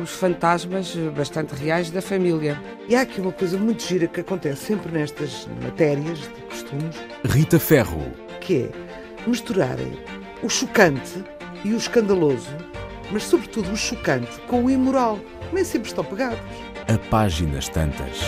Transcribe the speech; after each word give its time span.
os 0.00 0.10
fantasmas 0.10 0.94
bastante 1.16 1.54
reais 1.54 1.90
da 1.90 2.00
família. 2.00 2.60
E 2.88 2.94
há 2.94 3.02
aqui 3.02 3.20
uma 3.20 3.32
coisa 3.32 3.58
muito 3.58 3.82
gira 3.82 4.06
que 4.06 4.20
acontece 4.20 4.66
sempre 4.66 4.92
nestas 4.92 5.48
matérias 5.62 6.20
de 6.20 6.42
costumes. 6.48 6.96
Rita 7.24 7.58
Ferro. 7.58 8.00
Que 8.40 8.64
é 8.64 8.70
misturarem 9.26 9.92
o 10.42 10.48
chocante 10.48 11.24
e 11.64 11.72
o 11.72 11.76
escandaloso, 11.76 12.50
mas 13.12 13.22
sobretudo 13.24 13.70
o 13.70 13.76
chocante 13.76 14.40
com 14.48 14.64
o 14.64 14.70
imoral. 14.70 15.18
Nem 15.52 15.64
sempre 15.64 15.88
estão 15.88 16.04
pegados. 16.04 16.40
A 16.88 16.98
páginas 17.10 17.68
tantas. 17.68 18.18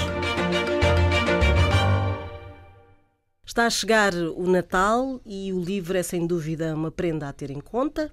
Está 3.45 3.66
a 3.66 3.71
chegar 3.71 4.12
o 4.15 4.49
Natal 4.49 5.21
e 5.24 5.52
o 5.52 5.60
livro 5.60 5.96
é 5.96 6.02
sem 6.02 6.27
dúvida 6.27 6.74
uma 6.74 6.91
prenda 6.91 7.29
a 7.29 7.33
ter 7.33 7.51
em 7.51 7.60
conta 7.60 8.10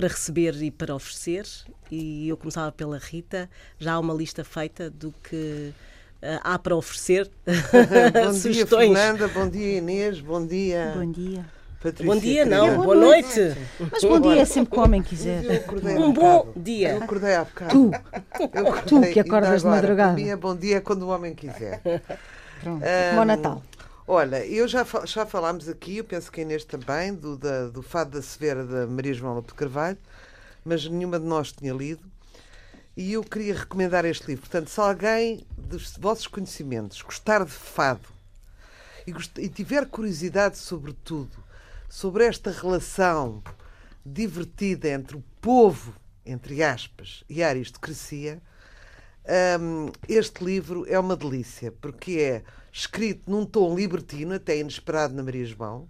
para 0.00 0.08
receber 0.08 0.62
e 0.62 0.70
para 0.70 0.94
oferecer. 0.94 1.46
E 1.90 2.26
eu 2.26 2.36
começava 2.38 2.72
pela 2.72 2.96
Rita. 2.96 3.50
Já 3.78 3.94
há 3.94 3.98
uma 3.98 4.14
lista 4.14 4.42
feita 4.42 4.88
do 4.88 5.12
que 5.22 5.74
uh, 6.22 6.40
há 6.42 6.58
para 6.58 6.74
oferecer. 6.74 7.30
bom 7.44 8.32
dia, 8.50 8.66
Fernanda. 8.66 9.28
Bom 9.28 9.46
dia, 9.46 9.76
Inês. 9.76 10.20
Bom 10.20 10.46
dia. 10.46 10.94
Bom 10.96 11.12
dia. 11.12 11.44
Patrícia, 11.82 12.06
bom 12.06 12.20
dia, 12.20 12.44
não, 12.44 12.74
boa, 12.74 12.84
boa 12.84 12.94
noite. 12.94 13.40
noite. 13.40 13.58
Mas 13.90 14.04
bom 14.04 14.20
dia 14.20 14.42
é 14.42 14.44
sempre 14.44 14.72
que 14.72 14.78
o 14.78 14.82
homem 14.82 15.02
quiser. 15.02 15.42
Um 15.98 16.12
bom 16.12 16.52
dia. 16.56 16.92
Eu 16.92 17.02
acordei 17.02 17.34
há 17.34 17.44
bocado. 17.44 17.70
Tu, 17.70 17.90
acordei, 18.44 18.82
tu 18.86 19.00
que 19.12 19.20
acordas 19.20 19.62
de 19.62 19.68
madrugada. 19.68 20.14
Para 20.14 20.22
mim 20.22 20.28
é 20.28 20.36
bom 20.36 20.56
dia 20.56 20.80
quando 20.80 21.02
o 21.02 21.08
homem 21.08 21.34
quiser. 21.34 21.80
Pronto, 22.62 22.84
um, 22.84 23.16
bom 23.16 23.24
Natal. 23.24 23.62
Olha, 24.06 24.44
eu 24.44 24.66
já, 24.66 24.84
já 25.04 25.24
falámos 25.24 25.68
aqui, 25.68 25.98
eu 25.98 26.04
penso 26.04 26.32
que 26.32 26.40
a 26.40 26.42
Inês 26.42 26.64
também, 26.64 27.14
do, 27.14 27.36
da, 27.36 27.68
do 27.68 27.82
Fado 27.82 28.12
da 28.12 28.22
Severa 28.22 28.64
da 28.64 28.86
Maria 28.86 29.14
João 29.14 29.34
Lopes 29.34 29.54
Carvalho, 29.54 29.98
mas 30.64 30.86
nenhuma 30.86 31.18
de 31.18 31.26
nós 31.26 31.52
tinha 31.52 31.72
lido. 31.72 32.02
E 32.96 33.12
eu 33.12 33.22
queria 33.22 33.54
recomendar 33.54 34.04
este 34.04 34.26
livro. 34.26 34.42
Portanto, 34.42 34.68
se 34.68 34.80
alguém 34.80 35.46
dos 35.56 35.96
vossos 35.96 36.26
conhecimentos 36.26 37.00
gostar 37.02 37.44
de 37.44 37.52
fado 37.52 38.08
e, 39.06 39.14
e 39.40 39.48
tiver 39.48 39.86
curiosidade 39.86 40.58
sobre 40.58 40.92
tudo, 40.92 41.36
sobre 41.88 42.24
esta 42.24 42.50
relação 42.50 43.42
divertida 44.04 44.88
entre 44.88 45.16
o 45.16 45.24
povo, 45.40 45.94
entre 46.24 46.62
aspas, 46.62 47.22
e 47.28 47.42
a 47.42 47.48
aristocracia, 47.48 48.40
um, 49.60 49.90
este 50.08 50.44
livro 50.44 50.84
é 50.88 50.98
uma 50.98 51.16
delícia, 51.16 51.72
porque 51.80 52.18
é 52.18 52.42
escrito 52.72 53.30
num 53.30 53.44
tom 53.44 53.74
libertino, 53.74 54.34
até 54.34 54.58
inesperado 54.58 55.14
na 55.14 55.22
Maria 55.22 55.44
João, 55.44 55.88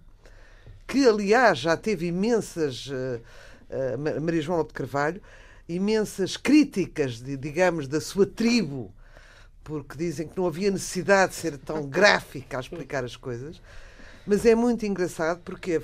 que 0.87 1.07
aliás 1.07 1.59
já 1.59 1.77
teve 1.77 2.07
imensas. 2.07 2.87
Uh, 2.87 3.21
uh, 3.71 4.21
Maria 4.21 4.41
João 4.41 4.63
de 4.63 4.73
Carvalho, 4.73 5.21
imensas 5.67 6.37
críticas, 6.37 7.21
de, 7.21 7.37
digamos, 7.37 7.87
da 7.87 8.01
sua 8.01 8.25
tribo, 8.25 8.93
porque 9.63 9.97
dizem 9.97 10.27
que 10.27 10.37
não 10.37 10.47
havia 10.47 10.69
necessidade 10.69 11.31
de 11.31 11.37
ser 11.37 11.57
tão 11.57 11.85
gráfica 11.87 12.57
a 12.57 12.59
explicar 12.59 13.03
as 13.03 13.15
coisas. 13.15 13.61
Mas 14.25 14.45
é 14.45 14.53
muito 14.53 14.85
engraçado 14.85 15.41
porque 15.43 15.77
uh, 15.77 15.83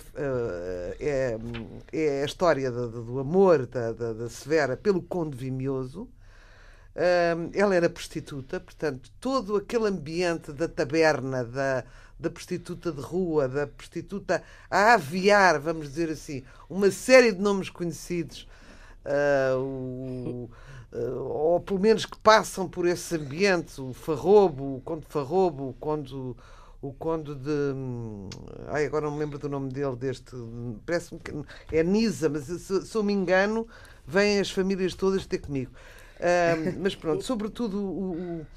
é, 0.99 1.37
é 1.91 2.21
a 2.21 2.25
história 2.25 2.69
do, 2.69 3.03
do 3.03 3.19
amor 3.19 3.65
da, 3.65 3.91
da, 3.91 4.13
da 4.13 4.29
Severa 4.29 4.77
pelo 4.77 5.01
Conde 5.01 5.35
Vimioso, 5.35 6.07
ela 7.53 7.75
era 7.75 7.89
prostituta, 7.89 8.59
portanto, 8.59 9.11
todo 9.19 9.55
aquele 9.55 9.87
ambiente 9.87 10.51
da 10.51 10.67
taberna, 10.67 11.43
da, 11.43 11.83
da 12.19 12.29
prostituta 12.29 12.91
de 12.91 13.01
rua, 13.01 13.47
da 13.47 13.67
prostituta 13.67 14.43
a 14.69 14.93
aviar, 14.93 15.59
vamos 15.59 15.89
dizer 15.89 16.09
assim, 16.09 16.43
uma 16.67 16.89
série 16.89 17.31
de 17.31 17.39
nomes 17.39 17.69
conhecidos, 17.69 18.47
uh, 19.05 19.59
o, 19.59 20.49
uh, 20.91 21.19
ou 21.19 21.59
pelo 21.59 21.79
menos 21.79 22.03
que 22.05 22.17
passam 22.17 22.67
por 22.67 22.87
esse 22.87 23.15
ambiente, 23.15 23.79
o 23.79 23.93
Farrobo, 23.93 24.77
o 24.77 24.81
Conde 24.81 25.05
Farrobo, 25.07 25.69
o 25.69 25.73
Conde, 25.73 26.15
o 26.81 26.93
Conde 26.93 27.35
de. 27.35 27.73
Ai, 28.69 28.87
agora 28.87 29.05
não 29.05 29.11
me 29.13 29.19
lembro 29.19 29.37
do 29.37 29.47
nome 29.47 29.71
dele, 29.71 29.95
deste. 29.95 30.35
Parece-me 30.83 31.19
que 31.19 31.31
é 31.75 31.83
Nisa, 31.83 32.27
mas 32.27 32.45
se, 32.45 32.85
se 32.85 32.95
eu 32.95 33.03
me 33.03 33.13
engano, 33.13 33.67
vêm 34.05 34.39
as 34.39 34.49
famílias 34.49 34.95
todas 34.95 35.27
ter 35.27 35.37
comigo 35.37 35.71
mas 36.79 36.95
pronto, 36.95 37.23
sobretudo 37.23 37.79
o, 37.79 38.13
o, 38.13 38.47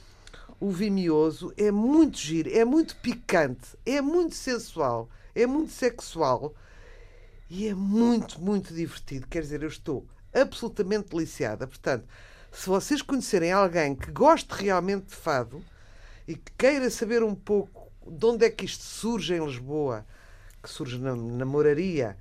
o 0.60 0.70
vimioso 0.70 1.52
é 1.56 1.70
muito 1.70 2.18
giro, 2.18 2.50
é 2.50 2.64
muito 2.64 2.96
picante, 2.96 3.76
é 3.84 4.00
muito 4.00 4.34
sensual, 4.34 5.08
é 5.34 5.46
muito 5.46 5.72
sexual 5.72 6.54
e 7.48 7.66
é 7.66 7.74
muito, 7.74 8.40
muito 8.40 8.72
divertido. 8.72 9.26
Quer 9.26 9.42
dizer, 9.42 9.62
eu 9.62 9.68
estou 9.68 10.06
absolutamente 10.32 11.10
deliciada. 11.10 11.66
Portanto, 11.66 12.06
se 12.52 12.68
vocês 12.68 13.02
conhecerem 13.02 13.52
alguém 13.52 13.94
que 13.94 14.10
goste 14.10 14.52
realmente 14.54 15.06
de 15.06 15.16
fado 15.16 15.62
e 16.26 16.34
que 16.34 16.52
queira 16.56 16.88
saber 16.90 17.22
um 17.22 17.34
pouco 17.34 17.90
de 18.06 18.26
onde 18.26 18.44
é 18.44 18.50
que 18.50 18.64
isto 18.64 18.82
surge 18.82 19.34
em 19.34 19.44
Lisboa, 19.44 20.06
que 20.62 20.68
surge 20.68 20.98
na, 20.98 21.14
na 21.14 21.44
moraria, 21.44 22.16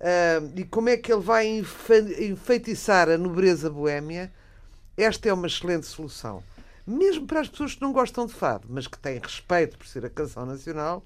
uh, 0.00 0.52
e 0.56 0.64
como 0.64 0.88
é 0.88 0.96
que 0.96 1.12
ele 1.12 1.22
vai 1.22 1.46
enfeitiçar 1.48 3.08
a 3.08 3.18
nobreza 3.18 3.70
boémia, 3.70 4.32
esta 4.96 5.28
é 5.28 5.32
uma 5.32 5.46
excelente 5.46 5.86
solução. 5.86 6.42
Mesmo 6.86 7.26
para 7.26 7.40
as 7.40 7.48
pessoas 7.48 7.74
que 7.74 7.82
não 7.82 7.92
gostam 7.92 8.26
de 8.26 8.32
fado, 8.32 8.66
mas 8.68 8.86
que 8.86 8.98
têm 8.98 9.18
respeito 9.18 9.78
por 9.78 9.86
ser 9.86 10.04
a 10.04 10.10
canção 10.10 10.44
nacional, 10.44 11.04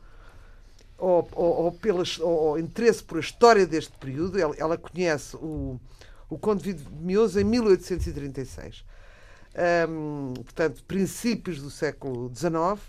ou, 0.98 1.28
ou, 1.32 1.64
ou, 1.64 1.72
pela, 1.72 2.02
ou 2.20 2.58
interesse 2.58 3.02
por 3.02 3.19
a 3.19 3.20
história 3.20 3.66
deste 3.66 3.92
período, 3.98 4.38
ela, 4.38 4.54
ela 4.56 4.78
conhece 4.78 5.36
o, 5.36 5.78
o 6.28 6.38
Conde 6.38 6.72
de 6.72 6.91
Mioso 6.91 7.38
em 7.38 7.44
1836. 7.44 8.84
Um, 9.88 10.34
portanto, 10.34 10.82
princípios 10.84 11.60
do 11.60 11.70
século 11.70 12.30
XIX. 12.34 12.80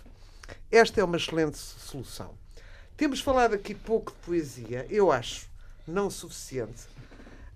Esta 0.70 1.00
é 1.00 1.04
uma 1.04 1.16
excelente 1.16 1.56
solução. 1.56 2.34
Temos 2.96 3.20
falado 3.20 3.54
aqui 3.54 3.74
pouco 3.74 4.12
de 4.12 4.18
poesia, 4.18 4.86
eu 4.90 5.12
acho, 5.12 5.46
não 5.86 6.10
suficiente. 6.10 6.82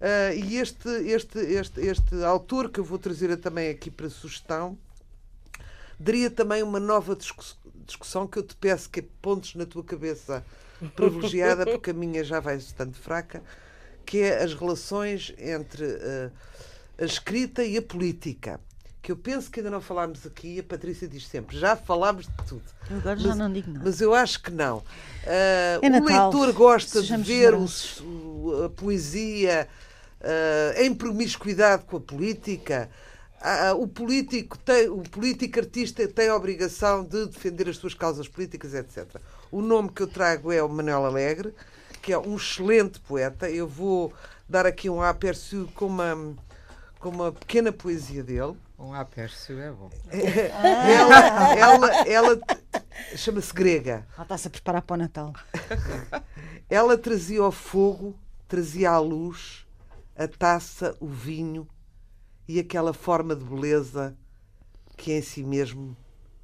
Uh, 0.02 0.34
e 0.34 0.56
este, 0.56 0.88
este, 0.88 1.38
este, 1.38 1.80
este 1.80 2.24
autor 2.24 2.70
que 2.70 2.80
eu 2.80 2.84
vou 2.84 2.98
trazer 2.98 3.36
também 3.36 3.70
aqui 3.70 3.88
para 3.88 4.10
sugestão 4.10 4.76
daria 5.96 6.28
também 6.28 6.60
uma 6.60 6.80
nova 6.80 7.16
discussão 7.86 8.26
que 8.26 8.36
eu 8.36 8.42
te 8.42 8.56
peço 8.56 8.90
que 8.90 9.00
pontes 9.00 9.54
na 9.54 9.64
tua 9.64 9.84
cabeça 9.84 10.44
privilegiada, 10.96 11.64
porque 11.64 11.90
a 11.90 11.94
minha 11.94 12.24
já 12.24 12.40
vai 12.40 12.56
bastante 12.56 12.98
fraca, 12.98 13.40
que 14.04 14.18
é 14.18 14.42
as 14.42 14.52
relações 14.54 15.32
entre 15.38 15.84
uh, 15.84 16.32
a 16.98 17.04
escrita 17.04 17.64
e 17.64 17.76
a 17.76 17.82
política. 17.82 18.58
Que 19.00 19.10
eu 19.10 19.16
penso 19.16 19.50
que 19.50 19.60
ainda 19.60 19.70
não 19.70 19.80
falámos 19.80 20.26
aqui, 20.26 20.60
a 20.60 20.62
Patrícia 20.62 21.08
diz 21.08 21.26
sempre, 21.26 21.58
já 21.58 21.74
falámos 21.76 22.26
de 22.26 22.44
tudo. 22.48 22.62
Eu 22.90 22.98
agora 22.98 23.16
mas, 23.16 23.24
já 23.24 23.34
não 23.34 23.52
digo 23.52 23.70
nada. 23.70 23.84
Mas 23.84 24.00
eu 24.00 24.14
acho 24.14 24.42
que 24.42 24.50
não. 24.50 24.78
Uh, 24.78 24.84
é 25.26 25.86
o 25.86 25.90
Natal, 25.90 26.30
leitor 26.30 26.52
gosta 26.52 27.02
de 27.02 27.16
ver 27.16 27.54
o, 27.54 28.64
a 28.64 28.70
poesia, 28.70 29.68
em 30.78 30.94
promiscuidade 30.94 31.84
com 31.84 31.96
a 31.96 32.00
política. 32.00 32.88
Uh, 33.42 33.74
o, 33.82 33.88
político 33.88 34.56
tem, 34.56 34.88
o 34.88 35.02
político 35.02 35.58
artista 35.58 36.06
tem 36.06 36.28
a 36.28 36.36
obrigação 36.36 37.02
de 37.02 37.26
defender 37.26 37.68
as 37.68 37.76
suas 37.76 37.92
causas 37.92 38.28
políticas, 38.28 38.72
etc. 38.72 39.16
O 39.50 39.60
nome 39.60 39.88
que 39.88 40.00
eu 40.00 40.06
trago 40.06 40.52
é 40.52 40.62
o 40.62 40.68
Manuel 40.68 41.04
Alegre, 41.04 41.52
que 42.00 42.12
é 42.12 42.18
um 42.18 42.36
excelente 42.36 43.00
poeta. 43.00 43.50
Eu 43.50 43.66
vou 43.66 44.12
dar 44.48 44.64
aqui 44.64 44.88
um 44.88 45.02
aperçu 45.02 45.68
com 45.74 45.86
uma, 45.86 46.36
com 47.00 47.08
uma 47.08 47.32
pequena 47.32 47.72
poesia 47.72 48.22
dele. 48.22 48.56
Um 48.78 48.94
aperçu 48.94 49.58
é 49.58 49.72
bom. 49.72 49.90
ela 50.08 51.54
ela, 51.58 52.08
ela 52.08 52.40
chama-se 53.16 53.52
Grega. 53.52 54.06
Ela 54.14 54.22
está-se 54.22 54.46
a 54.46 54.50
preparar 54.50 54.82
para 54.82 54.94
o 54.94 54.98
Natal. 54.98 55.32
ela 56.70 56.96
trazia 56.96 57.40
ao 57.40 57.50
fogo, 57.50 58.16
trazia 58.46 58.90
à 58.90 59.00
luz 59.00 59.66
a 60.22 60.28
taça, 60.28 60.96
o 61.00 61.08
vinho 61.08 61.66
e 62.46 62.58
aquela 62.58 62.92
forma 62.92 63.34
de 63.34 63.44
beleza 63.44 64.16
que 64.96 65.12
em 65.12 65.22
si 65.22 65.42
mesmo 65.42 65.96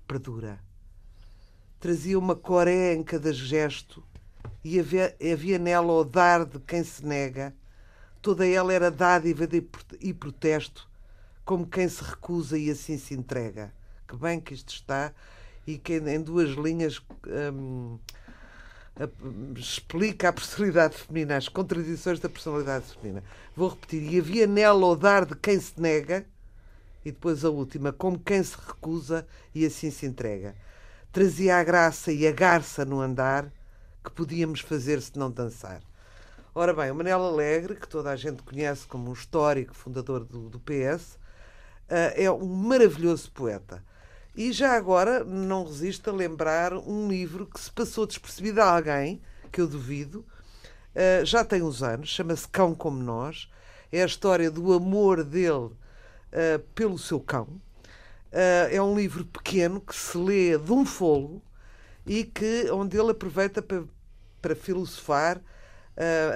perdura. 0.07 0.59
Trazia 1.79 2.19
uma 2.19 2.35
coré 2.35 2.95
em 2.95 3.03
cada 3.03 3.33
gesto 3.33 4.03
e 4.65 4.81
havia, 4.81 5.17
havia 5.33 5.59
nela 5.59 5.93
o 5.93 6.05
dar 6.05 6.45
de 6.45 6.59
quem 6.59 6.83
se 6.83 7.05
nega. 7.05 7.55
Toda 8.21 8.47
ela 8.47 8.73
era 8.73 8.91
dádiva 8.91 9.49
e 10.01 10.13
protesto, 10.13 10.89
como 11.45 11.67
quem 11.67 11.89
se 11.89 12.03
recusa 12.03 12.59
e 12.59 12.71
assim 12.71 12.99
se 12.99 13.15
entrega. 13.15 13.73
Que 14.09 14.17
bem 14.17 14.41
que 14.41 14.55
isto 14.55 14.71
está, 14.71 15.13
e 15.67 15.79
que 15.79 15.99
em 15.99 16.21
duas 16.21 16.51
linhas. 16.51 17.01
Hum, 17.53 17.99
explica 19.57 20.29
a 20.29 20.33
personalidade 20.33 20.97
feminina, 20.97 21.37
as 21.37 21.49
contradições 21.49 22.19
da 22.19 22.29
personalidade 22.29 22.87
feminina. 22.87 23.23
Vou 23.57 23.69
repetir. 23.69 24.03
E 24.03 24.19
havia 24.19 24.47
nela 24.47 24.87
o 24.87 24.97
dar 24.97 25.25
de 25.25 25.37
quem 25.37 25.61
se 25.61 25.81
nega, 25.81 26.27
e 27.05 27.13
depois 27.13 27.45
a 27.45 27.51
última, 27.51 27.93
como 27.93 28.19
quem 28.19 28.43
se 28.43 28.57
recusa 28.57 29.27
e 29.55 29.65
assim 29.65 29.91
se 29.91 30.07
entrega. 30.07 30.55
Trazia 31.13 31.57
a 31.57 31.65
graça 31.65 32.13
e 32.13 32.27
a 32.27 32.33
garça 32.33 32.85
no 32.85 33.01
andar 33.01 33.53
que 34.05 34.11
podíamos 34.11 34.61
fazer 34.61 35.01
se 35.01 35.19
não 35.19 35.31
dançar. 35.31 35.81
Ora 36.55 36.75
bem, 36.75 36.91
o 36.91 36.95
Manel 36.95 37.23
Alegre, 37.23 37.77
que 37.77 37.89
toda 37.89 38.11
a 38.11 38.17
gente 38.17 38.43
conhece 38.43 38.87
como 38.87 39.11
um 39.11 39.13
histórico 39.13 39.75
fundador 39.75 40.25
do, 40.25 40.49
do 40.49 40.59
PS, 40.59 41.19
ah, 41.89 42.13
é 42.17 42.31
um 42.31 42.47
maravilhoso 42.47 43.31
poeta. 43.31 43.83
E 44.39 44.53
já 44.53 44.77
agora 44.77 45.25
não 45.25 45.65
resisto 45.65 46.11
a 46.11 46.13
lembrar 46.13 46.73
um 46.73 47.09
livro 47.09 47.45
que 47.45 47.59
se 47.59 47.73
passou 47.73 48.07
despercebido 48.07 48.63
a 48.63 48.77
alguém, 48.77 49.21
que 49.51 49.61
eu 49.61 49.67
duvido, 49.67 50.25
ah, 50.95 51.25
já 51.25 51.45
tem 51.45 51.61
uns 51.61 51.83
anos, 51.83 52.11
chama-se 52.11 52.47
Cão 52.47 52.73
Como 52.73 53.03
Nós. 53.03 53.51
É 53.91 54.01
a 54.01 54.07
história 54.07 54.49
do 54.49 54.73
amor 54.73 55.25
dele 55.25 55.71
ah, 56.33 56.61
pelo 56.73 56.97
seu 56.97 57.19
cão. 57.19 57.49
Ah, 58.33 58.69
é 58.71 58.81
um 58.81 58.97
livro 58.97 59.25
pequeno 59.25 59.81
que 59.81 59.93
se 59.93 60.17
lê 60.17 60.57
de 60.57 60.71
um 60.71 60.87
fôlego 60.87 61.43
e 62.07 62.23
que, 62.23 62.71
onde 62.71 62.97
ele 62.97 63.11
aproveita 63.11 63.61
para, 63.61 63.83
para 64.41 64.55
filosofar 64.55 65.43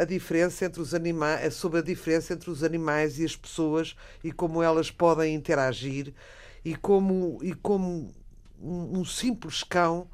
a 0.00 0.04
diferença 0.04 0.64
entre 0.64 0.82
os 0.82 0.92
animais, 0.92 1.54
sobre 1.54 1.78
a 1.78 1.82
diferença 1.82 2.32
entre 2.34 2.50
os 2.50 2.64
animais 2.64 3.20
e 3.20 3.24
as 3.24 3.36
pessoas 3.36 3.94
e 4.24 4.32
como 4.32 4.60
elas 4.60 4.90
podem 4.90 5.36
interagir 5.36 6.12
e 6.64 6.74
como, 6.76 7.38
e 7.42 7.54
como 7.54 8.12
um, 8.60 9.00
um 9.00 9.04
simples 9.04 9.62
cão 9.62 10.08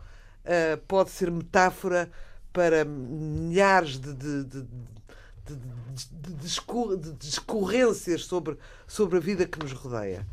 ah, 0.44 0.78
pode 0.88 1.10
ser 1.10 1.30
metáfora 1.30 2.10
para 2.52 2.84
milhares 2.84 3.98
de, 3.98 4.12
de, 4.14 4.44
de, 4.44 4.62
de, 4.62 5.56
de- 5.56 6.08
de 6.20 6.34
discor- 6.34 6.96
de 6.96 7.12
discorrências 7.12 8.24
sobre, 8.24 8.58
sobre 8.86 9.18
a 9.18 9.20
vida 9.20 9.46
que 9.46 9.58
nos 9.58 9.72
rodeia. 9.72 10.26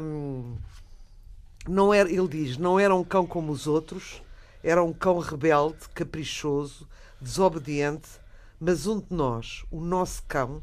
Hum, 0.00 0.56
não 1.66 1.92
era, 1.92 2.10
ele 2.10 2.28
diz, 2.28 2.56
não 2.56 2.78
era 2.80 2.94
um 2.94 3.04
cão 3.04 3.26
como 3.26 3.52
os 3.52 3.66
outros, 3.66 4.22
era 4.62 4.82
um 4.82 4.92
cão 4.92 5.18
rebelde, 5.18 5.88
caprichoso, 5.94 6.88
desobediente, 7.20 8.08
mas 8.58 8.86
um 8.86 8.98
de 8.98 9.06
nós, 9.10 9.64
o 9.70 9.80
nosso 9.80 10.22
cão, 10.26 10.62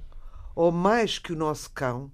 ou 0.55 0.71
mais 0.71 1.19
que 1.19 1.33
o 1.33 1.35
nosso 1.35 1.69
cão, 1.71 2.11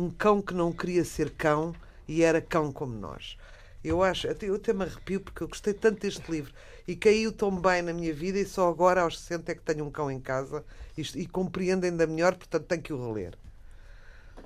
um 0.00 0.10
cão 0.10 0.40
que 0.40 0.54
não 0.54 0.72
queria 0.72 1.04
ser 1.04 1.30
cão 1.30 1.74
e 2.08 2.22
era 2.22 2.40
cão 2.40 2.72
como 2.72 2.94
nós. 2.94 3.36
Eu 3.84 4.02
acho, 4.02 4.28
até, 4.30 4.48
eu 4.48 4.54
até 4.56 4.72
me 4.72 4.84
arrepio 4.84 5.20
porque 5.20 5.42
eu 5.42 5.48
gostei 5.48 5.72
tanto 5.74 6.00
deste 6.00 6.30
livro 6.30 6.52
e 6.86 6.96
caiu 6.96 7.32
tão 7.32 7.54
bem 7.54 7.82
na 7.82 7.92
minha 7.92 8.12
vida 8.12 8.38
e 8.38 8.44
só 8.46 8.68
agora 8.68 9.02
aos 9.02 9.18
60 9.18 9.52
é 9.52 9.54
que 9.54 9.62
tenho 9.62 9.84
um 9.84 9.90
cão 9.90 10.10
em 10.10 10.20
casa 10.20 10.64
e, 10.96 11.02
e 11.20 11.26
compreendo 11.26 11.84
ainda 11.84 12.06
melhor, 12.06 12.34
portanto 12.34 12.64
tenho 12.64 12.82
que 12.82 12.92
o 12.92 13.06
reler. 13.12 13.34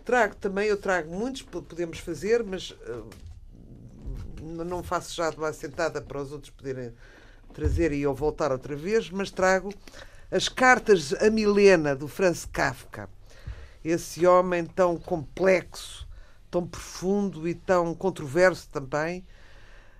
Trago 0.04 0.36
também, 0.36 0.68
eu 0.68 0.76
trago 0.76 1.10
muitos, 1.12 1.42
po- 1.42 1.62
podemos 1.62 1.98
fazer, 1.98 2.44
mas 2.44 2.74
n- 4.40 4.64
não 4.64 4.82
faço 4.82 5.14
já 5.14 5.30
de 5.30 5.36
uma 5.36 5.52
sentada 5.52 6.00
para 6.00 6.20
os 6.20 6.30
outros 6.32 6.50
poderem 6.50 6.92
trazer 7.52 7.92
e 7.92 8.02
eu 8.02 8.14
voltar 8.14 8.52
outra 8.52 8.76
vez, 8.76 9.10
mas 9.10 9.30
trago 9.30 9.72
as 10.30 10.48
cartas 10.48 11.12
a 11.14 11.30
Milena 11.30 11.94
do 11.94 12.08
Franz 12.08 12.44
Kafka. 12.44 13.08
Esse 13.84 14.26
homem 14.26 14.64
tão 14.64 14.96
complexo, 14.96 16.08
tão 16.50 16.66
profundo 16.66 17.46
e 17.46 17.54
tão 17.54 17.94
controverso 17.94 18.68
também, 18.70 19.26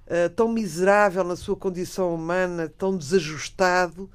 eh, 0.07 0.29
tão 0.31 0.49
miserável 0.49 1.23
na 1.25 1.37
sua 1.37 1.57
condição 1.57 2.15
humana, 2.15 2.69
tão 2.79 2.97
desajustado 2.97 4.11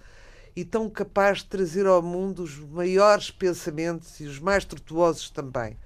e 0.56 0.66
tão 0.66 0.90
capaz 0.90 1.40
de 1.40 1.46
trazer 1.46 1.86
ao 1.86 2.02
mundo 2.02 2.44
os 2.44 2.58
maiores 2.58 3.30
pensamentos 3.32 4.20
e 4.20 4.26
os 4.26 4.40
mais 4.40 4.66
tortuosos 4.66 5.30
também. 5.30 5.78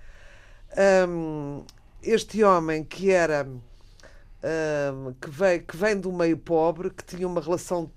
Este 2.01 2.43
homem 2.43 2.83
que 2.83 3.11
era 3.11 3.47
que, 5.21 5.29
veio, 5.29 5.63
que 5.63 5.77
vem 5.77 5.99
do 5.99 6.11
meio 6.11 6.37
pobre, 6.37 6.89
que 6.89 7.03
tinha 7.03 7.27
uma 7.27 7.39
relação 7.39 7.91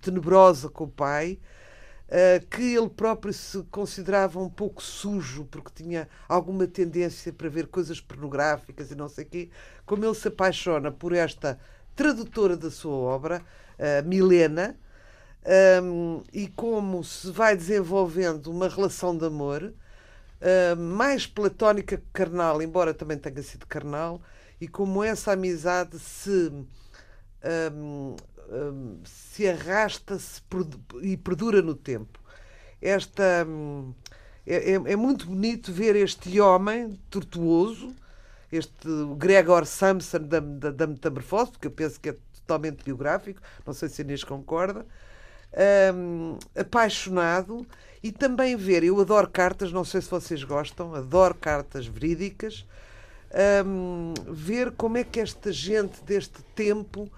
tenebrosa 0.00 0.68
com 0.68 0.84
o 0.84 0.88
pai, 0.88 1.38
uh, 2.14 2.46
que 2.46 2.76
ele 2.76 2.88
próprio 2.88 3.32
se 3.32 3.62
considerava 3.64 4.38
um 4.38 4.48
pouco 4.48 4.80
sujo 4.80 5.44
porque 5.50 5.82
tinha 5.82 6.08
alguma 6.28 6.66
tendência 6.66 7.32
para 7.32 7.48
ver 7.48 7.66
coisas 7.66 8.00
pornográficas 8.00 8.90
e 8.90 8.94
não 8.94 9.08
sei 9.08 9.24
o 9.24 9.28
quê, 9.28 9.50
como 9.84 10.04
ele 10.04 10.14
se 10.14 10.28
apaixona 10.28 10.92
por 10.92 11.12
esta 11.12 11.58
tradutora 11.96 12.56
da 12.56 12.70
sua 12.70 12.94
obra, 12.94 13.42
uh, 13.78 14.06
Milena, 14.06 14.78
um, 15.82 16.22
e 16.32 16.48
como 16.48 17.04
se 17.04 17.30
vai 17.30 17.56
desenvolvendo 17.56 18.50
uma 18.50 18.68
relação 18.68 19.16
de 19.16 19.26
amor 19.26 19.62
uh, 19.64 20.76
mais 20.76 21.26
platónica 21.26 21.98
que 21.98 22.04
carnal, 22.12 22.62
embora 22.62 22.94
também 22.94 23.18
tenha 23.18 23.42
sido 23.42 23.66
carnal, 23.66 24.22
e 24.60 24.66
como 24.66 25.04
essa 25.04 25.32
amizade 25.32 25.98
se, 25.98 26.52
um, 27.72 28.16
um, 28.50 29.00
se 29.04 29.48
arrasta 29.48 30.18
-se 30.18 30.42
e 31.02 31.16
perdura 31.16 31.62
no 31.62 31.74
tempo. 31.74 32.20
Esta, 32.80 33.46
um, 33.46 33.94
é, 34.46 34.72
é, 34.72 34.74
é 34.74 34.96
muito 34.96 35.26
bonito 35.26 35.72
ver 35.72 35.96
este 35.96 36.40
homem 36.40 36.98
tortuoso, 37.08 37.94
este 38.52 38.88
Gregor 39.16 39.66
Samson 39.66 40.20
da, 40.20 40.40
da, 40.40 40.70
da 40.70 40.86
Metamorfose, 40.86 41.52
porque 41.52 41.66
eu 41.66 41.72
penso 41.72 41.98
que 42.00 42.10
é 42.10 42.16
totalmente 42.46 42.84
biográfico, 42.84 43.40
não 43.66 43.72
sei 43.72 43.88
se 43.88 44.02
a 44.02 44.04
Inês 44.04 44.22
concorda, 44.22 44.86
um, 45.94 46.38
apaixonado 46.54 47.66
e 48.02 48.12
também 48.12 48.54
ver, 48.54 48.84
eu 48.84 49.00
adoro 49.00 49.28
cartas, 49.30 49.72
não 49.72 49.84
sei 49.84 50.02
se 50.02 50.10
vocês 50.10 50.44
gostam, 50.44 50.94
adoro 50.94 51.34
cartas 51.34 51.86
verídicas, 51.86 52.66
um, 53.66 54.12
ver 54.30 54.72
como 54.72 54.98
é 54.98 55.04
que 55.04 55.20
esta 55.20 55.50
gente 55.50 56.02
deste 56.04 56.42
tempo 56.54 57.10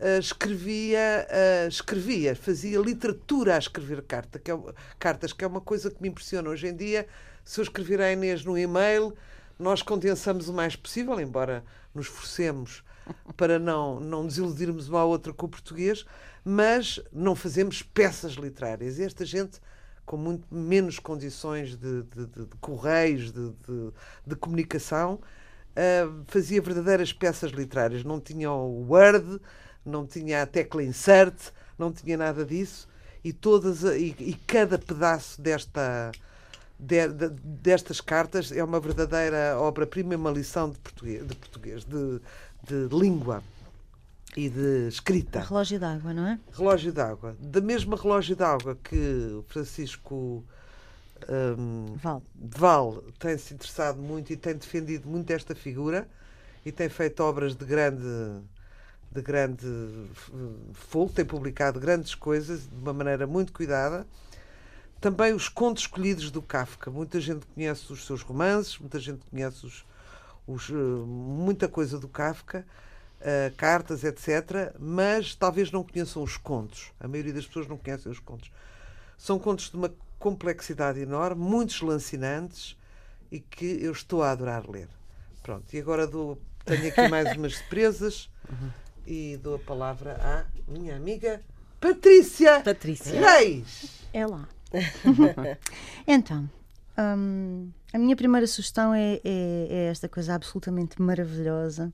uh, 0.00 0.18
escrevia, 0.18 1.26
uh, 1.28 1.68
escrevia, 1.68 2.34
fazia 2.34 2.78
literatura 2.78 3.56
a 3.56 3.58
escrever 3.58 4.02
carta, 4.02 4.38
que 4.38 4.50
é, 4.50 4.58
cartas, 4.98 5.32
que 5.32 5.44
é 5.44 5.46
uma 5.46 5.60
coisa 5.60 5.90
que 5.90 6.00
me 6.02 6.08
impressiona 6.08 6.48
hoje 6.48 6.68
em 6.68 6.76
dia. 6.76 7.06
Se 7.44 7.60
eu 7.60 7.62
escrever 7.62 8.00
a 8.00 8.12
Inês 8.12 8.44
no 8.44 8.58
e-mail, 8.58 9.14
nós 9.58 9.82
condensamos 9.82 10.48
o 10.48 10.52
mais 10.52 10.76
possível, 10.76 11.18
embora 11.20 11.64
nos 11.94 12.06
forcemos 12.06 12.84
para 13.36 13.58
não, 13.58 14.00
não 14.00 14.26
desiludirmos 14.26 14.88
uma 14.88 15.00
a 15.00 15.04
outra 15.04 15.32
com 15.32 15.46
o 15.46 15.48
português, 15.48 16.04
mas 16.44 17.00
não 17.12 17.34
fazemos 17.34 17.82
peças 17.82 18.32
literárias. 18.32 18.98
Esta 18.98 19.24
gente, 19.24 19.60
com 20.04 20.16
muito 20.16 20.52
menos 20.52 20.98
condições 20.98 21.76
de, 21.76 22.02
de, 22.02 22.26
de, 22.26 22.46
de 22.46 22.56
correios, 22.60 23.32
de, 23.32 24.36
comunicação, 24.36 25.14
uh, 25.14 26.24
fazia 26.26 26.60
verdadeiras 26.60 27.12
peças 27.12 27.50
literárias. 27.50 28.04
Não 28.04 28.20
tinha 28.20 28.50
o 28.50 28.86
Word, 28.88 29.40
não 29.86 30.06
tinha 30.06 30.42
a 30.42 30.46
tecla 30.46 30.82
insert, 30.82 31.52
não 31.78 31.92
tinha 31.92 32.16
nada 32.16 32.44
disso. 32.44 32.88
E, 33.24 33.32
todas, 33.32 33.82
e, 33.82 34.14
e 34.18 34.34
cada 34.46 34.78
pedaço 34.78 35.40
desta, 35.40 36.12
de, 36.78 37.08
de, 37.08 37.28
destas 37.28 38.00
cartas 38.00 38.52
é 38.52 38.62
uma 38.62 38.78
verdadeira 38.78 39.58
obra-prima 39.58 40.14
e 40.14 40.16
uma 40.16 40.30
lição 40.30 40.70
de 40.70 40.78
português, 40.78 41.26
de, 41.26 41.34
português, 41.34 41.84
de, 41.84 42.20
de 42.62 42.94
língua 42.94 43.42
e 44.36 44.48
de 44.48 44.88
escrita. 44.88 45.40
Relógio 45.40 45.80
d'água, 45.80 46.12
não 46.12 46.26
é? 46.26 46.38
Relógio 46.52 46.92
d'água. 46.92 47.36
Da 47.40 47.60
mesma 47.60 47.96
relógio 47.96 48.36
d'água 48.36 48.76
que 48.82 48.96
o 49.38 49.44
Francisco 49.48 50.44
um, 51.58 51.96
Val. 51.96 52.22
Val 52.34 53.02
tem 53.18 53.36
se 53.38 53.54
interessado 53.54 54.00
muito 54.00 54.32
e 54.32 54.36
tem 54.36 54.54
defendido 54.54 55.08
muito 55.08 55.30
esta 55.30 55.54
figura 55.54 56.06
e 56.64 56.70
tem 56.70 56.88
feito 56.88 57.22
obras 57.22 57.54
de 57.54 57.64
grande 57.64 58.04
de 59.10 59.22
grande 59.22 59.66
fogo, 60.74 61.12
tem 61.12 61.24
publicado 61.24 61.80
grandes 61.80 62.14
coisas 62.14 62.68
de 62.68 62.76
uma 62.76 62.92
maneira 62.92 63.26
muito 63.26 63.52
cuidada. 63.52 64.06
Também 65.00 65.32
os 65.32 65.48
contos 65.48 65.84
escolhidos 65.84 66.30
do 66.30 66.42
Kafka. 66.42 66.90
Muita 66.90 67.20
gente 67.20 67.46
conhece 67.46 67.92
os 67.92 68.06
seus 68.06 68.22
romances, 68.22 68.78
muita 68.78 68.98
gente 68.98 69.20
conhece 69.30 69.66
os, 69.66 69.86
os, 70.46 70.70
muita 70.70 71.68
coisa 71.68 71.98
do 71.98 72.08
Kafka, 72.08 72.66
uh, 73.20 73.54
cartas, 73.56 74.04
etc. 74.04 74.74
Mas 74.78 75.34
talvez 75.34 75.70
não 75.70 75.84
conheçam 75.84 76.22
os 76.22 76.36
contos. 76.36 76.92
A 76.98 77.06
maioria 77.06 77.32
das 77.32 77.46
pessoas 77.46 77.68
não 77.68 77.76
conhecem 77.76 78.10
os 78.10 78.18
contos. 78.18 78.50
São 79.18 79.38
contos 79.38 79.70
de 79.70 79.76
uma 79.76 79.92
complexidade 80.18 81.00
enorme, 81.00 81.42
muitos 81.42 81.80
lancinantes 81.82 82.76
e 83.30 83.40
que 83.40 83.78
eu 83.82 83.92
estou 83.92 84.22
a 84.22 84.30
adorar 84.30 84.68
ler. 84.68 84.88
Pronto, 85.42 85.64
e 85.74 85.78
agora 85.78 86.06
dou, 86.06 86.40
tenho 86.64 86.88
aqui 86.88 87.08
mais 87.08 87.30
umas 87.36 87.54
surpresas 87.56 88.30
uhum. 88.50 88.70
E 89.06 89.38
dou 89.42 89.56
a 89.56 89.58
palavra 89.58 90.16
à 90.20 90.44
minha 90.66 90.96
amiga 90.96 91.40
Patrícia, 91.80 92.60
Patrícia. 92.60 93.20
Reis. 93.20 94.02
É 94.12 94.26
lá. 94.26 94.48
então, 96.06 96.48
hum, 96.98 97.70
a 97.92 97.98
minha 97.98 98.16
primeira 98.16 98.46
sugestão 98.46 98.92
é, 98.92 99.20
é, 99.22 99.66
é, 99.70 99.86
esta 99.90 100.08
coisa 100.08 100.34
absolutamente 100.34 101.00
maravilhosa 101.00 101.92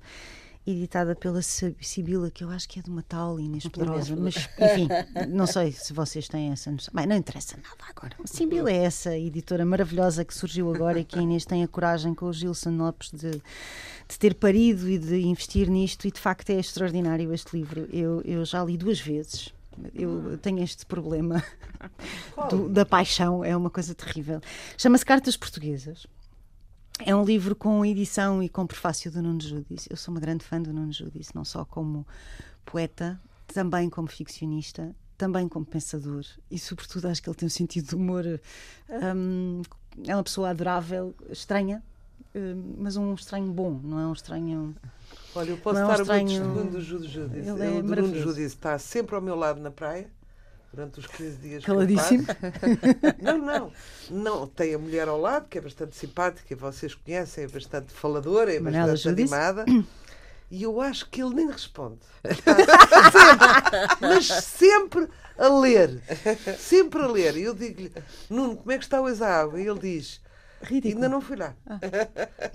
editada 0.67 1.15
pela 1.17 1.43
Si- 1.43 1.75
Sibila, 1.81 2.31
que 2.31 2.45
eu 2.45 2.51
acho 2.51 2.69
que 2.69 2.79
é 2.79 2.83
de 2.83 2.89
uma 2.91 3.03
tal 3.03 3.41
Inês 3.41 3.67
Pedrosa, 3.67 4.15
mas 4.17 4.37
enfim, 4.37 4.89
não 5.29 5.47
sei 5.47 5.73
se 5.73 5.93
vocês 5.93 6.29
têm 6.29 6.53
essa 6.53 6.71
noção. 6.71 6.93
Bem, 6.95 7.07
não 7.07 7.17
interessa 7.17 7.57
nada 7.57 7.85
agora. 7.95 8.15
Sibila 8.25 8.71
é 8.71 8.85
essa 8.85 9.17
editora 9.19 9.65
maravilhosa 9.65 10.25
que 10.25 10.35
surgiu 10.35 10.73
agora 10.73 11.01
e 11.01 11.05
que 11.05 11.19
a 11.19 11.23
Inês 11.23 11.45
tem 11.45 11.65
a 11.65 11.69
coragem 11.69 12.15
com 12.15 12.27
o 12.27 12.33
Gilson 12.33 12.77
Lopes 12.77 13.11
de, 13.11 13.31
de 13.33 14.19
ter 14.19 14.35
parido 14.35 14.89
e 14.89 14.99
de 14.99 15.21
investir 15.23 15.69
nisto, 15.69 16.07
e 16.07 16.13
de 16.13 16.21
facto 16.21 16.51
é 16.51 16.55
extraordinário 16.61 17.33
este 17.33 17.57
livro. 17.57 17.89
Eu, 17.93 18.21
eu 18.25 18.45
já 18.45 18.63
li 18.65 18.77
duas 18.77 19.01
vezes. 19.01 19.53
Eu 19.95 20.37
tenho 20.39 20.63
este 20.63 20.85
problema 20.85 21.43
do- 22.51 22.69
da 22.69 22.85
paixão, 22.85 23.43
é 23.43 23.57
uma 23.57 23.71
coisa 23.71 23.95
terrível. 23.95 24.39
Chama-se 24.77 25.05
Cartas 25.05 25.37
Portuguesas. 25.37 26.07
É 26.99 27.15
um 27.15 27.25
livro 27.25 27.57
com 27.57 27.85
edição 27.85 28.43
e 28.43 28.49
com 28.49 28.67
prefácio 28.67 29.11
do 29.11 29.21
Nuno 29.23 29.41
Judice. 29.41 29.89
Eu 29.91 29.97
sou 29.97 30.13
uma 30.15 30.21
grande 30.21 30.45
fã 30.45 30.61
do 30.61 30.73
Nuno 30.73 30.93
Judice, 30.93 31.35
não 31.35 31.45
só 31.45 31.65
como 31.65 32.07
poeta, 32.65 33.21
também 33.49 33.91
como 33.91 34.09
ficcionista, 34.09 34.95
também 35.19 35.49
como 35.49 35.65
pensador 35.67 36.25
e, 36.51 36.59
sobretudo, 36.59 37.07
acho 37.09 37.23
que 37.23 37.29
ele 37.29 37.37
tem 37.37 37.47
um 37.47 37.51
sentido 37.51 37.89
de 37.89 37.95
humor. 37.97 38.25
hum, 39.17 39.63
é 40.07 40.15
uma 40.15 40.23
pessoa 40.23 40.51
adorável, 40.51 41.15
estranha, 41.31 41.83
hum, 42.35 42.75
mas 42.79 42.97
um 42.97 43.15
estranho 43.15 43.53
bom, 43.53 43.81
não 43.83 43.99
é 43.99 44.07
um 44.07 44.13
estranho. 44.13 44.75
Olha, 45.35 45.51
eu 45.51 45.57
posso 45.59 45.81
Não 45.81 45.91
é 45.91 45.97
um 45.97 46.01
estranho- 46.01 46.29
testemunho 46.29 46.71
do 46.71 46.81
Judo 46.81 47.09
Judice. 47.09 47.49
Ele 47.49 47.63
é 47.65 47.71
o 47.71 47.83
Nuno. 47.83 48.15
Judice 48.21 48.43
está 48.47 48.79
sempre 48.79 49.15
ao 49.17 49.21
meu 49.21 49.35
lado 49.35 49.61
na 49.61 49.71
praia, 49.71 50.09
durante 50.73 51.01
os 51.01 51.07
15 51.07 51.37
dias 51.37 51.65
Caladíssimo. 51.65 52.27
Não, 53.21 53.39
não. 53.39 53.73
Não, 54.11 54.47
tem 54.47 54.75
a 54.75 54.79
mulher 54.79 55.07
ao 55.07 55.21
lado, 55.21 55.49
que 55.49 55.59
é 55.59 55.61
bastante 55.61 55.95
simpática, 55.95 56.57
vocês 56.57 56.95
conhecem, 56.95 57.45
é 57.45 57.49
bastante 57.49 57.93
faladora, 57.93 58.53
é 58.53 58.59
Manuela 58.59 58.93
bastante 58.93 59.21
animada. 59.21 59.65
E 60.55 60.65
eu 60.65 60.83
acho 60.83 61.09
que 61.09 61.23
ele 61.23 61.35
nem 61.35 61.51
responde. 61.51 62.01
Sempre, 62.23 64.07
mas 64.07 64.27
sempre 64.27 65.09
a 65.39 65.49
ler. 65.49 65.99
Sempre 66.59 67.01
a 67.01 67.07
ler. 67.07 67.39
E 67.39 67.45
eu 67.45 67.55
digo-lhe, 67.55 67.91
Nuno, 68.29 68.59
como 68.59 68.71
é 68.71 68.77
que 68.77 68.85
está 68.85 68.99
a 68.99 69.41
água? 69.41 69.59
E 69.59 69.67
ele 69.67 69.79
diz, 69.79 70.21
Ridículo. 70.63 70.95
ainda 70.95 71.09
não 71.09 71.21
fui 71.21 71.37
lá. 71.37 71.55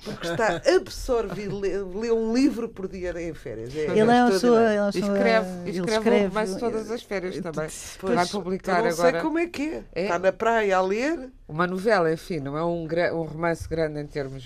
Porque 0.03 0.27
está 0.27 0.61
absorvido, 0.75 1.59
lê, 1.59 1.77
lê 1.77 2.11
um 2.11 2.33
livro 2.33 2.69
por 2.69 2.87
dia 2.87 3.11
em 3.21 3.33
férias. 3.33 3.75
É 3.75 3.79
Ele 3.85 3.99
é 3.99 4.03
uma 4.03 4.13
ele 4.13 4.47
é 4.75 4.81
uma 4.81 4.89
escreve, 4.89 5.69
escreve, 5.69 5.91
escreve- 5.91 6.09
um 6.25 6.27
romance 6.29 6.59
todas 6.59 6.91
as 6.91 7.03
férias 7.03 7.35
também. 7.35 7.69
Pois, 7.99 8.15
Vai 8.15 8.25
publicar 8.27 8.79
eu 8.79 8.85
não 8.85 8.91
agora 8.91 9.11
sei 9.11 9.21
como 9.21 9.39
é 9.39 9.47
que 9.47 9.69
é. 9.69 9.83
É. 9.93 10.03
Está 10.03 10.19
na 10.19 10.31
praia 10.31 10.77
a 10.77 10.81
ler. 10.81 11.29
uma 11.47 11.67
novela, 11.67 12.11
enfim, 12.11 12.39
não 12.39 12.57
é 12.57 12.63
um, 12.63 12.83
um 12.85 13.21
romance 13.23 13.67
grande 13.67 13.99
em 13.99 14.07
termos 14.07 14.43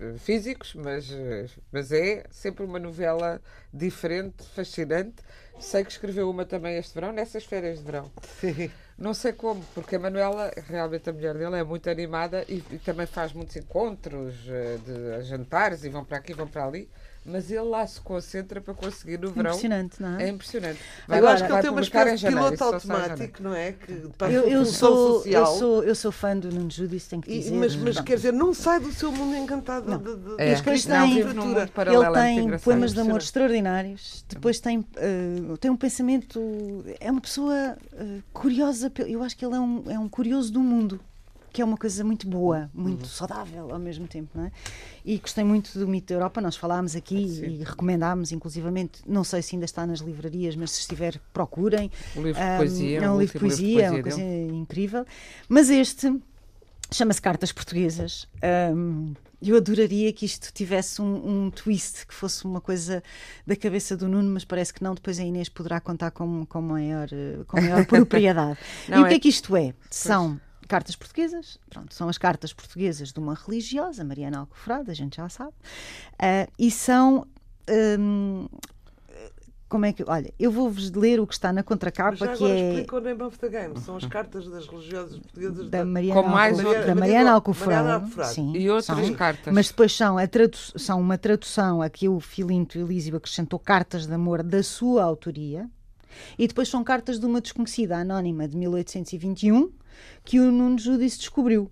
eh, 0.00 0.14
físicos, 0.18 0.74
mas, 0.74 1.10
eh, 1.10 1.46
mas 1.72 1.92
é 1.92 2.24
sempre 2.30 2.64
uma 2.64 2.78
novela 2.78 3.40
diferente, 3.72 4.44
fascinante. 4.54 5.16
Sei 5.58 5.82
que 5.84 5.90
escreveu 5.90 6.28
uma 6.28 6.44
também 6.44 6.76
este 6.76 6.94
verão, 6.94 7.12
nessas 7.12 7.44
férias 7.44 7.78
de 7.78 7.84
verão. 7.84 8.10
Não 8.98 9.12
sei 9.12 9.32
como, 9.34 9.62
porque 9.74 9.96
a 9.96 9.98
Manuela, 9.98 10.50
realmente 10.68 11.10
a 11.10 11.12
mulher 11.12 11.34
dele, 11.36 11.56
é 11.56 11.62
muito 11.64 11.88
animada 11.90 12.44
e, 12.48 12.62
e 12.70 12.78
também 12.78 13.06
faz 13.06 13.32
muitos 13.34 13.54
encontros 13.56 14.34
eh, 14.48 14.78
de 14.86 15.22
jantares 15.28 15.84
e 15.84 15.90
vão 15.90 16.02
para 16.02 16.16
aqui, 16.16 16.32
vão 16.32 16.46
para 16.46 16.64
ali, 16.64 16.88
mas 17.22 17.50
ele 17.50 17.60
lá 17.62 17.86
se 17.86 18.00
concentra 18.00 18.58
para 18.60 18.72
conseguir 18.72 19.18
no 19.18 19.32
verão. 19.32 19.50
Impressionante, 19.50 20.00
não 20.00 20.18
É 20.18 20.24
é? 20.24 20.28
impressionante. 20.28 20.78
eu 21.08 21.28
acho 21.28 21.42
que 21.42 21.48
vai 21.50 21.58
ele 21.58 21.62
tem 21.62 21.70
uma 21.72 21.80
espécie 21.82 22.16
de 22.18 22.26
piloto 22.26 22.54
isso 22.54 22.64
automático, 22.64 23.42
não 23.42 23.54
é? 23.54 23.72
Que 23.72 23.92
para 24.16 24.32
Eu, 24.32 24.44
a 24.44 24.48
eu 24.48 24.64
sou, 24.64 24.96
eu, 24.96 25.14
social. 25.16 25.46
sou, 25.58 25.84
eu 25.84 25.94
sou 25.94 26.12
fã 26.12 26.34
do 26.36 26.50
Nuno 26.50 26.70
Judice, 26.70 27.08
tenho 27.10 27.20
que 27.20 27.32
E- 27.32 27.38
dizer. 27.40 27.50
mas, 27.54 27.76
mas 27.76 27.94
Pronto. 27.96 28.06
quer 28.06 28.14
dizer, 28.16 28.32
não 28.32 28.54
sai 28.54 28.80
do 28.80 28.92
seu 28.92 29.12
mundo 29.12 29.36
encantado 29.36 29.90
Não. 29.90 29.98
de, 29.98 30.16
de, 30.16 30.34
É, 30.38 30.54
de 30.54 30.62
depois 30.62 30.84
tem- 30.86 31.18
e 31.18 31.66
paralelo, 31.68 32.04
ele 32.16 32.18
é 32.18 32.22
tem 32.48 32.58
poemas 32.60 32.94
de 32.94 33.00
amor 33.00 33.20
extraordinários. 33.20 34.24
Depois 34.28 34.58
tem, 34.60 34.86
eh, 34.96 35.56
tem 35.60 35.70
um 35.70 35.76
pensamento. 35.76 36.40
É 37.00 37.10
uma 37.10 37.20
pessoa 37.20 37.76
eh, 37.92 38.20
curiosa. 38.32 38.85
Pe- 38.90 39.10
Eu 39.10 39.22
acho 39.22 39.36
que 39.36 39.44
ele 39.44 39.54
é 39.54 39.60
um, 39.60 39.90
é 39.90 39.98
um 39.98 40.08
curioso 40.08 40.52
do 40.52 40.60
mundo. 40.60 41.00
Que 41.52 41.62
é 41.62 41.64
uma 41.64 41.78
coisa 41.78 42.04
muito 42.04 42.28
boa, 42.28 42.70
muito 42.74 43.04
Uhum. 43.04 43.08
saudável 43.08 43.72
ao 43.72 43.78
mesmo 43.78 44.06
tempo, 44.06 44.28
não 44.34 44.44
é? 44.44 44.52
E 45.02 45.16
gostei 45.18 45.42
muito 45.42 45.78
do 45.78 45.88
Mito 45.88 46.08
da 46.08 46.14
Europa, 46.16 46.38
nós 46.38 46.54
falámos 46.54 46.94
aqui 46.94 47.16
e 47.16 47.64
recomendámos, 47.64 48.30
inclusivamente, 48.30 49.00
não 49.06 49.24
sei 49.24 49.40
se 49.40 49.54
ainda 49.56 49.64
está 49.64 49.86
nas 49.86 50.00
livrarias, 50.00 50.54
mas 50.54 50.72
se 50.72 50.80
estiver, 50.80 51.18
procurem. 51.32 51.90
Um 52.14 52.22
livro 52.22 52.38
de 52.42 52.46
Ahm, 52.46 52.56
poesia, 52.58 52.98
é 53.00 53.08
um 53.10 53.14
um 53.16 53.20
livro 53.20 53.38
de 53.38 53.44
último 53.44 53.48
poesia, 53.48 53.82
é 53.84 53.90
uma 53.90 54.02
dele. 54.02 54.16
coisa 54.16 54.54
incrível. 54.54 55.06
Mas 55.48 55.70
este 55.70 56.20
chama-se 56.92 57.22
Cartas 57.22 57.52
Portuguesas. 57.52 58.28
Ahm, 58.42 59.14
eu 59.40 59.56
adoraria 59.56 60.12
que 60.12 60.24
isto 60.24 60.52
tivesse 60.52 61.00
um, 61.02 61.46
um 61.46 61.50
twist, 61.50 62.06
que 62.06 62.14
fosse 62.14 62.44
uma 62.44 62.60
coisa 62.60 63.02
da 63.46 63.54
cabeça 63.56 63.96
do 63.96 64.08
Nuno, 64.08 64.30
mas 64.30 64.44
parece 64.44 64.72
que 64.72 64.82
não. 64.82 64.94
Depois 64.94 65.18
a 65.18 65.22
Inês 65.24 65.48
poderá 65.48 65.80
contar 65.80 66.10
com, 66.10 66.44
com, 66.46 66.60
maior, 66.62 67.08
eh, 67.12 67.44
com 67.46 67.60
maior 67.60 67.84
propriedade. 67.86 68.58
Não, 68.88 68.98
e 68.98 69.02
o 69.02 69.06
que 69.08 69.14
é- 69.14 69.16
é 69.16 69.20
que 69.20 69.28
isto 69.28 69.56
é? 69.56 69.74
São 69.90 70.40
cartas 70.68 70.96
portuguesas, 70.96 71.58
pronto, 71.70 71.94
são 71.94 72.08
as 72.08 72.18
cartas 72.18 72.52
portuguesas 72.52 73.12
de 73.12 73.20
uma 73.20 73.34
religiosa, 73.34 74.02
Mariana 74.02 74.38
Alcoforada, 74.40 74.90
a 74.90 74.94
gente 74.94 75.16
já 75.16 75.28
sabe, 75.28 75.52
Ah, 76.18 76.48
e 76.58 76.70
são. 76.72 77.24
hum, 77.98 78.48
como 79.68 79.84
é 79.86 79.92
que. 79.92 80.04
Olha, 80.06 80.32
eu 80.38 80.50
vou-vos 80.50 80.90
ler 80.92 81.18
o 81.20 81.26
que 81.26 81.34
está 81.34 81.48
na 81.52 81.60
Mas 81.60 81.66
contracapa, 81.66 82.16
já 82.16 82.26
que 82.28 82.32
agora 82.34 82.52
é 82.52 82.68
explica 82.70 82.96
o 82.96 83.00
name 83.00 83.22
of 83.22 83.38
the 83.38 83.48
game. 83.48 83.78
São 83.80 83.96
as 83.96 84.04
cartas 84.06 84.48
das 84.48 84.66
religiosas 84.66 85.18
portuguesas 85.18 85.70
da 85.70 85.78
da- 85.78 85.84
Mariana, 85.84 86.22
Com 86.22 86.28
mais 86.28 86.56
Alco- 86.58 86.68
outras- 86.68 86.86
da 86.86 86.94
Maria- 86.94 87.14
Mariana. 87.24 87.34
Sim, 88.24 88.52
E 88.56 88.70
outras 88.70 88.84
são. 89.06 89.14
cartas. 89.14 89.52
Mas 89.54 89.68
depois 89.68 89.92
são, 89.96 90.18
a 90.18 90.26
tradu- 90.26 90.56
são 90.76 91.00
uma 91.00 91.18
tradução 91.18 91.82
a 91.82 91.88
que 91.90 92.08
o 92.08 92.20
Filinto 92.20 92.78
Elísio 92.78 93.16
acrescentou 93.16 93.58
cartas 93.58 94.06
de 94.06 94.12
amor 94.14 94.42
da 94.42 94.62
sua 94.62 95.02
autoria. 95.04 95.68
E 96.38 96.46
depois 96.48 96.68
são 96.68 96.82
cartas 96.82 97.18
de 97.18 97.26
uma 97.26 97.40
desconhecida 97.40 97.96
anónima 97.98 98.48
de 98.48 98.56
1821 98.56 99.70
que 100.24 100.40
o 100.40 100.50
Nuno 100.50 100.78
Judice 100.78 101.18
descobriu. 101.18 101.70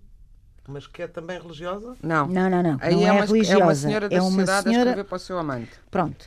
Mas 0.67 0.87
que 0.87 1.03
é 1.03 1.07
também 1.07 1.39
religiosa? 1.41 1.95
Não. 2.03 2.27
Não, 2.27 2.49
não, 2.49 2.63
não. 2.63 2.79
Aí 2.81 2.95
não 2.95 3.03
é, 3.03 3.07
é, 3.09 3.13
uma, 3.13 3.25
religiosa. 3.27 3.61
é 3.61 3.65
uma 3.65 3.75
senhora 3.75 4.09
da 4.09 4.17
é 4.17 4.21
uma 4.21 4.31
sociedade 4.31 4.59
a 4.59 4.63
senhora. 4.71 4.91
escrever 4.91 5.05
para 5.09 5.17
o 5.17 5.19
seu 5.19 5.39
amante. 5.39 5.71
Pronto. 5.91 6.27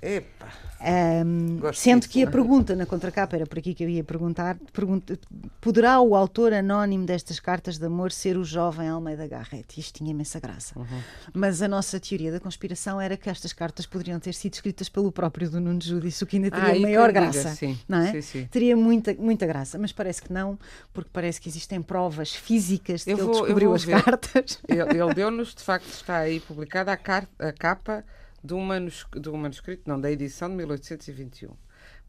Ahm, 0.80 1.58
Gosto 1.60 1.80
sendo 1.80 2.02
disso. 2.02 2.12
que 2.12 2.24
a 2.24 2.30
pergunta 2.30 2.76
na 2.76 2.86
contracapa 2.86 3.36
era 3.36 3.48
por 3.48 3.58
aqui 3.58 3.74
que 3.74 3.84
eu 3.84 3.90
ia 3.90 4.04
perguntar: 4.04 4.56
pergunta, 4.72 5.18
poderá 5.60 6.00
o 6.00 6.16
autor 6.16 6.54
anónimo 6.54 7.04
destas 7.04 7.40
cartas 7.40 7.80
de 7.80 7.86
amor 7.88 8.12
ser 8.12 8.38
o 8.38 8.44
jovem 8.44 8.88
Almeida 8.88 9.26
Garrett? 9.28 9.80
Isto 9.80 9.96
tinha 9.98 10.12
imensa 10.12 10.40
graça. 10.40 10.78
Uhum. 10.78 10.86
Mas 11.34 11.64
a 11.64 11.68
nossa 11.68 12.00
teoria 12.00 12.32
da 12.32 12.40
conspiração 12.40 13.02
era 13.02 13.18
que 13.18 13.28
estas 13.28 13.54
cartas 13.54 13.88
poderiam 13.88 14.20
ter 14.20 14.36
sido 14.36 14.54
escritas 14.54 14.88
pelo 14.88 15.12
próprio 15.12 15.50
do 15.50 15.60
Nuno 15.60 15.82
Judice, 15.82 16.24
o 16.24 16.28
que 16.28 16.36
ainda 16.38 16.52
teria 16.52 16.76
Ah, 16.76 16.80
maior 16.80 17.12
graça. 17.12 17.50
sim. 17.56 17.76
Não 17.90 17.98
é? 17.98 18.12
Sim, 18.12 18.22
sim. 18.22 18.46
Teria 18.52 18.78
muita, 18.78 19.16
muita 19.16 19.48
graça, 19.48 19.80
mas 19.80 19.92
parece 19.92 20.22
que 20.22 20.32
não, 20.32 20.60
porque 20.94 21.10
parece 21.12 21.42
que 21.42 21.50
existem 21.50 21.82
provas 21.82 22.36
físicas 22.36 23.04
de 23.04 23.12
Eu 23.14 23.18
que 23.18 23.24
vou- 23.24 23.32
ele 23.34 23.42
descobriu 23.42 23.74
as 23.74 23.84
ver. 23.84 24.04
cartas. 24.04 24.27
Ele, 24.68 25.02
ele 25.02 25.14
deu-nos, 25.14 25.54
de 25.56 25.62
facto, 25.64 25.88
está 25.88 26.18
aí 26.18 26.40
publicada 26.40 26.92
a, 26.92 26.98
car- 26.98 27.28
a 27.40 27.52
capa 27.52 28.04
de 28.44 28.54
um, 28.54 28.62
manus- 28.62 29.06
manuscrito, 29.34 29.84
não, 29.88 30.00
da 30.00 30.12
edição 30.12 30.50
de 30.50 30.56
1821. 30.56 31.52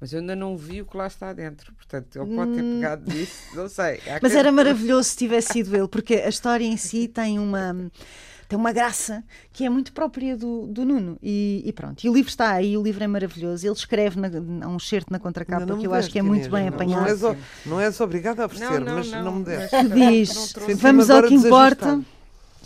Mas 0.00 0.12
eu 0.12 0.20
ainda 0.20 0.36
não 0.36 0.56
vi 0.56 0.80
o 0.80 0.86
que 0.86 0.96
lá 0.96 1.06
está 1.08 1.32
dentro. 1.32 1.72
Portanto, 1.74 2.20
ele 2.22 2.34
pode 2.36 2.54
ter 2.54 2.62
pegado 2.62 3.10
disso, 3.10 3.42
não 3.56 3.68
sei. 3.68 4.00
Há 4.06 4.16
Hum. 4.16 4.18
Mas 4.22 4.30
quem- 4.32 4.38
era 4.40 4.52
maravilhoso 4.52 5.08
se 5.08 5.16
tivesse 5.16 5.52
sido 5.54 5.74
ele, 5.76 5.88
porque 5.88 6.14
a 6.14 6.28
história 6.28 6.64
em 6.64 6.76
si 6.76 7.08
tem 7.08 7.38
uma 7.38 7.90
tem 8.48 8.58
uma 8.58 8.72
graça 8.72 9.22
que 9.52 9.64
é 9.64 9.68
muito 9.68 9.92
própria 9.92 10.36
do, 10.36 10.66
do 10.66 10.84
Nuno. 10.84 11.18
E, 11.22 11.62
e 11.66 11.72
pronto, 11.72 12.02
e 12.02 12.08
o 12.08 12.14
livro 12.14 12.30
está 12.30 12.52
aí, 12.52 12.76
o 12.76 12.82
livro 12.82 13.04
é 13.04 13.06
maravilhoso. 13.06 13.66
Ele 13.66 13.74
escreve 13.74 14.18
na, 14.18 14.28
há 14.64 14.68
um 14.68 14.78
certo 14.78 15.10
na 15.10 15.18
contracapa 15.18 15.62
Ainda 15.62 15.74
não 15.74 15.80
que 15.80 15.86
eu 15.86 15.92
acho 15.92 16.10
que 16.10 16.18
é 16.18 16.22
muito 16.22 16.46
Inês, 16.46 16.52
bem 16.52 16.62
não- 16.62 16.68
apanhado. 16.74 17.02
Não 17.20 17.30
és, 17.30 17.38
não 17.66 17.80
és 17.80 18.00
obrigada 18.00 18.42
a 18.42 18.46
oferecer, 18.46 18.80
Não, 18.80 18.86
não, 18.86 18.94
mas 18.94 19.10
não, 19.10 19.24
não 19.24 19.32
me 19.36 19.44
deste. 19.44 19.76
que 19.76 19.88
diz: 19.88 20.54
Não. 20.56 20.76
Vamos 20.76 21.10
ao 21.10 21.22
que 21.22 21.34
importa. 21.34 22.00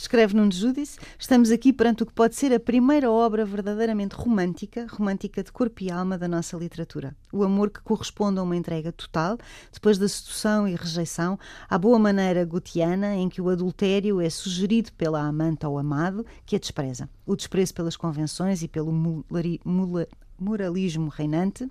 Escreve 0.03 0.35
Nuno 0.35 0.51
Judice, 0.51 0.99
estamos 1.17 1.53
aqui 1.53 1.73
perante 1.73 2.03
o 2.03 2.07
que 2.07 2.13
pode 2.13 2.35
ser 2.35 2.53
a 2.53 2.59
primeira 2.59 3.09
obra 3.09 3.45
verdadeiramente 3.45 4.17
romântica, 4.17 4.85
romântica 4.91 5.45
de 5.45 5.53
corpo 5.53 5.81
e 5.81 5.93
alma 5.93 6.19
da 6.19 6.27
nossa 6.27 6.57
literatura. 6.57 7.15
O 7.33 7.45
amor 7.45 7.71
que 7.71 7.81
corresponde 7.81 8.41
a 8.41 8.43
uma 8.43 8.57
entrega 8.57 8.91
total, 8.91 9.39
depois 9.73 9.99
da 9.99 10.09
sedução 10.09 10.67
e 10.67 10.75
rejeição, 10.75 11.39
à 11.71 11.79
boa 11.79 12.01
maneira 12.01 12.45
gutiana 12.45 13.15
em 13.15 13.29
que 13.29 13.41
o 13.41 13.49
adultério 13.49 14.21
é 14.21 14.29
sugerido 14.29 14.93
pela 14.95 15.21
amante 15.21 15.65
ao 15.65 15.79
amado, 15.79 16.27
que 16.45 16.57
a 16.57 16.59
despreza. 16.59 17.09
O 17.25 17.37
desprezo 17.37 17.73
pelas 17.73 17.97
convenções 17.97 18.61
e 18.61 18.67
pelo 18.67 18.91
mulari- 18.91 19.61
mula- 19.65 20.09
moralismo 20.43 21.09
reinante, 21.09 21.69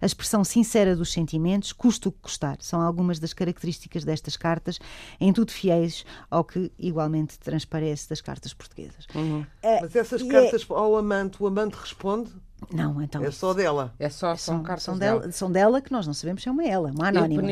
a 0.00 0.06
expressão 0.06 0.44
sincera 0.44 0.94
dos 0.96 1.12
sentimentos, 1.12 1.72
custa 1.72 2.08
o 2.08 2.12
que 2.12 2.20
custar. 2.20 2.56
São 2.60 2.80
algumas 2.80 3.18
das 3.18 3.32
características 3.32 4.04
destas 4.04 4.36
cartas, 4.36 4.78
em 5.20 5.32
tudo 5.32 5.50
fiéis 5.52 6.04
ao 6.30 6.44
que 6.44 6.70
igualmente 6.78 7.38
transparece 7.38 8.08
das 8.08 8.20
cartas 8.20 8.54
portuguesas. 8.54 9.06
Uhum. 9.14 9.44
Eh, 9.62 9.80
Mas 9.82 9.96
essas 9.96 10.22
é- 10.22 10.26
cartas 10.26 10.64
ao 10.70 10.96
amante, 10.96 11.42
o 11.42 11.46
amante 11.46 11.74
responde? 11.74 12.30
Não, 12.70 13.00
então. 13.02 13.24
É 13.24 13.30
só 13.30 13.54
dela. 13.54 13.94
É 13.98 14.08
só, 14.08 14.36
são, 14.36 14.56
são, 14.56 14.62
cartas 14.62 14.84
são 14.84 14.98
dela. 14.98 15.20
dela, 15.20 15.32
são 15.32 15.50
dela 15.50 15.80
que 15.80 15.90
nós 15.90 16.06
não 16.06 16.14
sabemos 16.14 16.42
se 16.42 16.48
é 16.48 16.52
uma 16.52 16.64
ela, 16.64 16.90
uma 16.90 17.04
Eu 17.04 17.08
anónima. 17.08 17.42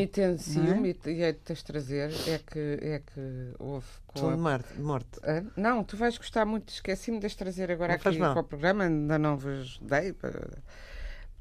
e 0.87 0.97
e 1.07 1.23
é 1.23 1.33
de 1.33 1.39
tens 1.39 1.59
de 1.59 1.65
trazer, 1.65 2.11
é 2.29 2.39
que, 2.39 2.79
é 2.81 2.99
que 3.01 3.55
houve 3.59 3.87
com 4.07 4.19
Som 4.19 4.31
a 4.33 4.37
de 4.59 4.83
morte. 4.83 5.19
Ah, 5.23 5.43
Não, 5.57 5.83
tu 5.85 5.97
vais 5.97 6.17
gostar 6.19 6.45
muito. 6.45 6.69
Esqueci-me 6.71 7.19
de 7.19 7.27
as 7.27 7.35
trazer 7.35 7.71
agora 7.71 7.93
Não 7.93 7.97
aqui 7.97 8.19
para 8.19 8.41
o 8.41 8.45
programa, 8.45 8.85
ainda 8.85 9.19
não 9.19 9.37
vos 9.37 9.79
dei. 9.83 10.15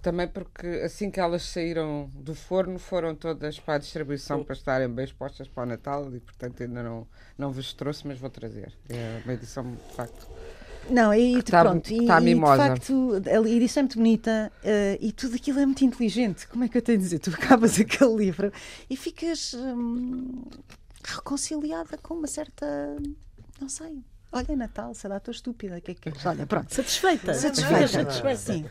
Também 0.01 0.27
porque 0.29 0.65
assim 0.85 1.11
que 1.11 1.19
elas 1.19 1.43
saíram 1.43 2.09
do 2.13 2.33
forno 2.33 2.79
foram 2.79 3.13
todas 3.13 3.59
para 3.59 3.75
a 3.75 3.77
distribuição 3.77 4.45
para 4.45 4.53
estarem 4.53 4.87
bem 4.87 5.03
expostas 5.03 5.47
para 5.49 5.63
o 5.63 5.65
Natal 5.65 6.15
e 6.15 6.21
portanto 6.21 6.63
ainda 6.63 6.81
não, 6.81 7.05
não 7.37 7.51
vos 7.51 7.73
trouxe, 7.73 8.07
mas 8.07 8.17
vou 8.17 8.29
trazer. 8.29 8.73
É 8.87 9.21
uma 9.25 9.33
edição 9.33 9.69
de 9.69 9.93
facto. 9.95 10.25
Não, 10.91 11.13
e 11.13 11.41
Que 11.43 11.51
tá- 11.51 11.61
pronto, 11.63 11.83
que 11.87 11.95
e, 11.95 12.05
tá 12.07 12.21
e 12.21 12.33
de 12.33 12.39
facto 12.41 13.21
a 13.27 13.49
edição 13.49 13.81
é 13.81 13.83
muito 13.83 13.97
bonita 13.97 14.51
eh, 14.63 14.97
e 14.99 15.11
tudo 15.11 15.35
aquilo 15.35 15.59
é 15.59 15.65
muito 15.65 15.83
inteligente. 15.85 16.47
Como 16.47 16.63
é 16.63 16.67
que 16.67 16.77
eu 16.77 16.81
tenho 16.81 16.97
de 16.97 17.03
dizer? 17.03 17.19
Tu 17.19 17.29
acabas 17.35 17.79
aquele 17.79 18.15
livro 18.15 18.51
e 18.89 18.95
ficas 18.97 19.53
hum, 19.53 20.43
reconciliada 21.03 21.97
com 21.97 22.15
uma 22.15 22.27
certa. 22.27 22.65
Não 23.61 23.69
sei. 23.69 24.03
Olha, 24.31 24.55
Natal, 24.55 24.93
sei 24.93 25.09
lá, 25.09 25.17
estou 25.17 25.31
estúpida. 25.31 25.81
Que 25.81 25.91
é 25.91 25.93
que? 25.95 26.27
Olha, 26.27 26.45
pronto. 26.45 26.73
Satisfeita. 26.73 27.33
Satisfeita. 27.33 27.87
Satisfeita. 27.87 28.37
Sim. 28.37 28.65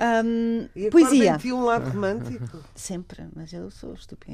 Hum, 0.00 0.68
E 0.76 0.86
a 0.86 0.90
poesia. 0.90 1.38
Um 1.46 1.64
lado 1.64 1.90
romântico. 1.90 2.58
Sempre, 2.74 3.26
mas 3.34 3.52
eu 3.52 3.68
sou 3.70 3.94
estúpida. 3.94 4.32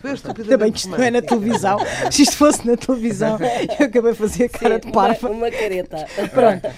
Tu 0.00 0.06
és 0.08 0.24
Ainda 0.24 0.58
bem 0.58 0.70
que 0.72 0.78
isto 0.78 0.90
não 0.90 0.98
é 0.98 1.10
na 1.10 1.20
televisão. 1.22 1.78
Se 2.10 2.22
isto 2.22 2.36
fosse 2.36 2.66
na 2.66 2.76
televisão, 2.76 3.36
eu 3.78 3.86
acabei 3.86 4.12
de 4.12 4.18
fazer 4.18 4.44
a 4.44 4.48
cara 4.48 4.78
de 4.78 4.86
Sim, 4.86 4.92
parva. 4.92 5.28
uma, 5.28 5.36
uma 5.36 5.50
careta. 5.50 6.06
Pronto. 6.32 6.68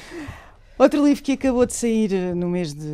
Outro 0.79 1.03
livro 1.03 1.23
que 1.23 1.33
acabou 1.33 1.65
de 1.65 1.73
sair 1.73 2.13
eh, 2.13 2.35
no 2.35 2.51
mês 2.51 2.75
de 2.75 2.87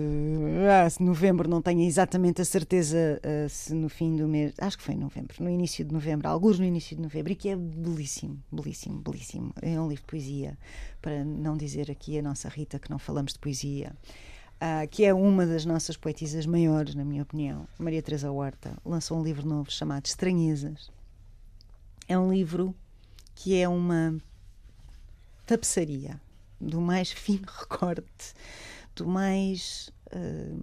ah, 0.71 0.87
novembro, 1.03 1.51
não 1.51 1.61
tenho 1.61 1.81
exatamente 1.81 2.41
a 2.41 2.45
certeza 2.45 3.19
eh, 3.25 3.49
se 3.49 3.75
no 3.75 3.89
fim 3.89 4.15
do 4.15 4.29
mês, 4.29 4.55
acho 4.59 4.79
que 4.79 4.85
foi 4.85 4.95
em 4.95 4.99
novembro, 4.99 5.35
no 5.41 5.51
início 5.51 5.85
de 5.85 5.93
novembro, 5.93 6.29
alguns 6.29 6.61
no 6.61 6.65
início 6.65 6.95
de 6.95 7.03
novembro, 7.03 7.33
e 7.33 7.35
que 7.35 7.49
é 7.49 7.57
belíssimo, 7.57 8.41
belíssimo, 8.53 9.01
belíssimo. 9.01 9.53
É 9.61 9.81
um 9.81 9.89
livro 9.89 10.05
de 10.05 10.07
poesia, 10.07 10.57
para 11.01 11.25
não 11.25 11.57
dizer 11.57 11.91
aqui 11.91 12.17
a 12.17 12.23
nossa 12.23 12.49
Rita 12.49 12.79
que 12.79 12.89
não 12.89 13.01
falamos 13.01 13.33
de 13.33 13.41
poesia. 13.41 13.93
ah, 14.61 14.87
que 14.87 15.05
é 15.05 15.13
uma 15.13 15.45
das 15.45 15.65
nossas 15.67 15.97
poetisas 15.97 16.47
maiores, 16.47 16.95
na 16.95 17.05
minha 17.05 17.25
opinião, 17.25 17.67
Maria 17.81 18.01
Teresa 18.01 18.31
Horta, 18.31 18.77
lançou 18.85 19.19
um 19.19 19.25
livro 19.25 19.45
novo 19.45 19.73
chamado 19.73 20.07
Estranhezas. 20.07 20.89
É 22.09 22.17
um 22.17 22.33
livro 22.33 22.77
que 23.35 23.57
é 23.61 23.69
uma 23.69 24.17
tapeçaria 25.45 26.21
do 26.63 26.81
mais 26.81 27.11
fino 27.13 27.45
recorte, 27.47 28.35
do 28.95 29.07
mais 29.07 29.91
ah, 30.13 30.57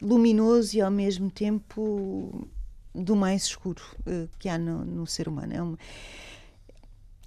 luminoso 0.00 0.76
e 0.76 0.80
ao 0.80 0.90
mesmo 0.90 1.30
tempo 1.30 2.48
do 2.94 3.14
mais 3.16 3.44
escuro 3.44 3.82
ah, 4.06 4.28
que 4.38 4.48
há 4.48 4.56
no, 4.58 4.84
no 4.84 5.06
ser 5.06 5.28
humano. 5.28 5.52
É, 5.52 5.62
uma- 5.62 5.78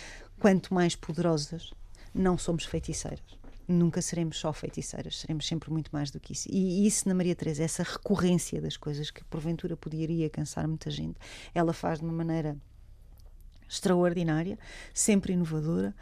quanto 0.40 0.74
mais 0.74 0.96
poderosas, 0.96 1.72
não 2.12 2.36
somos 2.36 2.64
feiticeiras. 2.64 3.38
Nunca 3.66 4.02
seremos 4.02 4.36
só 4.36 4.52
feiticeiras, 4.52 5.20
seremos 5.20 5.46
sempre 5.46 5.70
muito 5.70 5.90
mais 5.90 6.10
do 6.10 6.20
que 6.20 6.32
isso. 6.34 6.48
E 6.50 6.86
isso 6.86 7.08
na 7.08 7.14
Maria 7.14 7.34
Teresa, 7.34 7.62
essa 7.62 7.82
recorrência 7.82 8.60
das 8.60 8.76
coisas 8.76 9.10
que 9.10 9.24
porventura 9.24 9.74
poderia 9.76 10.28
cansar 10.28 10.68
muita 10.68 10.90
gente, 10.90 11.16
ela 11.54 11.72
faz 11.72 12.00
de 12.00 12.04
uma 12.04 12.12
maneira 12.12 12.56
extraordinária, 13.74 14.58
sempre 14.92 15.32
inovadora. 15.32 15.94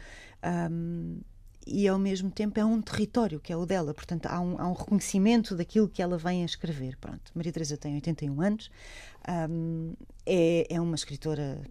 hum, 0.71 1.19
e 1.65 1.87
ao 1.87 1.97
mesmo 1.97 2.29
tempo 2.29 2.59
é 2.59 2.65
um 2.65 2.81
território 2.81 3.39
que 3.39 3.53
é 3.53 3.55
o 3.55 3.65
dela, 3.65 3.93
portanto 3.93 4.25
há 4.25 4.37
um, 4.39 4.59
há 4.59 4.67
um 4.67 4.73
reconhecimento 4.73 5.55
daquilo 5.55 5.87
que 5.87 6.01
ela 6.01 6.17
vem 6.17 6.41
a 6.41 6.45
escrever. 6.45 6.97
Pronto, 6.97 7.31
Maria 7.33 7.53
Teresa 7.53 7.77
tem 7.77 7.95
81 7.95 8.41
anos, 8.41 8.69
hum, 9.49 9.93
é, 10.25 10.67
é 10.69 10.81
uma 10.81 10.95
escritora 10.95 11.61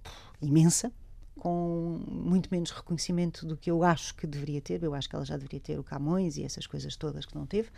imensa, 0.40 0.90
com 1.38 2.00
muito 2.08 2.48
menos 2.52 2.70
reconhecimento 2.70 3.44
do 3.44 3.56
que 3.56 3.70
eu 3.70 3.82
acho 3.82 4.14
que 4.14 4.26
deveria 4.26 4.60
ter. 4.60 4.82
Eu 4.82 4.94
acho 4.94 5.08
que 5.08 5.16
ela 5.16 5.24
já 5.24 5.36
deveria 5.36 5.60
ter 5.60 5.78
o 5.78 5.82
Camões 5.82 6.36
e 6.36 6.44
essas 6.44 6.66
coisas 6.66 6.96
todas 6.96 7.26
que 7.26 7.34
não 7.34 7.46
teve. 7.46 7.68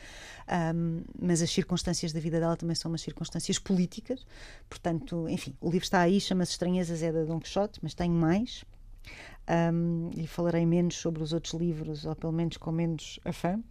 Hum, 0.75 1.03
mas 1.21 1.41
as 1.41 1.51
circunstâncias 1.51 2.13
da 2.13 2.21
vida 2.21 2.39
dela 2.41 2.57
também 2.57 2.75
são 2.75 2.91
umas 2.91 3.01
circunstâncias 3.01 3.59
políticas. 3.59 4.27
Portanto, 4.69 5.29
enfim, 5.29 5.55
o 5.61 5.71
livro 5.71 5.85
está 5.85 6.01
aí, 6.01 6.21
chama-se 6.21 6.53
Estranhezas, 6.53 7.03
é 7.03 7.13
da 7.13 7.25
Dom 7.25 7.41
Quixote, 7.41 7.81
mas 7.83 7.95
tem 7.95 8.11
mais. 8.11 8.65
Hum, 9.73 10.11
e 10.17 10.27
falarei 10.27 10.67
menos 10.67 10.97
sobre 10.97 11.23
os 11.23 11.33
outros 11.33 11.55
livros, 11.55 12.05
ou 12.05 12.17
pelo 12.17 12.33
menos 12.33 12.57
com 12.57 12.73
menos 12.73 13.21
afã, 13.25 13.63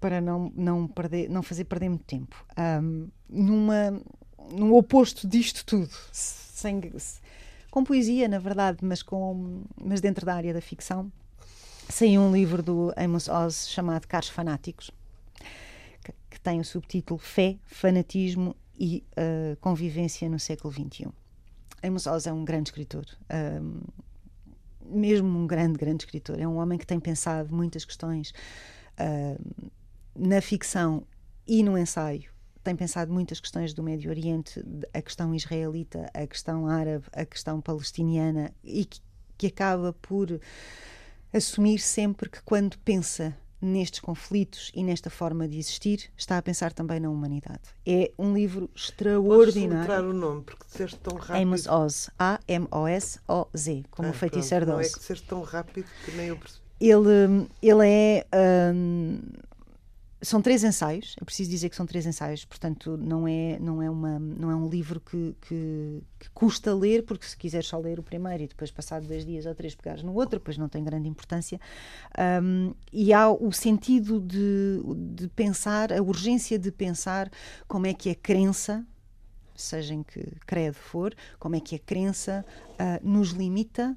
para 0.00 0.20
não, 0.20 0.52
não, 0.54 0.86
perder, 0.86 1.28
não 1.28 1.42
fazer 1.42 1.64
perder 1.64 1.88
muito 1.88 2.04
tempo. 2.04 2.44
Hum, 2.82 3.08
numa, 3.28 4.00
num 4.52 4.74
oposto 4.74 5.26
disto 5.26 5.64
tudo, 5.64 5.90
sem, 6.12 6.80
com 7.78 7.84
poesia, 7.84 8.26
na 8.26 8.40
verdade, 8.40 8.78
mas, 8.82 9.04
com, 9.04 9.62
mas 9.80 10.00
dentro 10.00 10.26
da 10.26 10.34
área 10.34 10.52
da 10.52 10.60
ficção, 10.60 11.12
saiu 11.88 12.20
um 12.20 12.32
livro 12.32 12.60
do 12.60 12.92
Amos 12.96 13.28
Oz 13.28 13.68
chamado 13.68 14.08
Caros 14.08 14.28
Fanáticos, 14.28 14.90
que, 16.02 16.12
que 16.28 16.40
tem 16.40 16.58
o 16.58 16.64
subtítulo 16.64 17.20
Fé, 17.20 17.56
Fanatismo 17.66 18.56
e 18.76 19.04
uh, 19.12 19.56
Convivência 19.60 20.28
no 20.28 20.40
século 20.40 20.74
XXI. 20.74 21.06
Amos 21.80 22.08
Oz 22.08 22.26
é 22.26 22.32
um 22.32 22.44
grande 22.44 22.70
escritor. 22.70 23.06
Um, 23.62 23.82
mesmo 24.84 25.38
um 25.38 25.46
grande, 25.46 25.78
grande 25.78 26.02
escritor. 26.02 26.40
É 26.40 26.48
um 26.48 26.56
homem 26.56 26.78
que 26.78 26.86
tem 26.86 26.98
pensado 26.98 27.54
muitas 27.54 27.84
questões 27.84 28.32
uh, 28.98 29.70
na 30.16 30.40
ficção 30.40 31.06
e 31.46 31.62
no 31.62 31.78
ensaio. 31.78 32.28
Tem 32.62 32.76
pensado 32.76 33.12
muitas 33.12 33.40
questões 33.40 33.72
do 33.72 33.82
Médio 33.82 34.10
Oriente, 34.10 34.62
a 34.92 35.00
questão 35.00 35.34
israelita, 35.34 36.10
a 36.12 36.26
questão 36.26 36.66
árabe, 36.66 37.04
a 37.12 37.24
questão 37.24 37.60
palestiniana, 37.60 38.52
e 38.62 38.84
que, 38.84 39.00
que 39.36 39.46
acaba 39.46 39.92
por 39.92 40.40
assumir 41.32 41.78
sempre 41.78 42.28
que 42.28 42.42
quando 42.42 42.78
pensa 42.78 43.36
nestes 43.60 44.00
conflitos 44.00 44.70
e 44.74 44.84
nesta 44.84 45.10
forma 45.10 45.48
de 45.48 45.58
existir, 45.58 46.10
está 46.16 46.38
a 46.38 46.42
pensar 46.42 46.72
também 46.72 47.00
na 47.00 47.10
humanidade. 47.10 47.60
É 47.84 48.12
um 48.18 48.32
livro 48.32 48.70
extraordinário. 48.74 49.86
Podes 49.86 50.04
o 50.04 50.12
nome, 50.12 50.42
porque 50.42 50.64
disseste 50.66 50.96
tão 50.98 51.18
rápido. 51.18 51.42
Amos 51.42 51.66
Oz, 51.66 52.10
A-M-O-S-O-Z, 52.18 53.84
como 53.90 54.08
Ah, 54.08 54.10
o 54.12 54.14
feiticeiro 54.14 54.66
pronto, 54.66 54.76
Não 54.78 54.84
é 54.84 54.88
que 54.88 54.98
disseste 54.98 55.26
tão 55.26 55.42
rápido 55.42 55.88
que 56.04 56.12
nem 56.12 56.28
eu 56.28 56.36
percebi. 56.36 56.62
Ele, 56.80 57.48
ele 57.60 57.88
é. 57.88 58.26
hum, 58.72 59.20
são 60.20 60.42
três 60.42 60.64
ensaios, 60.64 61.14
é 61.20 61.24
preciso 61.24 61.48
dizer 61.48 61.68
que 61.68 61.76
são 61.76 61.86
três 61.86 62.04
ensaios, 62.04 62.44
portanto 62.44 62.96
não 62.96 63.26
é, 63.28 63.56
não 63.60 63.80
é, 63.80 63.88
uma, 63.88 64.18
não 64.18 64.50
é 64.50 64.56
um 64.56 64.68
livro 64.68 65.00
que, 65.00 65.36
que, 65.42 66.02
que 66.18 66.30
custa 66.30 66.74
ler, 66.74 67.04
porque 67.04 67.24
se 67.24 67.36
quiseres 67.36 67.68
só 67.68 67.78
ler 67.78 68.00
o 68.00 68.02
primeiro 68.02 68.42
e 68.42 68.48
depois 68.48 68.70
passado 68.70 69.06
dois 69.06 69.24
dias 69.24 69.46
ou 69.46 69.54
três 69.54 69.76
pegares 69.76 70.02
no 70.02 70.12
outro, 70.14 70.40
depois 70.40 70.58
não 70.58 70.68
tem 70.68 70.82
grande 70.82 71.08
importância. 71.08 71.60
Um, 72.42 72.74
e 72.92 73.12
há 73.12 73.30
o 73.30 73.52
sentido 73.52 74.20
de, 74.20 74.80
de 75.14 75.28
pensar, 75.28 75.92
a 75.92 76.02
urgência 76.02 76.58
de 76.58 76.72
pensar 76.72 77.30
como 77.68 77.86
é 77.86 77.94
que 77.94 78.10
a 78.10 78.14
crença, 78.14 78.84
seja 79.54 79.94
em 79.94 80.02
que 80.02 80.20
credo 80.46 80.74
for, 80.74 81.14
como 81.38 81.54
é 81.54 81.60
que 81.60 81.76
a 81.76 81.78
crença 81.78 82.44
uh, 82.72 83.08
nos 83.08 83.30
limita, 83.30 83.96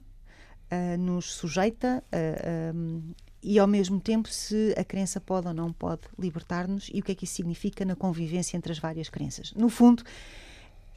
uh, 0.72 0.98
nos 1.00 1.34
sujeita 1.34 2.04
uh, 2.14 2.76
um, 2.76 3.14
e 3.43 3.58
ao 3.58 3.67
mesmo 3.67 3.99
tempo 3.99 4.30
se 4.30 4.73
a 4.77 4.84
crença 4.84 5.19
pode 5.19 5.47
ou 5.47 5.54
não 5.54 5.71
pode 5.71 6.01
libertar-nos 6.17 6.89
e 6.93 6.99
o 6.99 7.04
que 7.04 7.12
é 7.12 7.15
que 7.15 7.25
isso 7.25 7.34
significa 7.36 7.84
na 7.84 7.95
convivência 7.95 8.56
entre 8.56 8.71
as 8.71 8.80
várias 8.80 9.10
crenças. 9.10 9.51
No 9.54 9.69
fundo, 9.69 10.04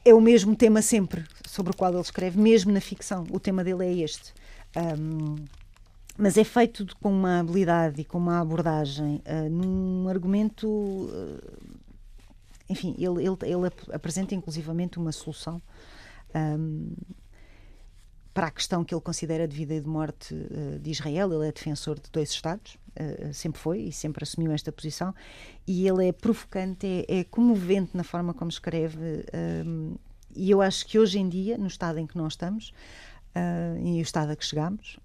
é 0.03 0.13
o 0.13 0.21
mesmo 0.21 0.55
tema 0.55 0.81
sempre 0.81 1.25
sobre 1.47 1.73
o 1.73 1.75
qual 1.75 1.91
ele 1.91 2.01
escreve, 2.01 2.39
mesmo 2.39 2.71
na 2.71 2.79
ficção. 2.79 3.25
O 3.31 3.39
tema 3.39 3.63
dele 3.63 3.85
é 3.85 3.93
este. 4.03 4.33
Um, 4.75 5.35
mas 6.17 6.37
é 6.37 6.43
feito 6.43 6.85
com 7.01 7.11
uma 7.11 7.39
habilidade 7.39 8.01
e 8.01 8.05
com 8.05 8.19
uma 8.19 8.39
abordagem 8.39 9.21
uh, 9.25 9.49
num 9.49 10.07
argumento. 10.07 10.67
Uh, 10.67 11.75
enfim, 12.69 12.95
ele, 12.97 13.25
ele, 13.25 13.37
ele, 13.41 13.71
apresenta 13.91 14.35
inclusivamente 14.35 14.99
uma 14.99 15.11
solução. 15.11 15.61
Um, 16.35 16.93
para 18.35 18.47
a 18.47 18.51
questão 18.51 18.83
que 18.83 18.93
ele 18.93 19.01
considera 19.01 19.47
de 19.47 19.55
vida 19.55 19.73
e 19.73 19.79
de 19.79 19.87
morte 19.87 20.35
uh, 20.35 20.77
de 20.77 20.91
Israel. 20.91 21.31
Ele 21.31 21.47
é 21.47 21.51
defensor 21.53 21.95
de 21.95 22.11
dois 22.11 22.29
Estados, 22.29 22.77
uh, 22.99 23.33
sempre 23.33 23.61
foi 23.61 23.79
e 23.83 23.93
sempre 23.93 24.23
assumiu 24.23 24.51
esta 24.51 24.73
posição. 24.73 25.15
E 25.65 25.87
ele 25.87 26.09
é 26.09 26.11
provocante, 26.11 26.85
é, 27.07 27.19
é 27.19 27.23
comovente 27.23 27.95
na 27.95 28.03
forma 28.03 28.33
como 28.33 28.51
escreve. 28.51 28.97
Uh, 28.97 29.97
e 30.35 30.51
eu 30.51 30.61
acho 30.61 30.85
que 30.85 30.99
hoje 30.99 31.17
em 31.17 31.29
dia, 31.29 31.57
no 31.57 31.67
estado 31.67 31.97
em 31.97 32.05
que 32.05 32.17
nós 32.17 32.33
estamos, 32.33 32.73
e 33.81 33.99
o 33.99 34.01
estado 34.01 34.31
a 34.31 34.35
que 34.35 34.45
chegamos, 34.45 34.97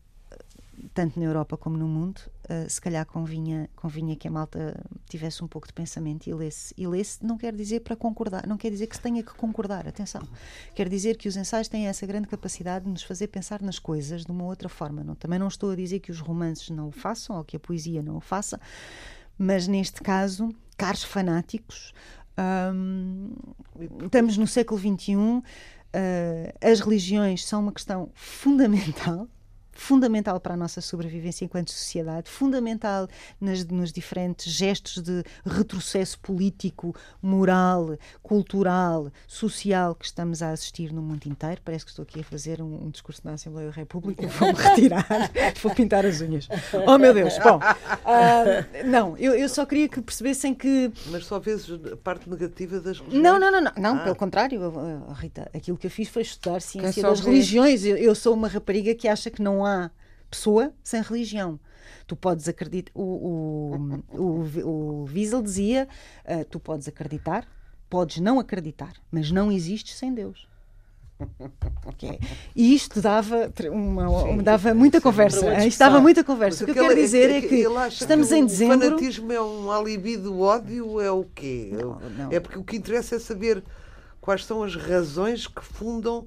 tanto 0.95 1.19
na 1.19 1.27
Europa 1.27 1.57
como 1.57 1.77
no 1.77 1.87
mundo, 1.87 2.19
uh, 2.45 2.69
se 2.69 2.81
calhar 2.81 3.07
convinha, 3.07 3.69
convinha 3.77 4.17
que 4.17 4.29
a 4.29 4.31
malta 4.31 4.83
tivesse 5.09 5.43
um 5.43 5.49
pouco 5.49 5.67
de 5.67 5.73
pensamento 5.73 6.27
e 6.27 6.35
lesse. 6.35 6.75
E 6.77 6.87
lesse 6.87 7.25
não 7.25 7.37
quer 7.37 7.55
dizer 7.55 7.81
para 7.81 7.97
concordar, 7.97 8.47
não 8.47 8.57
quer 8.57 8.71
dizer 8.71 8.87
que 8.87 8.97
se 8.97 9.03
tenha 9.03 9.23
que 9.23 9.35
concordar, 9.35 9.87
atenção. 9.87 10.23
Quer 10.75 10.89
dizer 10.89 11.17
que 11.17 11.29
os 11.29 11.37
ensaios 11.37 11.69
têm 11.69 11.87
essa 11.87 12.07
grande 12.07 12.29
capacidade 12.29 12.85
de 12.85 12.91
nos 12.91 13.03
fazer 13.03 13.29
pensar 13.29 13.61
nas 13.63 13.79
coisas 13.79 14.25
de 14.25 14.31
uma 14.31 14.45
outra 14.45 14.69
forma. 14.69 15.03
Não, 15.03 15.15
também 15.15 15.39
não 15.39 15.49
estou 15.49 15.71
a 15.71 15.77
dizer 15.77 16.01
que 16.01 16.11
os 16.11 16.21
romances 16.21 16.71
não 16.71 16.89
o 16.89 16.93
façam 16.93 17.37
ou 17.37 17.45
que 17.45 17.57
a 17.57 17.61
poesia 17.61 18.03
não 18.03 18.17
o 18.17 18.21
faça, 18.21 18.61
mas 19.39 19.67
neste 19.67 20.01
caso, 20.03 20.55
caros 20.77 21.03
fanáticos, 21.03 21.93
hum, 22.75 23.35
estamos 24.05 24.37
no 24.37 24.47
século 24.47 24.81
XXI. 24.81 25.15
Uh, 25.17 25.43
as 26.61 26.79
religiões 26.79 27.45
são 27.45 27.61
uma 27.61 27.73
questão 27.73 28.11
fundamental 28.15 29.27
fundamental 29.81 30.39
para 30.39 30.53
a 30.53 30.57
nossa 30.57 30.83
sobrevivência 30.83 31.43
enquanto 31.43 31.71
sociedade, 31.71 32.29
fundamental 32.31 33.09
nas, 33.41 33.65
nos 33.65 33.91
diferentes 33.91 34.53
gestos 34.53 35.03
de 35.03 35.25
retrocesso 35.45 36.21
político, 36.21 36.95
moral, 37.23 37.97
cultural, 38.23 39.11
social 39.27 39.95
que 39.95 40.05
estamos 40.05 40.43
a 40.43 40.51
assistir 40.51 40.93
no 40.93 41.01
mundo 41.01 41.27
inteiro. 41.27 41.63
Parece 41.65 41.87
que 41.87 41.91
estou 41.93 42.03
aqui 42.03 42.21
a 42.21 42.23
fazer 42.23 42.61
um, 42.61 42.85
um 42.85 42.91
discurso 42.91 43.23
na 43.25 43.33
Assembleia 43.33 43.71
da 43.71 43.75
República, 43.75 44.29
vou-me 44.39 44.55
retirar, 44.55 45.07
vou 45.63 45.75
pintar 45.75 46.05
as 46.05 46.21
unhas. 46.21 46.47
Oh 46.87 46.99
meu 46.99 47.15
Deus! 47.15 47.39
Bom, 47.39 47.57
uh, 47.57 48.87
não, 48.87 49.17
eu, 49.17 49.35
eu, 49.35 49.49
só 49.49 49.65
queria 49.65 49.89
que 49.89 50.03
percebessem 50.03 50.55
que. 50.55 50.93
Mas 51.07 51.25
só 51.25 51.39
vezes 51.39 51.71
a 51.91 51.97
parte 51.97 52.29
negativa 52.29 52.79
das 52.81 52.99
religiões? 52.99 53.23
Não, 53.25 53.41
não, 53.41 53.51
não, 53.51 53.61
não, 53.63 53.73
não 53.79 53.97
ah. 53.97 54.05
pelo 54.05 54.15
contrário, 54.15 54.61
Rita, 55.15 55.51
aquilo 55.55 55.79
que 55.79 55.87
eu 55.87 55.91
fiz 55.91 56.09
foi 56.09 56.21
estudar 56.21 56.61
ciência 56.61 57.03
das 57.03 57.21
religiões. 57.21 57.83
Eu, 57.83 57.97
eu 57.97 58.15
sou 58.15 58.35
uma 58.35 58.47
rapariga 58.47 58.95
que 58.95 59.09
acha 59.09 59.31
que 59.31 59.43
não 59.43 59.65
há 59.65 59.70
há 59.71 59.91
pessoa 60.31 60.73
sem 60.83 61.03
religião. 61.03 61.59
Tu 62.07 62.15
podes 62.17 62.49
acreditar. 62.49 62.93
O, 62.95 63.03
o, 63.03 64.21
o, 64.21 64.69
o 64.69 65.05
Wiesel 65.05 65.43
dizia: 65.43 65.89
uh, 66.25 66.45
tu 66.45 66.61
podes 66.61 66.89
acreditar, 66.89 67.47
podes 67.89 68.19
não 68.19 68.39
acreditar, 68.39 68.93
mas 69.11 69.31
não 69.31 69.51
existes 69.51 69.97
sem 69.97 70.13
Deus. 70.13 70.49
Okay. 71.85 72.19
E 72.57 72.75
isto 72.75 73.01
dava, 73.01 73.53
uma, 73.71 74.23
Sim, 74.23 74.39
dava 74.39 74.73
muita 74.73 75.01
conversa. 75.01 75.65
Isto 75.65 75.79
dava 75.79 76.01
muita 76.01 76.25
conversa. 76.25 76.65
o 76.65 76.67
que 76.67 76.79
eu 76.79 76.83
quero 76.83 76.95
dizer 76.95 77.31
é, 77.31 77.37
é 77.39 77.41
que 77.43 77.67
estamos 77.89 78.29
que 78.29 78.37
em 78.37 78.47
dezembro. 78.47 78.79
O 78.79 78.91
fanatismo 78.91 79.33
é 79.33 79.43
um 79.43 79.71
alibi 79.71 80.17
do 80.17 80.41
ódio? 80.41 81.01
É 81.01 81.11
o 81.11 81.25
quê? 81.35 81.71
Não, 81.73 82.01
não. 82.01 82.33
É 82.33 82.41
porque 82.41 82.59
o 82.59 82.65
que 82.65 82.77
interessa 82.77 83.17
é 83.17 83.19
saber 83.19 83.63
quais 84.21 84.45
são 84.45 84.63
as 84.63 84.75
razões 84.75 85.47
que 85.47 85.63
fundam 85.63 86.27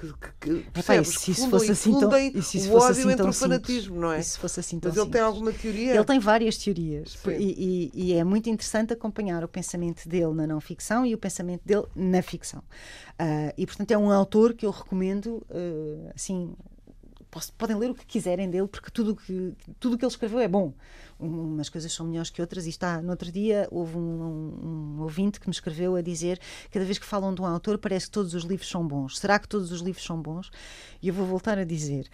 que, 0.00 0.30
que, 0.40 0.62
que 0.62 0.80
Epá, 0.80 1.04
se 1.04 1.30
isso 1.30 1.50
fosse 1.50 1.72
assim 1.72 1.98
tão, 1.98 2.18
e 2.18 2.30
o 2.30 2.42
fosse 2.42 2.68
ódio 2.68 2.90
assim 2.90 3.10
entre 3.10 3.28
o 3.28 3.32
fanatismo, 3.32 4.00
não 4.00 4.12
é? 4.12 4.20
Isso 4.20 4.40
fosse 4.40 4.60
assim 4.60 4.80
tão 4.80 4.90
Mas 4.90 4.98
ele 4.98 5.10
tem 5.10 5.20
alguma 5.20 5.52
teoria? 5.52 5.94
Ele 5.94 6.04
tem 6.04 6.18
várias 6.18 6.56
teorias 6.56 7.18
e, 7.26 7.90
e, 7.92 7.92
e, 7.94 8.12
é 8.14 8.24
muito 8.24 8.48
interessante 8.48 8.94
acompanhar 8.94 9.44
o 9.44 9.48
pensamento 9.48 10.08
dele 10.08 10.32
na 10.32 10.46
não 10.46 10.60
ficção 10.60 11.04
e 11.04 11.14
o 11.14 11.18
pensamento 11.18 11.62
dele 11.64 11.84
na 11.94 12.22
ficção. 12.22 12.60
Uh, 12.60 13.52
e 13.58 13.66
portanto 13.66 13.90
é 13.90 13.98
um 13.98 14.10
autor 14.10 14.54
que 14.54 14.64
eu 14.64 14.70
recomendo, 14.70 15.46
uh, 15.50 16.10
assim, 16.14 16.54
podem 17.58 17.76
ler 17.76 17.90
o 17.90 17.94
que 17.94 18.06
quiserem 18.06 18.48
dele, 18.48 18.68
porque 18.68 18.90
tudo 18.90 19.14
que, 19.14 19.52
tudo 19.78 19.98
que 19.98 20.04
ele 20.04 20.10
escreveu 20.10 20.40
é 20.40 20.48
bom. 20.48 20.72
Umas 21.20 21.68
coisas 21.68 21.92
são 21.92 22.06
melhores 22.06 22.30
que 22.30 22.40
outras, 22.40 22.66
e 22.66 22.70
está. 22.70 23.02
No 23.02 23.10
outro 23.10 23.30
dia 23.30 23.68
houve 23.70 23.96
um, 23.96 24.00
um, 24.00 24.96
um, 24.98 25.02
ouvinte 25.02 25.38
que 25.38 25.46
me 25.46 25.52
escreveu 25.52 25.94
a 25.96 26.00
dizer: 26.00 26.40
cada 26.70 26.84
vez 26.84 26.98
que 26.98 27.04
falam 27.04 27.34
de 27.34 27.42
um 27.42 27.46
autor, 27.46 27.76
parece 27.78 28.06
que 28.06 28.12
todos 28.12 28.34
os 28.34 28.44
livros 28.44 28.68
são 28.68 28.86
bons. 28.86 29.18
Será 29.18 29.38
que 29.38 29.46
todos 29.46 29.70
os 29.70 29.80
livros 29.80 30.04
são 30.04 30.20
bons? 30.20 30.50
E 31.02 31.08
eu 31.08 31.14
vou 31.14 31.26
voltar 31.26 31.58
a 31.58 31.64
dizer: 31.64 32.08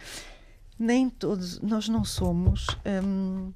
nem 0.79 1.09
todos, 1.09 1.61
nós 1.61 1.89
não 1.89 2.05
somos 2.05 2.67
hum, 3.05 3.53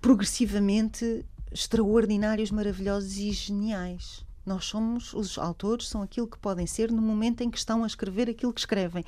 progressivamente 0.00 1.24
extraordinários, 1.50 2.50
maravilhosos 2.50 3.16
e 3.16 3.32
geniais. 3.32 4.27
Nós 4.48 4.64
somos, 4.64 5.12
os 5.12 5.36
autores 5.36 5.88
são 5.88 6.00
aquilo 6.00 6.26
que 6.26 6.38
podem 6.38 6.66
ser 6.66 6.90
no 6.90 7.02
momento 7.02 7.42
em 7.42 7.50
que 7.50 7.58
estão 7.58 7.84
a 7.84 7.86
escrever 7.86 8.30
aquilo 8.30 8.52
que 8.52 8.60
escrevem. 8.60 9.04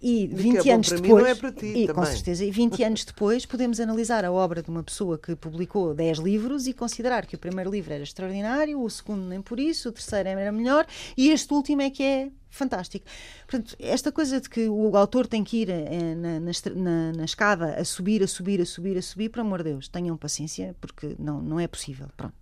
E 0.00 0.26
20 0.28 0.68
é 0.68 0.72
anos 0.72 0.88
depois. 0.88 1.42
Mim, 1.42 1.48
é 1.48 1.52
ti, 1.52 1.66
e, 1.66 1.86
também. 1.86 1.94
com 1.94 2.06
certeza, 2.06 2.44
e 2.44 2.50
20 2.50 2.82
anos 2.84 3.04
depois 3.04 3.44
podemos 3.44 3.78
analisar 3.78 4.24
a 4.24 4.32
obra 4.32 4.62
de 4.62 4.70
uma 4.70 4.82
pessoa 4.82 5.18
que 5.18 5.36
publicou 5.36 5.94
10 5.94 6.18
livros 6.18 6.66
e 6.66 6.72
considerar 6.72 7.26
que 7.26 7.34
o 7.34 7.38
primeiro 7.38 7.70
livro 7.70 7.92
era 7.92 8.02
extraordinário, 8.02 8.82
o 8.82 8.88
segundo 8.88 9.24
nem 9.26 9.42
por 9.42 9.60
isso, 9.60 9.90
o 9.90 9.92
terceiro 9.92 10.28
era 10.28 10.50
melhor, 10.50 10.86
e 11.16 11.28
este 11.28 11.52
último 11.52 11.82
é 11.82 11.90
que 11.90 12.02
é 12.02 12.30
fantástico. 12.50 13.04
Portanto, 13.46 13.76
esta 13.78 14.10
coisa 14.10 14.40
de 14.40 14.48
que 14.48 14.68
o 14.68 14.96
autor 14.96 15.26
tem 15.26 15.44
que 15.44 15.58
ir 15.58 15.70
eh, 15.70 16.14
na, 16.14 16.40
na, 16.40 17.12
na, 17.12 17.24
escada 17.24 17.74
a 17.74 17.84
subir, 17.84 18.22
a 18.22 18.26
subir, 18.26 18.60
a 18.60 18.66
subir, 18.66 18.96
a 18.96 19.02
subir, 19.02 19.28
por 19.28 19.40
amor 19.40 19.62
de 19.62 19.70
Deus, 19.70 19.88
tenham 19.88 20.16
paciência, 20.16 20.74
porque 20.80 21.14
não, 21.18 21.40
não 21.40 21.60
é 21.60 21.66
possível. 21.66 22.08
Pronto. 22.16 22.34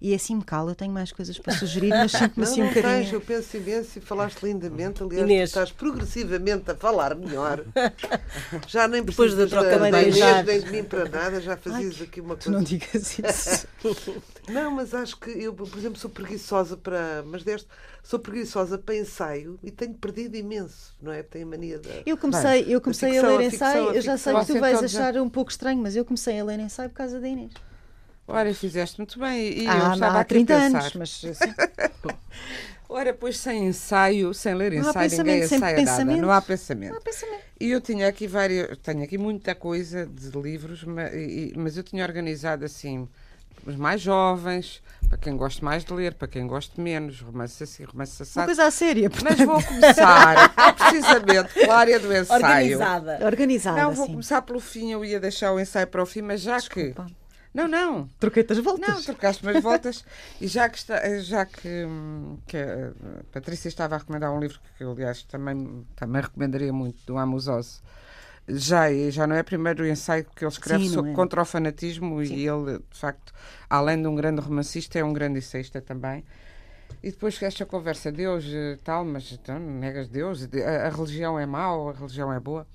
E 0.00 0.14
assim 0.14 0.36
me 0.36 0.44
cala, 0.44 0.72
eu 0.72 0.74
tenho 0.74 0.92
mais 0.92 1.12
coisas 1.12 1.38
para 1.38 1.54
sugerir, 1.54 1.90
mas 1.90 2.12
sinto-me 2.12 2.44
assim 2.44 2.62
um 2.62 2.68
bocadinho. 2.68 2.94
Tens, 2.94 3.12
eu 3.12 3.20
penso 3.20 3.56
imenso 3.56 3.98
e 3.98 4.02
falaste 4.02 4.42
lindamente, 4.42 5.02
aliás, 5.02 5.24
Inês. 5.24 5.50
estás 5.50 5.72
progressivamente 5.72 6.70
a 6.70 6.74
falar 6.74 7.14
melhor. 7.14 7.64
Já 8.68 8.86
nem 8.86 9.02
Depois 9.02 9.34
da 9.34 9.46
troca 9.46 9.78
de 9.78 9.88
Inês, 9.88 10.16
nem 10.44 10.60
de 10.60 10.70
mim 10.70 10.84
para 10.84 11.08
nada, 11.08 11.40
já 11.40 11.56
fazias 11.56 11.96
Ai, 11.98 12.06
aqui 12.06 12.20
uma 12.20 12.36
coisa. 12.36 12.42
Tu 12.44 12.50
não 12.50 12.62
digas 12.62 13.18
isso. 13.18 13.68
não, 14.48 14.70
mas 14.70 14.94
acho 14.94 15.16
que 15.18 15.30
eu, 15.30 15.52
por 15.52 15.78
exemplo, 15.78 15.98
sou 15.98 16.10
preguiçosa 16.10 16.76
para. 16.76 17.22
Mas 17.26 17.42
deste 17.42 17.68
sou 18.04 18.18
preguiçosa 18.18 18.76
para 18.76 18.94
ensaio 18.94 19.58
e 19.62 19.70
tenho 19.70 19.94
perdido 19.94 20.36
imenso, 20.36 20.94
não 21.00 21.10
é? 21.10 21.22
Tenho 21.22 21.46
mania 21.46 21.78
de. 21.78 21.88
Eu 22.04 22.18
comecei, 22.18 22.62
Bem, 22.62 22.72
eu 22.72 22.80
comecei 22.80 23.08
a, 23.08 23.12
ficção, 23.14 23.34
a 23.34 23.38
ler 23.38 23.46
ensaio, 23.46 23.88
a 23.88 23.94
eu 23.94 24.02
já 24.02 24.18
sei 24.18 24.34
que 24.34 24.46
tu 24.46 24.60
vais 24.60 24.84
achar 24.84 25.16
um 25.16 25.30
pouco 25.30 25.50
estranho, 25.50 25.80
mas 25.82 25.96
eu 25.96 26.04
comecei 26.04 26.38
a 26.38 26.44
ler 26.44 26.60
ensaio 26.60 26.90
por 26.90 26.96
causa 26.96 27.18
da 27.18 27.26
Inês. 27.26 27.52
Ora, 28.28 28.54
fizeste 28.54 28.98
muito 28.98 29.18
bem. 29.18 29.62
E 29.62 29.66
ah, 29.66 29.78
eu 29.78 29.92
estava 29.94 30.20
há 30.20 30.24
30 30.24 30.54
anos, 30.54 30.92
mas 30.94 31.24
assim. 31.24 31.54
Ora, 32.88 33.12
pois 33.12 33.38
sem 33.38 33.66
ensaio, 33.66 34.32
sem 34.34 34.54
ler 34.54 34.74
ensaio, 34.74 35.10
ninguém 35.10 35.42
ensaia 35.42 35.82
nada. 35.82 36.04
Não 36.04 36.30
há 36.30 36.40
pensamento. 36.40 36.90
Não 36.90 36.98
há 36.98 37.00
pensamento. 37.00 37.42
E 37.58 37.70
eu 37.70 37.80
tinha 37.80 38.06
aqui 38.06 38.26
várias, 38.26 38.76
tenho 38.78 39.02
aqui 39.02 39.16
muita 39.16 39.54
coisa 39.54 40.06
de 40.06 40.30
livros, 40.38 40.84
mas, 40.84 41.10
mas 41.56 41.76
eu 41.76 41.82
tinha 41.82 42.04
organizado 42.04 42.64
assim 42.64 43.08
os 43.66 43.76
mais 43.76 44.00
jovens, 44.00 44.82
para 45.14 45.18
quem 45.18 45.36
gosta 45.36 45.64
mais 45.64 45.84
de 45.84 45.92
ler, 45.92 46.14
para 46.14 46.26
quem 46.26 46.44
gosta 46.44 46.82
menos, 46.82 47.20
romance 47.20 47.62
assim, 47.62 47.84
romance 47.84 48.20
assado. 48.20 48.40
Uma 48.40 48.56
coisa 48.56 48.70
séria, 48.72 49.08
portanto. 49.08 49.38
Mas 49.38 49.46
vou 49.46 49.62
começar, 49.62 50.54
precisamente, 50.74 51.54
pela 51.54 51.76
área 51.76 52.00
do 52.00 52.12
ensaio. 52.12 52.42
Organizada. 52.42 53.18
Organizada, 53.24 53.82
Não, 53.82 53.92
vou 53.92 54.06
sim. 54.06 54.12
começar 54.12 54.42
pelo 54.42 54.58
fim, 54.58 54.90
eu 54.90 55.04
ia 55.04 55.20
deixar 55.20 55.52
o 55.52 55.60
ensaio 55.60 55.86
para 55.86 56.02
o 56.02 56.06
fim, 56.06 56.20
mas 56.22 56.40
já 56.40 56.56
Desculpa. 56.56 57.04
que... 57.06 57.14
Não, 57.54 57.68
não. 57.68 58.08
Troquei-te 58.18 58.52
as 58.54 58.58
voltas. 58.58 58.88
Não, 58.88 59.02
trocaste 59.02 59.48
as 59.48 59.62
voltas. 59.62 60.04
e 60.40 60.48
já 60.48 60.68
que, 60.68 60.78
está, 60.78 61.18
já 61.20 61.46
que, 61.46 61.86
que, 62.48 62.56
a 62.56 63.24
Patrícia 63.30 63.68
estava 63.68 63.94
a 63.94 63.98
recomendar 63.98 64.32
um 64.32 64.40
livro 64.40 64.58
que 64.76 64.82
eu, 64.82 64.90
aliás, 64.90 65.22
também, 65.22 65.86
também 65.94 66.22
recomendaria 66.22 66.72
muito, 66.72 66.98
do 67.06 67.16
Amos 67.16 67.46
Oz, 67.46 67.80
Já, 68.46 68.92
já 69.10 69.26
não 69.26 69.36
é 69.36 69.40
o 69.40 69.44
primeiro 69.44 69.86
ensaio 69.86 70.26
que 70.36 70.44
ele 70.44 70.52
escreve 70.52 70.84
Sim, 70.84 70.90
sobre, 70.90 71.10
é. 71.12 71.14
contra 71.14 71.40
o 71.40 71.44
fanatismo 71.44 72.24
Sim. 72.24 72.34
e 72.34 72.46
ele, 72.46 72.78
de 72.90 72.98
facto, 72.98 73.32
além 73.70 74.00
de 74.00 74.06
um 74.06 74.14
grande 74.14 74.40
romancista, 74.40 74.98
é 74.98 75.04
um 75.04 75.12
grande 75.14 75.38
ensaísta 75.38 75.80
também. 75.80 76.22
E 77.02 77.10
depois 77.10 77.42
esta 77.42 77.64
conversa, 77.66 78.12
Deus 78.12 78.44
tal, 78.82 79.04
mas 79.04 79.32
então 79.32 79.58
negas 79.58 80.08
Deus, 80.08 80.46
de- 80.46 80.62
a, 80.62 80.86
a 80.86 80.90
religião 80.90 81.38
é 81.38 81.46
mau, 81.46 81.88
a 81.88 81.92
religião 81.92 82.32
é 82.32 82.38
boa. 82.38 82.66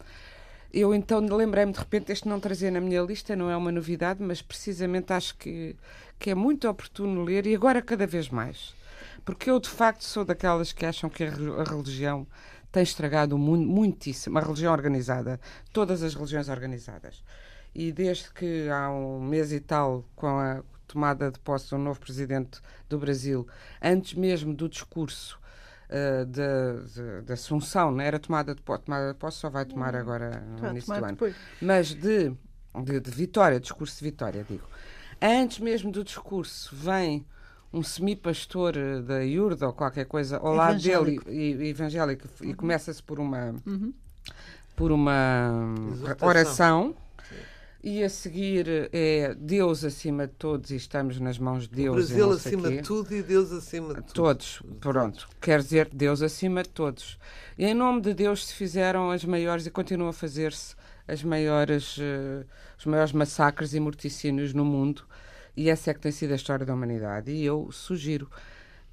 Eu 0.72 0.94
então 0.94 1.20
lembrei-me 1.20 1.72
de 1.74 1.80
repente, 1.80 2.12
este 2.12 2.28
não 2.28 2.40
trazia 2.40 2.70
na 2.70 2.80
minha 2.80 3.02
lista, 3.02 3.36
não 3.36 3.50
é 3.50 3.58
uma 3.58 3.72
novidade, 3.72 4.22
mas 4.22 4.42
precisamente 4.42 5.12
acho 5.14 5.36
que, 5.38 5.76
que 6.20 6.30
é 6.30 6.36
muito 6.36 6.68
oportuno 6.70 7.24
ler 7.24 7.48
e 7.48 7.56
agora 7.56 7.82
cada 7.82 8.06
vez 8.06 8.30
mais. 8.30 8.76
Porque 9.26 9.50
eu 9.50 9.60
de 9.60 9.70
facto 9.70 10.04
sou 10.04 10.24
daquelas 10.24 10.72
que 10.72 10.86
acham 10.86 11.10
que 11.10 11.24
a 11.24 11.64
religião 11.64 12.26
tem 12.72 12.84
estragado 12.84 13.36
o 13.36 13.40
mundo 13.40 13.68
muitíssimo, 13.68 14.38
a 14.38 14.42
religião 14.42 14.74
organizada, 14.74 15.40
todas 15.74 16.04
as 16.04 16.14
religiões 16.14 16.50
organizadas. 16.50 17.24
E 17.74 17.92
desde 17.92 18.32
que 18.32 18.68
há 18.70 18.90
um 18.92 19.22
mês 19.22 19.52
e 19.52 19.60
tal, 19.60 20.06
com 20.16 20.28
a 20.28 20.64
tomada 20.88 21.32
de 21.32 21.40
posse 21.40 21.70
do 21.70 21.78
novo 21.78 22.00
presidente 22.00 22.60
do 22.88 22.98
Brasil, 22.98 23.48
antes 23.82 24.16
mesmo 24.16 24.54
do 24.54 24.68
discurso 24.68 25.40
eh, 25.88 26.26
da 26.26 26.82
de, 26.84 27.26
de 27.26 27.34
Assunção, 27.34 27.92
não 27.92 28.02
era 28.02 28.20
tomada 28.20 28.56
de 28.56 28.62
posse, 28.62 28.84
tomada 28.84 29.14
de 29.14 29.18
posse 29.20 29.38
só 29.38 29.50
vai 29.50 29.66
tomar 29.66 29.96
agora 29.96 30.40
no 30.40 30.70
início 30.70 30.94
do 30.94 30.98
ano, 30.98 31.08
depois. 31.14 31.36
mas 31.62 31.94
de, 31.94 32.32
de, 32.84 33.00
de 33.00 33.12
vitória, 33.12 33.60
discurso 33.60 33.98
de 33.98 34.04
vitória, 34.04 34.46
digo. 34.48 34.68
Antes 35.22 35.60
mesmo 35.60 35.92
do 35.92 36.04
discurso, 36.04 36.76
vem 36.76 37.26
um 37.72 37.84
semipastor 37.84 38.74
eh, 38.78 39.02
da 39.02 39.24
Iurda 39.24 39.68
ou 39.68 39.74
qualquer 39.74 40.06
coisa 40.06 40.38
ao 40.38 40.54
lado 40.54 40.82
dele 40.82 41.16
Evangélico. 41.18 41.30
e, 41.32 41.54
e 41.66 41.70
evangélico 41.70 42.28
e 42.42 42.54
começa-se 42.54 43.02
por 43.04 43.20
uma 43.20 43.54
por 44.76 44.92
uma 44.92 45.76
Exortação. 45.92 46.28
oração 46.28 46.96
e 47.84 48.04
a 48.04 48.10
seguir 48.10 48.90
é 48.92 49.34
Deus 49.36 49.84
acima 49.86 50.28
de 50.28 50.34
todos 50.34 50.70
e 50.72 50.76
estamos 50.76 51.20
nas 51.20 51.38
mãos 51.38 51.68
de 51.68 51.88
O 51.90 51.94
Deus 51.96 52.10
e 52.10 52.14
Brasil 52.14 52.32
acima 52.32 52.68
quê. 52.70 52.78
de 52.78 52.84
tudo 52.84 53.14
e 53.16 53.22
Deus 53.24 53.52
acima 53.52 53.94
de 53.94 54.02
tudo. 54.02 54.14
Todos, 54.14 54.62
pronto. 54.82 55.30
Quer 55.40 55.60
dizer, 55.62 55.90
Deus 55.94 56.22
acima 56.22 56.64
de 56.64 56.70
todos. 56.70 57.18
E 57.58 57.66
em 57.66 57.74
nome 57.74 58.02
de 58.02 58.14
Deus 58.14 58.48
se 58.48 58.54
fizeram 58.54 59.12
as 59.12 59.24
maiores 59.24 59.66
e 59.66 59.72
continuam 59.72 60.10
a 60.10 60.14
fazer-se 60.14 60.76
as 61.08 61.24
maiores, 61.24 61.98
eh, 62.00 62.46
os 62.78 62.86
maiores 62.86 63.14
massacres 63.14 63.74
e 63.74 63.80
morticínios 63.80 64.54
no 64.54 64.66
mundo. 64.66 65.04
E 65.60 65.70
essa 65.70 65.92
é 65.92 65.94
que 65.94 66.00
tem 66.00 66.12
sido 66.14 66.32
a 66.32 66.36
história 66.38 66.66
da 66.66 66.74
humanidade. 66.74 67.32
E 67.32 67.44
eu 67.44 67.70
sugiro, 67.70 68.30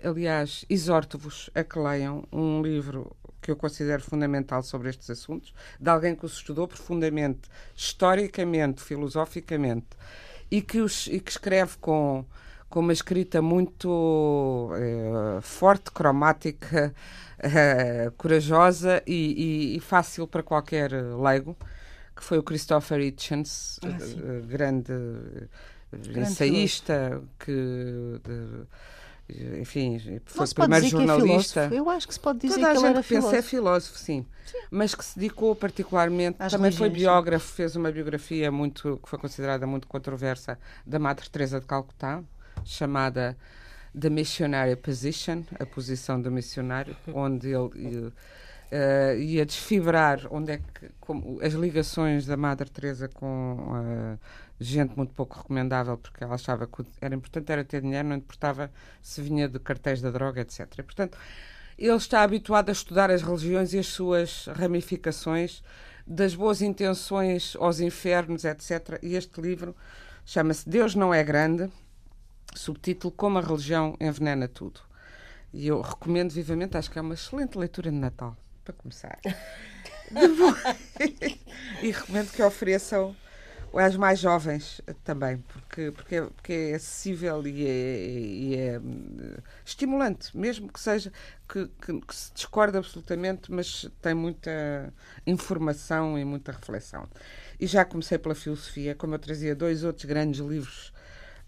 aliás, 0.02 0.64
exorto-vos 0.68 1.48
a 1.55 1.62
que 1.62 1.79
leiam 1.79 2.24
um 2.33 2.61
livro 2.61 3.16
que 3.40 3.52
eu 3.52 3.57
considero 3.57 4.02
fundamental 4.02 4.61
sobre 4.64 4.88
estes 4.88 5.09
assuntos, 5.09 5.55
de 5.79 5.88
alguém 5.88 6.16
que 6.16 6.26
os 6.26 6.33
estudou 6.33 6.66
profundamente, 6.66 7.48
historicamente, 7.76 8.83
filosoficamente, 8.83 9.87
e 10.50 10.61
que, 10.61 10.81
os, 10.81 11.07
e 11.07 11.20
que 11.20 11.31
escreve 11.31 11.76
com, 11.81 12.24
com 12.68 12.81
uma 12.81 12.92
escrita 12.92 13.40
muito 13.40 14.70
eh, 14.74 15.38
forte, 15.42 15.92
cromática, 15.92 16.92
eh, 17.38 18.11
corajosa 18.16 19.00
e, 19.07 19.74
e- 19.74 19.76
e 19.76 19.81
fácil 19.81 20.26
para 20.26 20.42
qualquer 20.42 20.90
leigo, 20.92 21.57
que 22.16 22.24
foi 22.24 22.38
o 22.38 22.42
Christopher 22.42 23.00
Hitchens, 23.00 23.79
Ah, 23.85 23.88
eh, 24.00 24.40
Grande 24.48 24.92
ensaísta, 25.92 27.22
que, 27.38 28.20
de- 28.25 28.66
enfim, 29.61 29.99
foi 30.25 30.46
Não 30.46 30.53
o 30.53 30.55
primeiro 30.55 30.87
é 30.87 30.88
jornalista. 30.88 31.62
filósofo. 31.62 31.75
Eu 31.75 31.90
acho 31.90 32.07
que 32.09 32.14
se 32.14 32.20
pode 32.20 32.38
dizer 32.40 32.55
Toda 32.55 32.68
a 32.68 32.72
que 32.72 32.79
ele 32.79 32.87
era 32.87 33.03
que 33.03 33.09
pensa 33.09 33.27
é 33.37 33.42
filósofo. 33.42 33.49
filósofo, 33.49 33.99
sim. 33.99 34.27
Mas 34.70 34.94
que 34.94 35.05
se 35.05 35.18
dedicou 35.18 35.55
particularmente, 35.57 36.37
Às 36.38 36.53
também 36.53 36.70
foi 36.70 36.88
religiões, 36.88 37.11
sim. 37.12 37.14
biógrafo, 37.14 37.53
fez 37.53 37.75
uma 37.77 37.90
biografia 37.90 38.51
muito 38.53 39.01
que 39.03 39.09
foi 39.09 39.18
considerada 39.18 39.66
muito 39.66 39.88
controversa 39.88 40.59
da 40.87 40.99
Madre 40.99 41.29
Teresa 41.29 41.59
de 41.61 41.66
Calcutá, 41.66 42.22
chamada 42.64 43.37
The 43.99 44.11
Missionary 44.11 44.77
Position, 44.77 45.42
a 45.59 45.66
posição 45.66 46.20
do 46.20 46.31
missionário, 46.31 46.96
onde 47.12 47.49
ele 47.49 48.12
eh, 48.70 49.16
ia 49.18 49.44
desfibrar 49.46 50.20
onde 50.31 50.53
é 50.53 50.59
que 50.59 50.88
como, 51.01 51.40
as 51.42 51.53
ligações 51.55 52.27
da 52.27 52.37
Madre 52.37 52.68
Teresa 52.70 53.09
com 53.09 53.57
eh, 53.75 54.18
gente 54.64 54.97
muito 54.97 55.12
pouco 55.12 55.37
recomendável, 55.37 55.99
porque 55.99 56.25
ela 56.25 56.35
achava 56.35 56.66
que 56.66 56.85
era 57.01 57.14
importante 57.14 57.53
era 57.53 57.64
ter 57.64 57.83
dinheiro, 57.83 58.09
não 58.09 58.16
importava 58.16 58.71
se 59.03 59.21
vinha 59.21 59.49
de 59.49 59.59
cartéis 59.59 60.01
da 60.01 60.11
droga, 60.11 60.40
etc. 60.40 60.61
E, 60.79 60.83
portanto, 60.83 61.19
ele 61.79 61.97
está 61.97 62.23
habituado 62.23 62.71
a 62.71 62.73
estudar 62.73 63.11
as 63.11 63.23
religiões 63.23 63.75
e 63.75 63.79
as 63.79 63.87
suas 63.87 64.47
ramificações, 64.47 65.62
das 66.07 66.35
boas 66.35 66.62
intenções 66.62 67.57
aos 67.59 67.81
infernos, 67.81 68.45
etc. 68.45 68.99
E 69.03 69.14
este 69.14 69.40
livro 69.40 69.75
chama-se 70.25 70.69
Deus 70.69 70.95
não 70.95 71.12
é 71.12 71.23
grande, 71.23 71.71
subtítulo 72.55 73.12
Como 73.12 73.38
a 73.38 73.42
religião 73.42 73.97
envenena 74.01 74.49
tudo. 74.49 74.81
E 75.53 75.66
eu 75.66 75.81
recomendo 75.81 76.31
vivamente, 76.31 76.77
acho 76.77 76.90
que 76.90 76.99
é 76.99 77.03
uma 77.03 77.14
excelente 77.14 77.59
leitura 77.59 77.90
de 77.90 77.97
Natal, 77.97 78.37
para 78.64 78.73
começar. 78.73 79.19
e 81.83 81.90
recomendo 81.90 82.31
que 82.31 82.42
ofereçam 82.42 83.16
às 83.79 83.97
mais 83.97 84.19
jovens 84.19 84.81
também, 85.05 85.39
porque, 85.49 85.91
porque, 85.93 86.17
é, 86.17 86.23
porque 86.23 86.53
é 86.53 86.75
acessível 86.77 87.47
e 87.47 87.67
é, 87.67 87.99
e 88.09 88.57
é, 88.57 88.79
hum, 88.79 89.35
estimulante, 89.65 90.37
mesmo 90.37 90.69
que 90.73 90.81
seja 90.81 91.12
que, 91.49 91.67
que- 91.81 92.01
que 92.01 92.15
se 92.15 92.33
discorde 92.35 92.77
absolutamente, 92.79 93.51
mas 93.53 93.89
tem 94.03 94.15
muita 94.15 94.93
informação 95.27 96.19
e 96.19 96.25
muita 96.25 96.53
reflexão. 96.53 97.09
E 97.59 97.67
já 97.67 97.85
comecei 97.85 98.19
pela 98.19 98.35
filosofia, 98.35 98.95
como 98.95 99.15
eu 99.15 99.19
trazia 99.19 99.55
dois 99.55 99.85
outros 99.85 100.05
grandes 100.05 100.41
livros 100.41 100.93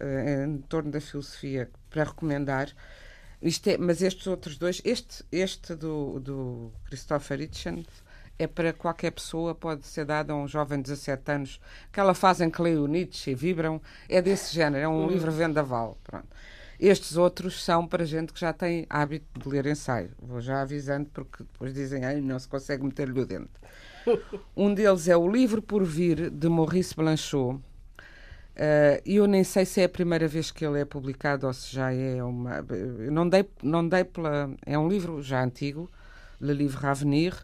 eh, 0.00 0.44
em 0.46 0.58
torno 0.58 0.90
da 0.90 1.00
filosofia 1.00 1.70
para 1.90 2.04
recomendar. 2.04 2.72
É, 3.66 3.78
mas 3.78 4.02
estes 4.02 4.26
outros 4.26 4.58
dois, 4.58 4.82
este, 4.84 5.24
este 5.30 5.74
do, 5.76 6.18
do 6.18 6.72
Christopher 6.86 7.40
Hitchens, 7.40 7.86
é 8.38 8.46
para 8.46 8.72
qualquer 8.72 9.10
pessoa, 9.10 9.54
pode 9.54 9.86
ser 9.86 10.04
dado 10.04 10.30
a 10.30 10.36
um 10.36 10.46
jovem 10.46 10.78
de 10.78 10.90
17 10.90 11.32
anos, 11.32 11.60
que 11.92 11.98
ela 11.98 12.14
fazem 12.14 12.50
que 12.50 12.62
leia 12.62 12.80
o 12.80 12.86
Nietzsche 12.86 13.32
e 13.32 13.34
vibram, 13.34 13.80
é 14.08 14.22
desse 14.22 14.54
género, 14.54 14.84
é 14.84 14.88
um 14.88 15.08
livro 15.08 15.32
vendaval. 15.32 15.98
Pronto. 16.04 16.28
Estes 16.78 17.16
outros 17.16 17.64
são 17.64 17.86
para 17.86 18.04
gente 18.04 18.32
que 18.32 18.38
já 18.38 18.52
tem 18.52 18.86
hábito 18.88 19.26
de 19.40 19.48
ler 19.48 19.66
ensaio. 19.66 20.10
Vou 20.22 20.40
já 20.40 20.62
avisando, 20.62 21.10
porque 21.12 21.42
depois 21.42 21.74
dizem, 21.74 22.04
ai, 22.04 22.20
não 22.20 22.38
se 22.38 22.46
consegue 22.46 22.84
meter-lhe 22.84 23.20
o 23.20 23.26
dente. 23.26 23.50
Um 24.56 24.72
deles 24.72 25.08
é 25.08 25.16
o 25.16 25.28
Livro 25.28 25.60
por 25.60 25.84
Vir, 25.84 26.30
de 26.30 26.48
Maurice 26.48 26.94
Blanchot. 26.94 27.60
E 29.04 29.16
eu 29.16 29.26
nem 29.26 29.44
sei 29.44 29.64
se 29.64 29.80
é 29.80 29.84
a 29.84 29.88
primeira 29.88 30.26
vez 30.26 30.50
que 30.50 30.64
ele 30.64 30.80
é 30.80 30.84
publicado 30.84 31.46
ou 31.46 31.52
se 31.52 31.74
já 31.74 31.92
é 31.92 32.22
uma. 32.22 32.64
eu 32.70 33.10
Não 33.10 33.28
dei, 33.28 33.48
não 33.62 33.86
dei 33.86 34.04
pela. 34.04 34.50
É 34.64 34.78
um 34.78 34.88
livro 34.88 35.20
já 35.20 35.42
antigo, 35.42 35.90
Le 36.40 36.54
Livre 36.54 36.86
à 36.86 36.94
Venir, 36.94 37.34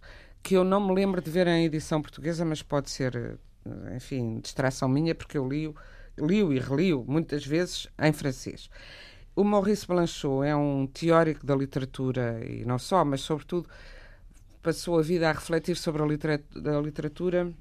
que 0.44 0.54
eu 0.54 0.64
não 0.64 0.80
me 0.86 0.94
lembro 0.94 1.22
de 1.22 1.30
ver 1.30 1.48
em 1.48 1.64
edição 1.66 2.02
portuguesa, 2.02 2.44
mas 2.44 2.62
pode 2.62 2.90
ser, 2.90 3.16
eh, 3.16 3.96
enfim, 3.96 4.40
distração 4.40 4.88
minha, 4.88 5.14
porque 5.14 5.38
eu 5.38 5.48
li-o 5.48 5.74
li-o 6.18 6.52
e 6.52 6.58
reli-o 6.60 7.04
muitas 7.06 7.44
vezes 7.46 7.88
em 7.98 8.12
francês. 8.12 8.70
O 9.36 9.42
Maurice 9.44 9.86
Blanchot 9.86 10.46
é 10.46 10.54
um 10.54 10.86
teórico 10.86 11.44
da 11.44 11.56
literatura 11.56 12.40
e 12.44 12.64
não 12.64 12.78
só, 12.78 13.04
mas 13.04 13.22
sobretudo 13.22 13.68
passou 14.62 14.98
a 14.98 15.02
vida 15.02 15.28
a 15.28 15.32
refletir 15.32 15.76
sobre 15.76 16.02
a 16.02 16.06
literatura, 16.06 16.78
a 16.78 16.80
literatura 16.80 17.52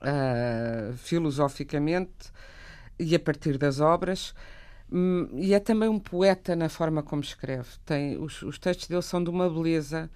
ah, 0.00 0.92
filosoficamente 0.96 2.32
e 2.98 3.14
a 3.14 3.20
partir 3.20 3.58
das 3.58 3.80
obras. 3.80 4.34
Hum, 4.92 5.28
E 5.34 5.54
é 5.54 5.60
também 5.60 5.88
um 5.88 5.98
poeta 5.98 6.54
na 6.56 6.68
forma 6.68 7.02
como 7.02 7.22
escreve. 7.22 7.68
Tem, 7.84 8.18
os, 8.18 8.42
os 8.42 8.58
textos 8.58 8.88
dele 8.88 9.02
são 9.02 9.22
de 9.24 9.30
uma 9.30 9.48
beleza 9.50 10.10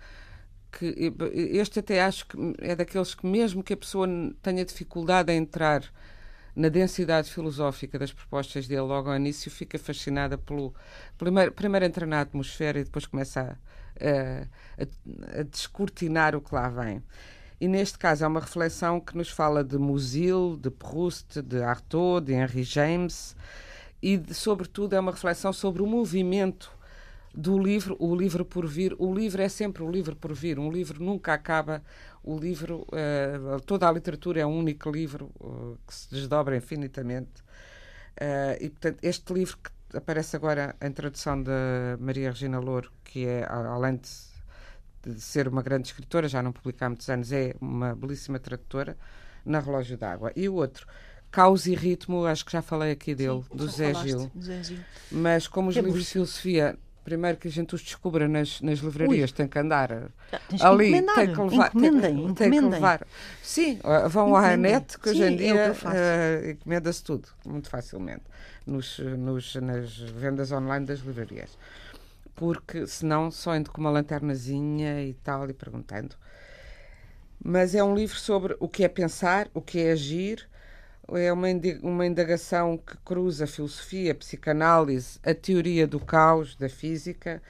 que 0.73 1.13
este 1.53 1.79
até 1.81 2.03
acho 2.03 2.27
que 2.27 2.37
é 2.61 2.75
daqueles 2.77 3.15
que 3.15 3.27
mesmo 3.27 3.63
que 3.63 3.73
a 3.73 3.77
pessoa 3.77 4.07
tenha 4.43 4.65
dificuldade 4.65 5.33
em 5.33 5.39
entrar 5.39 5.83
na 6.57 6.69
densidade 6.69 7.31
filosófica 7.31 7.99
das 7.99 8.13
propostas 8.13 8.67
dele 8.67 8.81
logo 8.83 9.09
ao 9.11 9.17
início, 9.17 9.51
fica 9.51 9.79
fascinada 9.79 10.37
pelo 10.37 10.75
primeiro, 11.17 11.53
primeiro 11.53 11.87
entra 11.87 12.07
na 12.07 12.21
atmosfera 12.21 12.81
e 12.81 12.85
depois 12.85 13.07
começa 13.07 13.59
a, 14.01 14.07
a, 14.81 14.85
a- 15.37 15.41
a 15.41 15.43
descortinar 15.45 16.35
o 16.35 16.41
que 16.41 16.55
lá 16.55 16.69
vem. 16.69 17.03
E 17.61 17.67
neste 17.69 17.99
caso 17.99 18.25
é 18.25 18.29
uma 18.29 18.41
reflexão 18.41 19.01
que 19.01 19.17
nos 19.17 19.31
fala 19.31 19.65
de 19.65 19.79
Musil, 19.79 20.57
de 20.61 20.71
Proust, 20.71 21.43
de 21.43 21.63
Artaud, 21.63 22.27
de 22.27 22.33
Henry 22.33 22.63
James 22.65 23.37
e, 24.03 24.17
de, 24.17 24.35
sobretudo, 24.35 24.95
é 24.95 25.01
uma 25.01 25.13
reflexão 25.13 25.53
sobre 25.53 25.83
o 25.83 25.87
movimento 25.87 26.71
do 27.39 27.57
livro, 27.57 27.97
o 28.01 28.17
livro 28.17 28.45
por 28.45 28.67
vir. 28.67 28.97
O 28.99 29.15
livro 29.15 29.41
é 29.41 29.49
sempre 29.49 29.85
o 29.85 29.89
livro 29.89 30.17
por 30.17 30.35
vir. 30.35 30.59
Um 30.59 30.73
livro 30.73 31.01
nunca 31.01 31.33
acaba. 31.33 31.85
O 32.21 32.37
livro, 32.37 32.85
eh, 32.93 33.39
toda 33.65 33.89
a 33.89 33.93
literatura 33.93 34.41
é 34.41 34.47
um 34.47 34.59
único 34.59 34.91
livro 34.91 35.31
eh, 35.41 35.77
que 35.87 35.95
se 35.95 36.11
desdobra 36.11 36.57
infinitamente. 36.57 37.31
Eh, 38.17 38.59
e, 38.63 38.69
portanto, 38.71 38.99
este 39.05 39.33
livro 39.33 39.57
que 39.57 39.97
aparece 39.97 40.35
agora 40.35 40.75
em 40.81 40.91
tradução 40.91 41.41
da 41.41 41.97
Maria 42.01 42.31
Regina 42.31 42.59
Louro, 42.59 42.91
que 43.05 43.25
é, 43.25 43.47
além 43.49 43.99
de, 43.99 45.13
de 45.15 45.21
ser 45.21 45.47
uma 45.47 45.63
grande 45.63 45.87
escritora, 45.87 46.27
já 46.27 46.43
não 46.43 46.51
publica 46.51 46.87
há 46.87 46.89
muitos 46.89 47.09
anos, 47.09 47.31
é 47.31 47.55
uma 47.61 47.95
belíssima 47.95 48.41
tradutora 48.41 48.97
na 49.45 49.61
Relógio 49.61 49.97
d'Água. 49.97 50.33
E 50.35 50.49
o 50.49 50.55
outro, 50.55 50.89
Caos 51.31 51.67
e 51.67 51.75
Ritmo, 51.77 52.25
acho 52.27 52.45
que 52.45 52.51
já 52.51 52.63
falei 52.63 52.91
aqui 52.91 53.15
dele, 53.15 53.45
Sim, 53.49 53.57
do 53.57 53.69
Zé 53.69 53.93
falaste, 53.93 54.09
Gil. 54.09 54.33
Zé 54.43 54.63
Gil. 54.65 54.79
Mas 55.13 55.47
como 55.47 55.69
os 55.69 55.75
Que 55.75 55.79
é 55.79 55.83
livros 55.85 56.03
de 56.03 56.11
filosofia, 56.11 56.77
primeiro 57.09 57.39
que 57.39 57.49
a 57.49 57.51
gente 57.51 57.75
os 57.75 57.81
descubra 57.83 58.29
nas, 58.29 58.61
nas 58.61 58.81
livrarias, 58.81 59.33
tem 59.33 59.49
que 59.49 59.59
andar 59.59 59.89
que 60.49 60.63
ali, 60.65 60.91
tem 61.15 61.33
que 61.33 61.41
levar. 61.41 61.71
tem 61.71 61.81
que- 61.81 61.87
Encomendem, 61.87 62.17
tem 62.35 62.35
que 62.35 62.45
encomendem. 62.45 62.71
levar. 62.71 63.07
Sim, 63.43 63.79
vão 64.11 64.37
à 64.37 64.53
Encomendem. 64.55 64.73
net, 64.73 64.99
que 64.99 65.09
hoje 65.09 65.23
em 65.23 65.35
é 65.35 65.37
dia 65.37 65.75
faço. 65.75 65.97
uh, 65.97 66.51
encomenda-se 66.51 67.03
tudo, 67.03 67.29
muito 67.47 67.71
facilmente, 67.71 68.23
nos, 68.67 68.99
nos, 68.99 69.55
nas 69.57 69.99
vendas 69.99 70.53
online 70.53 70.85
das 70.85 71.01
livrarias. 71.01 71.57
Porque 72.35 72.87
senão 72.87 73.31
só 73.31 73.53
ando 73.53 73.71
com 73.71 73.81
uma 73.81 73.91
lanternazinha 73.91 75.03
e 75.03 75.15
tal, 75.15 75.49
e 75.51 75.53
perguntando. 75.55 76.15
Mas 77.43 77.75
é 77.75 77.83
um 77.83 77.95
livro 77.95 78.17
sobre 78.19 78.57
o 78.61 78.69
que 78.69 78.85
é 78.85 78.89
pensar, 78.89 79.49
o 79.55 79.61
que 79.63 79.81
é 79.81 79.93
agir. 79.93 80.49
É 81.15 81.33
uma, 81.33 82.07
indagação 82.07 82.77
que 82.77 82.97
cruza 82.99 83.45
a 83.45 83.47
filosofia, 83.47 84.13
a 84.13 84.15
psicanálise, 84.15 85.19
a 85.25 85.35
teoria 85.35 85.87
do 85.87 85.99
caos, 85.99 86.55
da 86.55 86.69
física, 86.69 87.43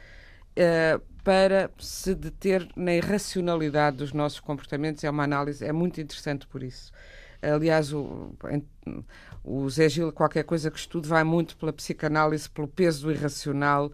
eh, 0.54 1.00
para 1.24 1.70
se 1.78 2.14
deter 2.14 2.68
na 2.76 2.94
irracionalidade 2.94 3.96
dos 3.96 4.12
nossos 4.12 4.40
comportamentos. 4.40 5.02
É 5.02 5.10
uma 5.10 5.24
análise, 5.24 5.64
é 5.64 5.72
muito 5.72 6.00
interessante 6.00 6.46
por 6.46 6.62
isso. 6.62 6.92
Aliás, 7.42 7.92
o, 7.92 8.34
o 9.44 9.68
Zé 9.70 9.88
Gil, 9.88 10.12
qualquer 10.12 10.44
coisa 10.44 10.70
que 10.70 10.78
estude, 10.78 11.08
vai 11.08 11.24
muito 11.24 11.56
pela 11.56 11.72
psicanálise, 11.72 12.48
pelo 12.50 12.68
peso 12.68 13.06
do 13.06 13.12
irracional, 13.12 13.92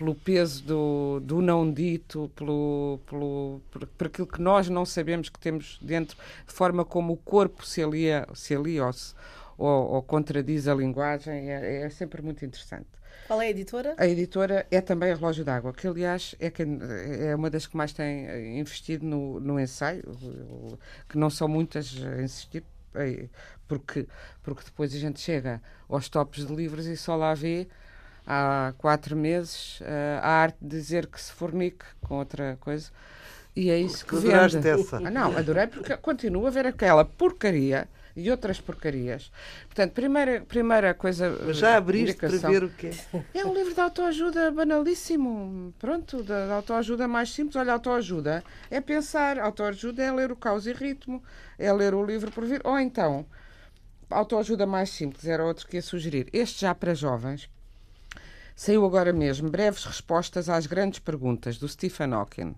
pelo 0.00 0.14
peso 0.14 0.64
do, 0.64 1.20
do 1.22 1.42
não 1.42 1.70
dito, 1.70 2.30
pelo, 2.34 2.98
pelo, 3.06 3.60
por, 3.70 3.86
por 3.86 4.06
aquilo 4.06 4.26
que 4.26 4.40
nós 4.40 4.66
não 4.70 4.86
sabemos 4.86 5.28
que 5.28 5.38
temos 5.38 5.78
dentro, 5.82 6.16
de 6.46 6.52
forma 6.54 6.86
como 6.86 7.12
o 7.12 7.16
corpo 7.18 7.66
se 7.66 7.82
alia, 7.82 8.26
se 8.34 8.54
alia 8.54 8.86
ou, 8.86 8.92
se- 8.94 9.14
ou, 9.58 9.68
ou 9.92 10.02
contradiz 10.02 10.66
a 10.66 10.74
linguagem, 10.74 11.50
é, 11.50 11.82
é 11.82 11.90
sempre 11.90 12.22
muito 12.22 12.42
interessante. 12.46 12.86
Qual 13.26 13.42
é 13.42 13.48
a 13.48 13.50
editora? 13.50 13.94
A 13.98 14.06
editora 14.08 14.66
é 14.70 14.80
também 14.80 15.12
a 15.12 15.14
Relógio 15.14 15.44
d'Água, 15.44 15.74
que 15.74 15.86
aliás 15.86 16.34
é, 16.40 16.48
quem- 16.50 16.78
é 17.28 17.36
uma 17.36 17.50
das 17.50 17.66
que 17.66 17.76
mais 17.76 17.92
tem 17.92 18.26
eh, 18.26 18.58
investido 18.58 19.04
no, 19.04 19.38
no 19.38 19.60
ensaio, 19.60 20.02
que 21.10 21.18
não 21.18 21.28
são 21.28 21.46
muitas 21.46 21.94
a 22.02 22.22
insistir, 22.22 22.64
eh, 22.94 23.28
porque, 23.68 24.06
porque 24.42 24.64
depois 24.64 24.94
a 24.94 24.98
gente 24.98 25.20
chega 25.20 25.60
aos 25.90 26.08
tops 26.08 26.46
de 26.46 26.54
livros 26.54 26.86
e 26.86 26.96
só 26.96 27.14
lá 27.16 27.34
vê 27.34 27.68
há 28.26 28.72
quatro 28.78 29.16
meses 29.16 29.78
eh, 29.82 30.18
a 30.22 30.28
arte 30.28 30.58
de 30.60 30.68
dizer 30.68 31.06
que 31.06 31.20
se 31.20 31.32
fornique 31.32 31.84
com 32.02 32.16
outra 32.18 32.56
coisa. 32.60 32.90
E 33.56 33.70
é 33.70 33.78
isso 33.78 34.06
que 34.06 34.16
Adoraste 34.16 34.58
vende. 34.58 34.80
essa. 34.80 34.96
Ah, 34.98 35.10
não, 35.10 35.36
adorei 35.36 35.66
porque 35.66 35.96
continuo 35.96 36.46
a 36.46 36.50
ver 36.50 36.66
aquela 36.66 37.04
porcaria 37.04 37.88
e 38.16 38.30
outras 38.30 38.60
porcarias. 38.60 39.30
Portanto, 39.66 39.92
primeira, 39.92 40.40
primeira 40.42 40.94
coisa. 40.94 41.36
Mas 41.44 41.56
já 41.56 41.70
eh, 41.70 41.76
abriste 41.76 42.16
para 42.16 42.28
indicação. 42.28 42.50
ver 42.50 42.64
o 42.64 42.70
que 42.70 42.88
é. 42.88 42.94
É 43.34 43.44
um 43.44 43.52
livro 43.54 43.74
de 43.74 43.80
autoajuda 43.80 44.50
banalíssimo. 44.50 45.74
Pronto, 45.78 46.22
da 46.22 46.46
da 46.46 46.54
autoajuda 46.54 47.08
mais 47.08 47.32
simples. 47.32 47.56
Olha, 47.56 47.72
autoajuda 47.72 48.44
é 48.70 48.80
pensar, 48.80 49.38
autoajuda 49.38 50.02
é 50.02 50.12
ler 50.12 50.30
o 50.30 50.36
Caos 50.36 50.66
e 50.66 50.72
Ritmo, 50.72 51.22
é 51.58 51.72
ler 51.72 51.94
o 51.94 52.04
livro 52.04 52.30
por 52.30 52.44
vir. 52.44 52.60
Ou 52.64 52.78
então, 52.78 53.26
autoajuda 54.08 54.66
mais 54.66 54.90
simples, 54.90 55.24
era 55.26 55.44
outro 55.44 55.66
que 55.66 55.76
ia 55.76 55.82
sugerir. 55.82 56.28
Este 56.32 56.60
já 56.62 56.74
para 56.74 56.94
jovens. 56.94 57.48
Saiu 58.62 58.84
agora 58.84 59.10
mesmo 59.10 59.48
breves 59.48 59.84
respostas 59.84 60.50
às 60.50 60.66
grandes 60.66 60.98
perguntas 60.98 61.56
do 61.56 61.66
Stephen 61.66 62.12
Hawking, 62.12 62.54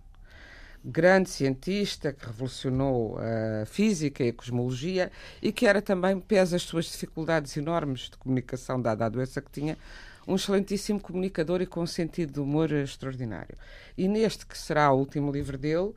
grande 0.85 1.31
cientista 1.31 2.13
que 2.13 2.27
revolucionou 2.27 3.19
a 3.21 3.65
física 3.67 4.25
e 4.25 4.31
a 4.31 4.33
cosmologia 4.33 5.13
e 5.41 5.53
que 5.53 5.65
era 5.65 5.81
também, 5.81 6.19
pese 6.19 6.57
as 6.57 6.63
suas 6.63 6.87
dificuldades 6.87 7.57
enormes 7.57 8.11
de 8.11 8.17
comunicação, 8.17 8.83
dada 8.83 9.07
a 9.07 9.09
doença 9.09 9.41
que 9.41 9.53
tinha, 9.53 9.79
um 10.27 10.35
excelentíssimo 10.35 10.99
comunicador 10.99 11.63
e 11.63 11.67
com 11.67 11.83
um 11.83 11.87
sentido 11.87 12.33
de 12.33 12.41
humor 12.41 12.73
extraordinário. 12.73 13.57
E 13.97 14.09
neste, 14.09 14.45
que 14.45 14.59
será 14.59 14.91
o 14.91 14.99
último 14.99 15.31
livro 15.31 15.57
dele, 15.57 15.93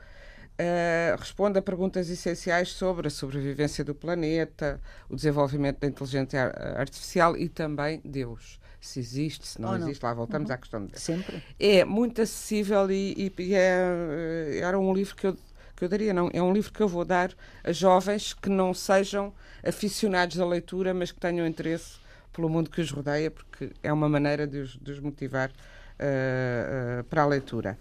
eh, 0.56 1.16
responde 1.18 1.58
a 1.58 1.64
perguntas 1.64 2.12
essenciais 2.12 2.70
sobre 2.70 3.08
a 3.08 3.10
sobrevivência 3.10 3.84
do 3.84 3.96
planeta, 3.96 4.80
o 5.10 5.16
desenvolvimento 5.16 5.80
da 5.80 5.88
inteligência 5.88 6.44
ar- 6.44 6.80
artificial 6.82 7.36
e 7.36 7.50
também 7.50 8.02
Deus. 8.06 8.64
Se 8.86 9.00
existe, 9.00 9.48
se 9.48 9.60
não, 9.62 9.72
não. 9.72 9.78
existe, 9.88 10.04
lá 10.04 10.14
voltamos 10.14 10.50
à 10.52 10.58
questão 10.58 10.86
de 10.86 11.00
Sempre. 11.00 11.42
é 11.60 11.84
muito 11.84 12.22
acessível 12.22 12.90
e, 12.92 13.32
e- 13.38 13.54
é, 13.56 13.58
eh, 13.58 14.60
era 14.62 14.78
um 14.80 14.94
livro 14.94 15.16
que 15.16 15.26
eu, 15.28 15.36
que 15.76 15.84
eu 15.84 15.90
daria, 15.90 16.14
não, 16.14 16.30
é 16.32 16.42
um 16.42 16.54
livro 16.54 16.72
que 16.72 16.82
eu 16.82 16.88
vou 16.88 17.04
dar 17.04 17.32
a 17.64 17.72
jovens 17.72 18.34
que 18.34 18.48
não 18.48 18.74
sejam 18.74 19.34
aficionados 19.68 20.38
da 20.38 20.46
leitura, 20.46 20.94
mas 20.94 21.12
que 21.12 21.20
tenham 21.20 21.48
interesse 21.48 21.98
pelo 22.32 22.48
mundo 22.48 22.70
que 22.70 22.80
os 22.80 22.92
rodeia, 22.92 23.32
porque 23.32 23.72
é 23.82 23.92
uma 23.92 24.08
maneira 24.08 24.46
de 24.46 24.60
os, 24.60 24.78
de 24.78 24.92
os 24.92 25.00
motivar 25.00 25.50
eh, 25.98 27.00
eh, 27.00 27.04
para 27.10 27.24
a 27.24 27.26
leitura. 27.26 27.78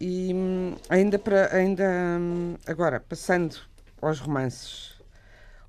E 0.00 0.32
hum, 0.34 0.76
ainda 0.88 1.18
para 1.18 1.54
ainda 1.54 1.84
hum, 2.20 2.56
agora 2.66 3.00
passando 3.00 3.56
aos 4.02 4.18
romances, 4.20 4.99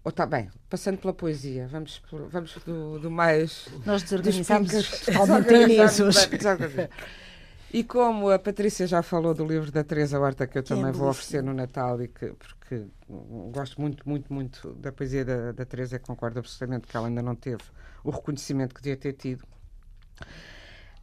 ou 0.03 0.09
está 0.09 0.25
bem, 0.25 0.49
passando 0.69 0.97
pela 0.97 1.13
poesia, 1.13 1.67
vamos 1.67 2.01
vamos 2.29 2.55
do, 2.65 2.99
do 2.99 3.11
mais 3.11 3.67
Nós 3.85 4.03
desorganizámos 4.03 4.71
totalmente. 5.05 6.89
E 7.73 7.85
como 7.85 8.29
a 8.29 8.37
Patrícia 8.37 8.85
já 8.85 9.01
falou 9.01 9.33
do 9.33 9.45
livro 9.45 9.71
da 9.71 9.81
Teresa 9.81 10.19
Horta, 10.19 10.45
que 10.45 10.57
eu 10.57 10.63
Que 10.63 10.73
é 10.73 10.75
também 10.75 10.91
vou 10.91 11.07
oferecer 11.07 11.41
no 11.41 11.53
Natal, 11.53 12.01
e 12.01 12.09
que, 12.09 12.33
porque 12.33 12.83
gosto 13.49 13.79
muito, 13.79 14.07
muito, 14.07 14.33
muito 14.33 14.73
da 14.73 14.91
poesia 14.91 15.23
da, 15.23 15.53
da 15.53 15.65
Teresa, 15.65 15.97
concordo 15.97 16.39
absolutamente 16.39 16.85
que 16.85 16.97
ela 16.97 17.07
ainda 17.07 17.21
não 17.21 17.33
teve 17.33 17.63
o 18.03 18.09
reconhecimento 18.09 18.75
que 18.75 18.81
devia 18.81 18.97
ter 18.97 19.13
tido. 19.13 19.45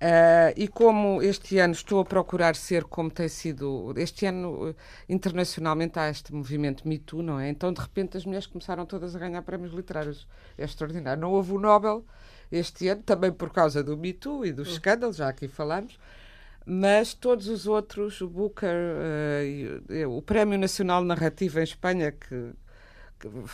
Ah, 0.00 0.52
e 0.56 0.68
como 0.68 1.20
este 1.22 1.58
ano 1.58 1.74
estou 1.74 2.00
a 2.00 2.04
procurar 2.04 2.54
ser 2.54 2.84
como 2.84 3.10
tem 3.10 3.28
sido. 3.28 3.92
Este 3.96 4.26
ano, 4.26 4.68
eh, 4.70 4.74
internacionalmente, 5.08 5.98
há 5.98 6.08
este 6.08 6.32
movimento 6.32 6.86
Me 6.86 6.98
Too, 6.98 7.22
não 7.22 7.40
é? 7.40 7.48
Então, 7.48 7.72
de 7.72 7.80
repente, 7.80 8.16
as 8.16 8.24
mulheres 8.24 8.46
começaram 8.46 8.86
todas 8.86 9.16
a 9.16 9.18
ganhar 9.18 9.42
prémios 9.42 9.72
literários. 9.72 10.28
É 10.56 10.64
extraordinário. 10.64 11.20
Não 11.20 11.32
houve 11.32 11.52
o 11.52 11.58
Nobel 11.58 12.04
este 12.50 12.88
ano, 12.88 13.02
também 13.02 13.32
por 13.32 13.50
causa 13.52 13.82
do 13.82 13.96
Me 13.96 14.12
Too 14.12 14.46
e 14.46 14.52
dos 14.52 14.68
escândalos, 14.68 15.16
já 15.16 15.28
aqui 15.28 15.48
falámos. 15.48 15.98
Mas 16.64 17.14
todos 17.14 17.48
os 17.48 17.66
outros, 17.66 18.20
o 18.20 18.28
Booker, 18.28 18.68
eh, 19.90 20.06
o 20.06 20.22
Prémio 20.22 20.58
Nacional 20.58 21.00
de 21.02 21.08
Narrativa 21.08 21.60
em 21.60 21.64
Espanha, 21.64 22.12
que 22.12 22.52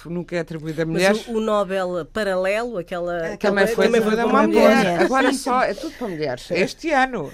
nunca 0.06 0.36
é 0.36 0.40
atribuído 0.40 0.82
a 0.82 0.84
mulheres. 0.86 1.24
Mas 1.26 1.34
o, 1.34 1.38
o 1.38 1.40
Nobel 1.40 2.04
paralelo, 2.12 2.78
aquela. 2.78 3.26
É, 3.28 3.36
Também 3.36 3.66
foi 3.66 3.86
também 3.86 4.00
atribuído 4.00 4.20
a 4.22 4.24
para 4.24 4.32
uma 4.40 4.46
mulher. 4.46 4.76
mulher. 4.76 5.00
Agora 5.02 5.32
Sim, 5.32 5.38
só, 5.38 5.62
é 5.62 5.74
tudo 5.74 5.94
para 5.96 6.08
mulheres. 6.08 6.50
Este 6.50 6.90
ano. 6.90 7.30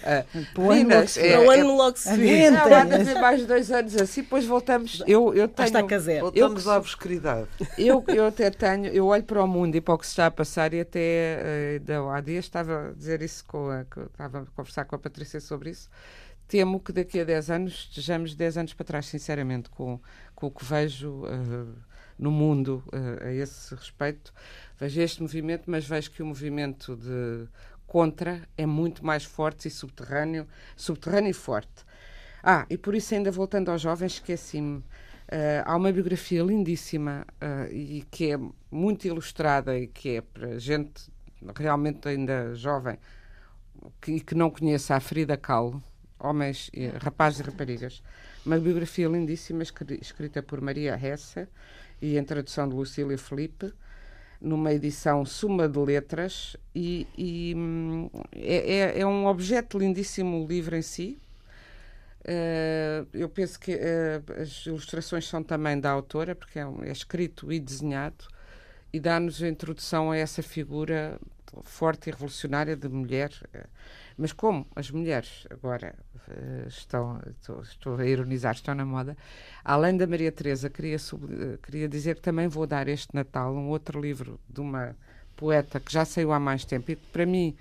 Para 0.55 0.62
o 0.62 0.71
ano 0.71 0.75
meninas, 0.75 0.95
logo 0.97 1.09
se 1.09 1.21
vê. 1.21 1.29
é- 1.29 1.38
o 1.38 1.53
é- 1.53 1.61
ano 1.61 1.77
logo 1.77 1.97
se 1.97 2.16
vê. 2.16 2.51
Não, 2.51 2.64
há 2.75 2.85
de 2.85 2.95
haver 2.95 3.14
mais 3.21 3.47
dois 3.47 3.71
anos 3.71 3.97
assim, 3.97 4.23
depois 4.23 4.45
voltamos. 4.45 5.03
Eu, 5.07 5.35
eu 5.35 5.47
está 5.47 5.64
tenho. 5.64 5.95
a 5.95 5.99
zero. 5.99 6.21
Voltamos 6.23 6.66
Eu- 6.66 6.73
à 6.73 6.77
obscuridade. 6.77 7.49
Eu, 7.79 8.05
eu 8.09 8.27
até 8.27 8.51
tenho, 8.51 8.87
eu 8.87 9.07
olho 9.07 9.25
para 9.25 9.43
o 9.43 9.47
mundo 9.49 9.75
e 9.77 9.81
para 9.81 9.95
o 9.95 9.99
que 9.99 10.07
se 10.07 10.12
está 10.12 10.27
a 10.27 10.31
passar 10.31 10.73
e 10.75 10.81
até 10.81 11.01
eh, 11.01 11.79
ainda 11.81 12.12
há 12.12 12.21
dias 12.21 12.45
estava 12.45 12.88
a 12.88 12.93
dizer 12.93 13.23
isso 13.23 13.45
com 13.47 13.69
a, 13.71 13.81
estava 14.07 14.40
a 14.40 14.45
conversar 14.55 14.85
com 14.85 14.95
a 14.97 14.99
Patrícia 14.99 15.40
sobre 15.40 15.71
isso. 15.71 15.88
Temo 16.49 16.81
que 16.81 16.93
daqui 16.93 17.21
a 17.21 17.25
10 17.25 17.51
anos 17.51 17.88
estejamos 17.90 18.35
10 18.35 18.59
anos 18.59 18.75
para 18.75 18.85
trás, 18.85 19.07
sinceramente, 19.07 19.71
com, 19.71 20.01
com 20.35 20.47
o 20.49 20.51
que 20.51 20.64
vejo 20.64 21.25
eh, 21.27 21.89
no 22.21 22.31
mundo 22.31 22.85
eh, 22.93 23.29
a 23.29 23.33
esse 23.33 23.75
respeito. 23.75 24.33
Vejo 24.79 25.01
este 25.01 25.23
movimento, 25.23 25.71
mas 25.71 25.87
vejo 25.87 26.11
que 26.11 26.23
o 26.23 26.27
movimento 26.27 26.95
de 26.97 27.49
contra 27.87 28.47
é 28.57 28.67
muito 28.67 29.05
mais 29.05 29.25
forte 29.25 29.67
e 29.67 29.71
subterrâneo, 29.71 30.47
subterrâneo 30.77 31.31
e 31.31 31.33
forte. 31.33 31.85
Ah, 32.43 32.67
e 32.71 32.77
por 32.77 32.95
isso, 32.95 33.15
ainda 33.15 33.31
voltando 33.31 33.71
aos 33.71 33.81
jovens, 33.81 34.13
esqueci-me. 34.13 34.85
Eh, 35.29 35.63
há 35.65 35.77
uma 35.77 35.93
biografia 35.93 36.43
lindíssima 36.43 37.27
eh, 37.41 37.69
e 37.73 38.07
que 38.11 38.33
é 38.33 38.39
muito 38.71 39.07
ilustrada 39.07 39.79
e 39.79 39.87
que 39.87 40.17
é 40.17 40.21
para 40.21 40.59
gente 40.59 41.11
realmente 41.57 42.09
ainda 42.09 42.55
jovem 42.55 42.99
que, 44.01 44.21
que 44.21 44.35
não 44.35 44.51
conheça 44.51 44.95
a 44.95 45.01
Frida 45.01 45.37
Kahlo, 45.37 45.83
homens, 46.19 46.71
rapazes 47.01 47.41
e 47.41 47.43
raparigas. 47.43 48.03
Uma 48.45 48.59
biografia 48.59 49.09
lindíssima 49.09 49.63
escri- 49.63 49.99
escrita 50.01 50.43
por 50.43 50.61
Maria 50.61 50.99
Hesse 51.01 51.47
e 52.01 52.17
em 52.19 52.25
tradução 52.25 52.69
de 52.69 52.75
Lucília 52.75 53.19
Felipe, 53.19 53.73
numa 54.41 54.73
edição 54.73 55.24
Suma 55.27 55.68
de 55.68 55.79
Letras, 55.79 56.57
e, 56.74 57.07
e, 57.16 57.55
hum, 57.57 58.11
é, 58.33 58.97
é- 58.97 59.01
é 59.01 59.07
um 59.07 59.27
objeto 59.27 59.79
lindíssimo 59.79 60.45
o 60.45 60.49
livro 60.49 60.77
em 60.77 60.83
si. 60.83 61.20
Eh, 62.24 63.05
eu 63.14 63.29
penso 63.29 63.59
que 63.59 63.72
eh, 63.72 64.20
as 64.41 64.66
ilustrações 64.66 65.27
são 65.27 65.43
também 65.43 65.79
da 65.81 65.91
autora, 65.91 66.35
porque 66.35 66.59
é, 66.59 66.62
é 66.83 66.93
escrito 66.93 67.51
e 67.53 67.59
desenhado, 67.59 68.27
e 68.93 69.01
dá-nos 69.01 69.43
a 69.43 69.49
introdução 69.49 70.11
a 70.11 70.16
essa 70.16 70.43
figura 70.43 71.18
forte 71.64 72.09
e 72.09 72.12
revolucionária 72.12 72.77
de 72.77 72.89
mulher. 72.89 73.33
Eh, 73.55 73.66
Mas 74.21 74.35
como 74.35 74.66
as 74.77 74.91
mulheres 74.91 75.47
agora 75.49 75.95
uh, 76.29 76.68
estão, 76.68 77.23
estou, 77.27 77.62
estou, 77.62 77.97
a 77.97 78.05
ironizar, 78.05 78.55
estão 78.55 78.75
na 78.75 78.85
moda, 78.85 79.16
além 79.64 79.97
da 79.97 80.07
Maria 80.07 80.31
Teresa, 80.31 80.68
queria, 80.68 80.99
queria 81.62 81.89
dizer 81.89 82.16
que 82.16 82.21
também 82.21 82.47
vou 82.47 82.66
dar 82.66 82.87
este 82.87 83.14
Natal 83.14 83.55
um 83.55 83.68
outro 83.68 83.99
livro 83.99 84.39
de 84.47 84.61
uma 84.61 84.95
poeta 85.35 85.81
que 85.81 85.91
já 85.91 86.05
saiu 86.05 86.33
há 86.33 86.39
mais 86.39 86.66
tempo 86.66 86.91
e 86.91 86.97
que 86.97 87.07
para 87.07 87.25
mim 87.25 87.57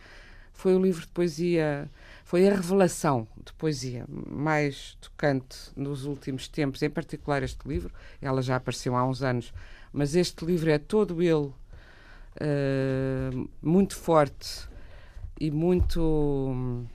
foi 0.51 0.76
o 0.76 0.82
livro 0.82 0.99
de 0.99 1.07
poesia, 1.07 1.89
foi 2.26 2.45
a 2.45 2.53
revelação 2.53 3.26
de 3.45 3.53
poesia 3.53 4.03
mais 4.10 4.97
tocante 4.99 5.57
nos 5.78 6.03
últimos 6.03 6.49
tempos, 6.49 6.82
em 6.82 6.89
particular 6.89 7.41
este 7.41 7.66
livro. 7.66 7.93
Ela 8.22 8.41
já 8.41 8.57
apareceu 8.57 8.97
há 8.97 9.07
uns 9.07 9.24
anos, 9.24 9.53
mas 9.93 10.14
este 10.14 10.43
livro 10.43 10.70
é 10.70 10.78
todo 10.78 11.24
ele 11.24 11.53
uh, 12.36 13.49
muito 13.62 13.95
forte 13.95 14.68
e 15.39 15.51
muito. 15.51 16.85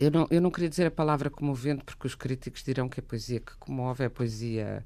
Eu 0.00 0.10
não, 0.10 0.26
eu 0.30 0.40
não 0.40 0.50
queria 0.50 0.68
dizer 0.68 0.86
a 0.86 0.90
palavra 0.90 1.28
comovente, 1.30 1.84
porque 1.84 2.06
os 2.06 2.14
críticos 2.14 2.62
dirão 2.62 2.88
que 2.88 3.00
a 3.00 3.02
poesia 3.02 3.40
que 3.40 3.54
comove 3.58 4.04
é 4.04 4.08
poesia 4.08 4.84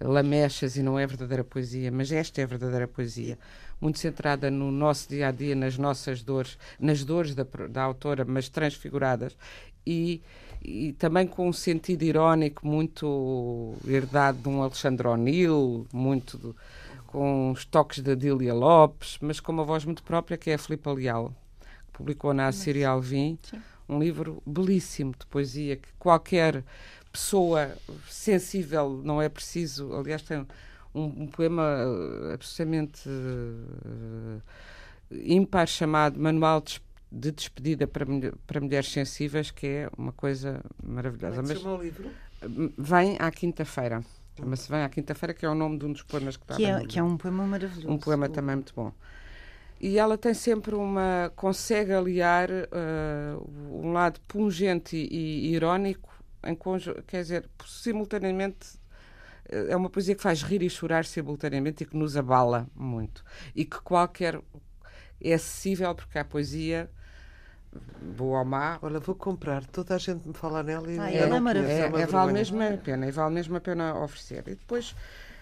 lamechas 0.00 0.76
e 0.76 0.82
não 0.82 0.98
é 0.98 1.06
verdadeira 1.06 1.44
poesia, 1.44 1.90
mas 1.92 2.10
esta 2.10 2.40
é 2.40 2.44
a 2.44 2.46
verdadeira 2.46 2.88
poesia, 2.88 3.38
muito 3.80 3.98
centrada 3.98 4.50
no 4.50 4.70
nosso 4.70 5.08
dia 5.08 5.28
a 5.28 5.30
dia, 5.30 5.54
nas 5.54 5.76
nossas 5.76 6.22
dores, 6.22 6.58
nas 6.78 7.04
dores 7.04 7.34
da, 7.34 7.46
da 7.68 7.82
autora, 7.82 8.24
mas 8.24 8.48
transfiguradas 8.48 9.36
e, 9.86 10.22
e 10.62 10.92
também 10.94 11.26
com 11.26 11.48
um 11.48 11.52
sentido 11.52 12.02
irónico 12.02 12.66
muito 12.66 13.74
herdado 13.86 14.38
de 14.38 14.48
um 14.48 14.62
Alexandre 14.62 15.06
O'Neill, 15.06 15.86
muito 15.92 16.54
com 17.06 17.50
os 17.50 17.64
toques 17.64 18.00
da 18.00 18.14
Dília 18.14 18.54
Lopes, 18.54 19.18
mas 19.20 19.40
com 19.40 19.52
uma 19.52 19.64
voz 19.64 19.84
muito 19.84 20.02
própria 20.02 20.38
que 20.38 20.50
é 20.50 20.54
a 20.54 20.58
Filipe 20.58 20.88
Leal, 20.88 21.34
publicou 22.00 22.32
na 22.32 22.48
Assíria 22.48 22.88
Alvim, 22.88 23.38
um 23.86 23.98
livro 23.98 24.42
belíssimo 24.46 25.12
de 25.18 25.26
poesia 25.26 25.76
que 25.76 25.88
qualquer 25.98 26.64
pessoa 27.12 27.76
sensível, 28.08 29.00
não 29.04 29.20
é 29.20 29.28
preciso. 29.28 29.92
Aliás, 29.92 30.22
tem 30.22 30.46
um, 30.94 31.04
um 31.04 31.26
poema 31.26 31.62
uh, 31.84 32.32
absolutamente 32.32 33.08
uh, 33.08 34.42
ímpar 35.10 35.66
chamado 35.66 36.18
Manual 36.18 36.62
de 37.12 37.32
Despedida 37.32 37.86
para, 37.86 38.06
para 38.46 38.60
Mulheres 38.60 38.90
Sensíveis, 38.90 39.50
que 39.50 39.66
é 39.66 39.90
uma 39.98 40.12
coisa 40.12 40.62
maravilhosa. 40.82 41.42
Mas, 41.42 41.64
o 41.64 41.76
livro? 41.76 42.10
Vem 42.78 43.16
à 43.18 43.30
quinta-feira. 43.30 44.02
Chama-se 44.38 44.70
Vem 44.70 44.82
à 44.82 44.88
Quinta-feira, 44.88 45.34
que 45.34 45.44
é 45.44 45.48
o 45.50 45.54
nome 45.54 45.78
de 45.78 45.84
um 45.84 45.92
dos 45.92 46.02
poemas 46.02 46.36
que 46.36 46.44
está 46.44 46.56
que 46.56 46.64
é, 46.64 46.80
que 46.86 46.98
é 46.98 47.02
um 47.02 47.18
poema 47.18 47.44
maravilhoso. 47.44 47.90
Um 47.90 47.98
poema 47.98 48.26
também 48.28 48.56
muito 48.56 48.72
bom. 48.74 48.90
E 49.80 49.98
ela 49.98 50.18
tem 50.18 50.34
sempre 50.34 50.74
uma. 50.74 51.32
consegue 51.34 51.92
aliar 51.92 52.50
uh, 52.50 53.50
um 53.72 53.92
lado 53.92 54.20
pungente 54.28 54.96
e, 54.96 55.48
e 55.48 55.54
irónico 55.54 56.10
em 56.44 56.54
conjunto, 56.54 57.02
quer 57.02 57.22
dizer, 57.22 57.50
simultaneamente 57.66 58.80
é 59.50 59.76
uma 59.76 59.90
poesia 59.90 60.14
que 60.14 60.22
faz 60.22 60.42
rir 60.42 60.62
e 60.62 60.70
chorar 60.70 61.04
simultaneamente 61.04 61.82
e 61.82 61.86
que 61.86 61.96
nos 61.96 62.16
abala 62.16 62.68
muito. 62.74 63.24
E 63.54 63.64
que 63.64 63.80
qualquer. 63.80 64.40
é 65.20 65.34
acessível 65.34 65.94
porque 65.94 66.18
a 66.18 66.24
poesia. 66.24 66.90
Boa 68.00 68.40
ou 68.40 68.44
má. 68.44 68.78
Olha, 68.82 68.98
vou 68.98 69.14
comprar. 69.14 69.64
Toda 69.64 69.94
a 69.94 69.98
gente 69.98 70.26
me 70.26 70.34
fala 70.34 70.62
nela 70.62 70.90
e 70.90 70.98
ah, 70.98 71.10
ela 71.10 71.36
é 71.36 71.40
maravilhosa. 71.40 71.98
É, 71.98 72.02
é, 72.02 72.06
vale 72.06 72.32
mesmo 72.32 72.60
a 72.60 72.76
pena. 72.76 73.06
E 73.06 73.12
vale 73.12 73.34
mesmo 73.34 73.56
a 73.56 73.60
pena 73.60 73.94
oferecer. 73.94 74.42
E 74.48 74.54
depois, 74.56 74.94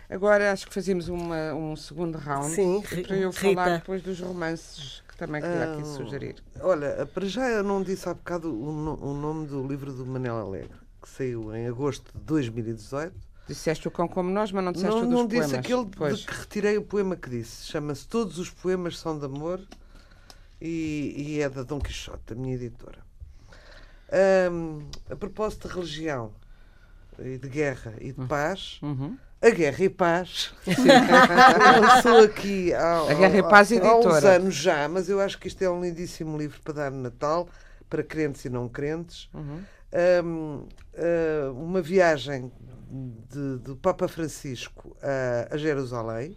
agora 0.09 0.53
acho 0.53 0.67
que 0.67 0.75
fazemos 0.75 1.09
uma, 1.09 1.55
um 1.55 1.77
segundo 1.77 2.17
round. 2.19 2.55
Sim, 2.55 2.83
para 2.83 3.17
eu 3.17 3.31
Rita. 3.31 3.55
falar 3.55 3.79
depois 3.79 4.03
dos 4.03 4.21
romances 4.21 5.03
que 5.09 5.17
também 5.17 5.41
queria 5.41 5.73
aqui 5.73 5.83
ah, 5.83 5.85
sugerir. 5.85 6.37
Olha, 6.61 7.07
para 7.07 7.27
já 7.27 7.49
eu 7.49 7.63
não 7.63 7.83
disse 7.83 8.09
há 8.09 8.15
bocado 8.15 8.53
o, 8.53 9.11
o 9.11 9.15
nome 9.15 9.47
do 9.47 9.67
livro 9.67 9.93
do 9.93 10.07
Manel 10.07 10.37
Alegre 10.37 10.89
que 11.01 11.09
saiu 11.09 11.55
em 11.55 11.67
agosto 11.67 12.13
de 12.13 12.25
2018. 12.25 13.15
Disseste 13.47 13.89
o 13.89 13.91
cão 13.91 14.07
como 14.07 14.31
nós, 14.31 14.53
mas 14.53 14.63
não 14.63 14.73
disseste 14.73 14.95
não, 14.95 15.05
o 15.05 15.07
dos 15.07 15.15
não 15.15 15.29
poemas. 15.29 15.53
Não 15.53 15.61
disse 15.61 15.73
aquele 15.73 16.15
de 16.17 16.27
que 16.27 16.35
retirei 16.35 16.77
o 16.77 16.83
poema 16.83 17.17
que 17.17 17.31
disse. 17.31 17.67
Chama-se 17.67 18.07
Todos 18.07 18.39
os 18.39 18.51
Poemas 18.51 18.99
São 18.99 19.19
de 19.19 19.25
Amor 19.25 19.61
e, 20.61 21.15
e 21.17 21.41
é 21.41 21.49
da 21.49 21.63
Dom 21.63 21.79
Quixote, 21.79 22.33
a 22.33 22.37
minha 22.37 22.55
editora. 22.55 22.99
Um, 24.53 24.87
a 25.11 25.17
propósito 25.17 25.69
de 25.69 25.75
religião, 25.75 26.33
e 27.19 27.37
de 27.39 27.49
guerra 27.49 27.95
e 28.01 28.13
de 28.13 28.27
paz, 28.27 28.79
uhum. 28.83 29.17
A 29.41 29.51
Guerra 29.51 29.85
e 29.85 29.89
Paz. 29.89 30.53
Lançou 31.81 32.19
aqui 32.19 32.73
há, 32.75 33.11
a 33.11 33.15
Guerra 33.15 33.39
e 33.39 33.43
Paz 33.43 33.73
há, 33.73 33.89
há 33.89 33.97
uns 33.99 34.25
anos 34.25 34.55
já, 34.55 34.89
mas 34.89 35.09
eu 35.09 35.21
acho 35.21 35.39
que 35.39 35.49
isto 35.49 35.63
é 35.63 35.71
um 35.71 35.81
lindíssimo 35.81 36.37
livro 36.37 36.61
para 36.63 36.75
dar 36.75 36.91
no 36.91 37.01
Natal, 37.01 37.49
para 37.89 38.03
crentes 38.03 38.45
e 38.45 38.49
não 38.49 38.69
crentes. 38.69 39.29
Uhum. 39.33 39.63
Um, 40.25 40.69
uh, 40.95 41.53
uma 41.53 41.81
viagem 41.81 42.53
de, 43.31 43.59
do 43.59 43.77
Papa 43.77 44.09
Francisco 44.09 44.97
a, 45.03 45.55
a 45.55 45.57
Jerusalém, 45.57 46.37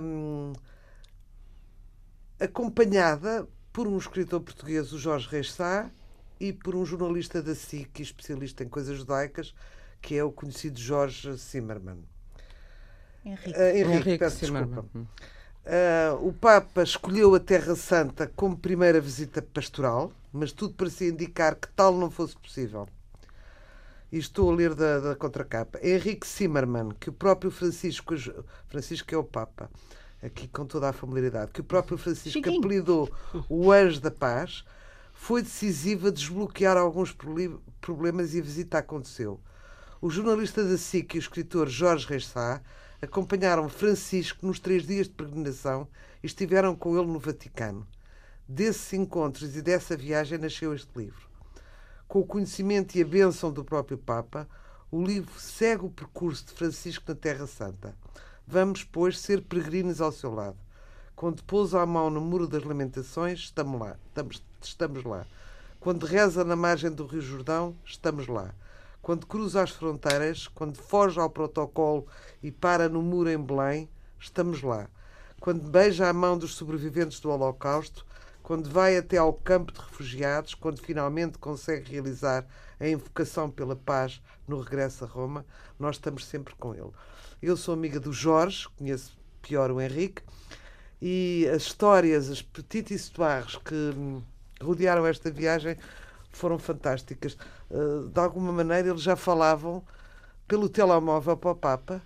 um, 0.00 0.52
acompanhada 2.40 3.46
por 3.72 3.86
um 3.86 3.96
escritor 3.96 4.40
português, 4.40 4.92
o 4.92 4.98
Jorge 4.98 5.28
Reis 5.30 5.52
Sá, 5.52 5.90
e 6.40 6.52
por 6.52 6.74
um 6.74 6.84
jornalista 6.84 7.40
da 7.40 7.54
SIC, 7.54 8.00
especialista 8.00 8.64
em 8.64 8.68
coisas 8.68 8.98
judaicas, 8.98 9.54
que 10.02 10.16
é 10.16 10.24
o 10.24 10.32
conhecido 10.32 10.78
Jorge 10.78 11.32
Zimmermann. 11.34 12.04
Henrique. 13.24 13.50
Uh, 13.50 13.62
Henrique, 13.62 13.90
Henrique 13.90 14.18
peço 14.18 14.40
desculpa. 14.40 14.84
Uh, 15.64 16.26
o 16.26 16.32
Papa 16.32 16.82
escolheu 16.82 17.32
a 17.36 17.40
Terra 17.40 17.76
Santa 17.76 18.26
como 18.34 18.56
primeira 18.56 19.00
visita 19.00 19.40
pastoral, 19.40 20.12
mas 20.32 20.50
tudo 20.50 20.74
parecia 20.74 21.08
indicar 21.08 21.54
que 21.54 21.68
tal 21.68 21.96
não 21.96 22.10
fosse 22.10 22.36
possível. 22.36 22.88
E 24.10 24.18
estou 24.18 24.50
a 24.50 24.54
ler 24.54 24.74
da, 24.74 24.98
da 24.98 25.14
contracapa. 25.14 25.78
Henrique 25.80 26.26
Zimmermann, 26.26 26.90
que 26.98 27.08
o 27.08 27.12
próprio 27.12 27.50
Francisco, 27.50 28.14
Francisco 28.68 29.14
é 29.14 29.16
o 29.16 29.24
Papa, 29.24 29.70
aqui 30.20 30.48
com 30.48 30.66
toda 30.66 30.88
a 30.88 30.92
familiaridade, 30.92 31.52
que 31.52 31.60
o 31.60 31.64
próprio 31.64 31.96
Francisco 31.96 32.38
Chiquinho. 32.38 32.58
apelidou 32.58 33.10
o 33.48 33.70
Anjo 33.70 34.00
da 34.00 34.10
Paz, 34.10 34.64
foi 35.12 35.42
decisivo 35.42 36.08
a 36.08 36.10
desbloquear 36.10 36.76
alguns 36.76 37.16
problemas 37.80 38.34
e 38.34 38.40
a 38.40 38.42
visita 38.42 38.78
aconteceu. 38.78 39.40
O 40.04 40.10
jornalista 40.10 40.64
da 40.64 40.76
SIC 40.76 41.14
e 41.14 41.18
o 41.18 41.20
escritor 41.20 41.68
Jorge 41.68 42.08
Reis 42.08 42.26
Sá 42.26 42.60
acompanharam 43.00 43.68
Francisco 43.68 44.44
nos 44.44 44.58
três 44.58 44.84
dias 44.84 45.06
de 45.06 45.12
peregrinação 45.12 45.86
e 46.20 46.26
estiveram 46.26 46.74
com 46.74 46.98
ele 46.98 47.06
no 47.06 47.20
Vaticano. 47.20 47.86
Desses 48.48 48.94
encontros 48.94 49.54
e 49.54 49.62
dessa 49.62 49.96
viagem 49.96 50.38
nasceu 50.38 50.74
este 50.74 50.90
livro. 50.96 51.28
Com 52.08 52.18
o 52.18 52.26
conhecimento 52.26 52.96
e 52.96 53.02
a 53.02 53.06
bênção 53.06 53.52
do 53.52 53.64
próprio 53.64 53.96
Papa, 53.96 54.48
o 54.90 55.00
livro 55.04 55.38
segue 55.38 55.86
o 55.86 55.90
percurso 55.90 56.46
de 56.46 56.52
Francisco 56.54 57.04
na 57.06 57.14
Terra 57.14 57.46
Santa. 57.46 57.94
Vamos, 58.44 58.82
pois, 58.82 59.20
ser 59.20 59.40
peregrinos 59.42 60.00
ao 60.00 60.10
seu 60.10 60.34
lado. 60.34 60.58
Quando 61.14 61.44
pousa 61.44 61.80
a 61.80 61.86
mão 61.86 62.10
no 62.10 62.20
Muro 62.20 62.48
das 62.48 62.64
Lamentações, 62.64 63.38
estamos 63.38 63.80
lá. 63.80 63.96
Estamos, 64.08 64.42
estamos 64.60 65.04
lá. 65.04 65.24
Quando 65.78 66.06
reza 66.06 66.42
na 66.42 66.56
margem 66.56 66.90
do 66.90 67.06
Rio 67.06 67.22
Jordão, 67.22 67.76
estamos 67.84 68.26
lá 68.26 68.52
quando 69.02 69.26
cruza 69.26 69.62
as 69.62 69.70
fronteiras, 69.70 70.46
quando 70.46 70.76
foge 70.76 71.18
ao 71.18 71.28
protocolo 71.28 72.06
e 72.40 72.52
para 72.52 72.88
no 72.88 73.02
muro 73.02 73.28
em 73.28 73.36
Belém, 73.36 73.90
estamos 74.18 74.62
lá. 74.62 74.88
Quando 75.40 75.68
beija 75.68 76.08
a 76.08 76.12
mão 76.12 76.38
dos 76.38 76.54
sobreviventes 76.54 77.18
do 77.18 77.28
Holocausto, 77.28 78.06
quando 78.44 78.70
vai 78.70 78.96
até 78.96 79.18
ao 79.18 79.32
campo 79.32 79.72
de 79.72 79.80
refugiados, 79.80 80.54
quando 80.54 80.80
finalmente 80.80 81.36
consegue 81.36 81.90
realizar 81.90 82.46
a 82.78 82.88
invocação 82.88 83.50
pela 83.50 83.74
paz 83.74 84.22
no 84.46 84.60
regresso 84.60 85.04
a 85.04 85.08
Roma, 85.08 85.44
nós 85.78 85.96
estamos 85.96 86.24
sempre 86.24 86.54
com 86.54 86.72
ele. 86.72 86.90
Eu 87.42 87.56
sou 87.56 87.74
amiga 87.74 87.98
do 87.98 88.12
Jorge, 88.12 88.68
conheço 88.78 89.18
pior 89.40 89.72
o 89.72 89.80
Henrique, 89.80 90.22
e 91.00 91.48
as 91.52 91.62
histórias, 91.62 92.30
as 92.30 92.40
petites 92.40 93.02
histoires 93.02 93.56
que 93.56 93.92
rodearam 94.62 95.04
esta 95.04 95.28
viagem 95.28 95.76
foram 96.32 96.58
fantásticas. 96.58 97.36
Uh, 97.70 98.08
de 98.08 98.20
alguma 98.20 98.52
maneira, 98.52 98.88
eles 98.88 99.02
já 99.02 99.16
falavam 99.16 99.82
pelo 100.48 100.68
telemóvel 100.68 101.36
para 101.36 101.50
o 101.50 101.54
Papa 101.54 102.02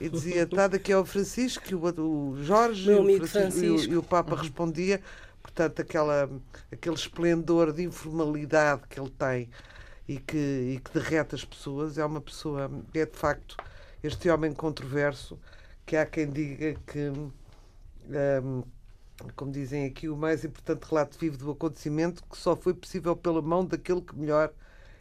e 0.00 0.08
dizia: 0.08 0.42
está 0.42 0.68
daqui 0.68 0.92
ao 0.92 1.04
Francisco, 1.04 1.64
e 1.70 1.74
o, 1.74 2.36
Jorge 2.42 2.90
o 2.92 3.02
Francisco, 3.04 3.26
Francisco. 3.28 3.64
E, 3.64 3.70
o, 3.70 3.94
e, 3.94 3.96
o, 3.96 4.02
Papa 4.02 4.36
respondia. 4.36 5.00
Portanto, 5.42 5.80
aquela, 5.80 6.30
aquele 6.72 6.94
esplendor 6.94 7.72
de 7.72 7.82
informalidade 7.82 8.82
que 8.88 8.98
ele 8.98 9.10
tem 9.10 9.50
e 10.08 10.18
que, 10.18 10.36
e 10.36 10.80
que 10.82 10.98
derrete 10.98 11.34
as 11.34 11.44
pessoas 11.44 11.98
é 11.98 12.04
uma 12.04 12.20
pessoa, 12.20 12.70
é 12.94 13.04
de 13.04 13.16
facto 13.16 13.56
este 14.02 14.30
homem 14.30 14.52
controverso 14.52 15.38
que 15.84 15.96
há 15.96 16.06
quem 16.06 16.30
diga 16.30 16.74
que. 16.86 17.12
Um, 18.06 18.62
como 19.36 19.52
dizem 19.52 19.86
aqui, 19.86 20.08
o 20.08 20.16
mais 20.16 20.44
importante 20.44 20.84
relato 20.84 21.18
vivo 21.18 21.36
do 21.36 21.50
acontecimento 21.50 22.22
que 22.24 22.36
só 22.36 22.56
foi 22.56 22.74
possível 22.74 23.14
pela 23.14 23.40
mão 23.40 23.64
daquele 23.64 24.00
que 24.00 24.16
melhor 24.16 24.52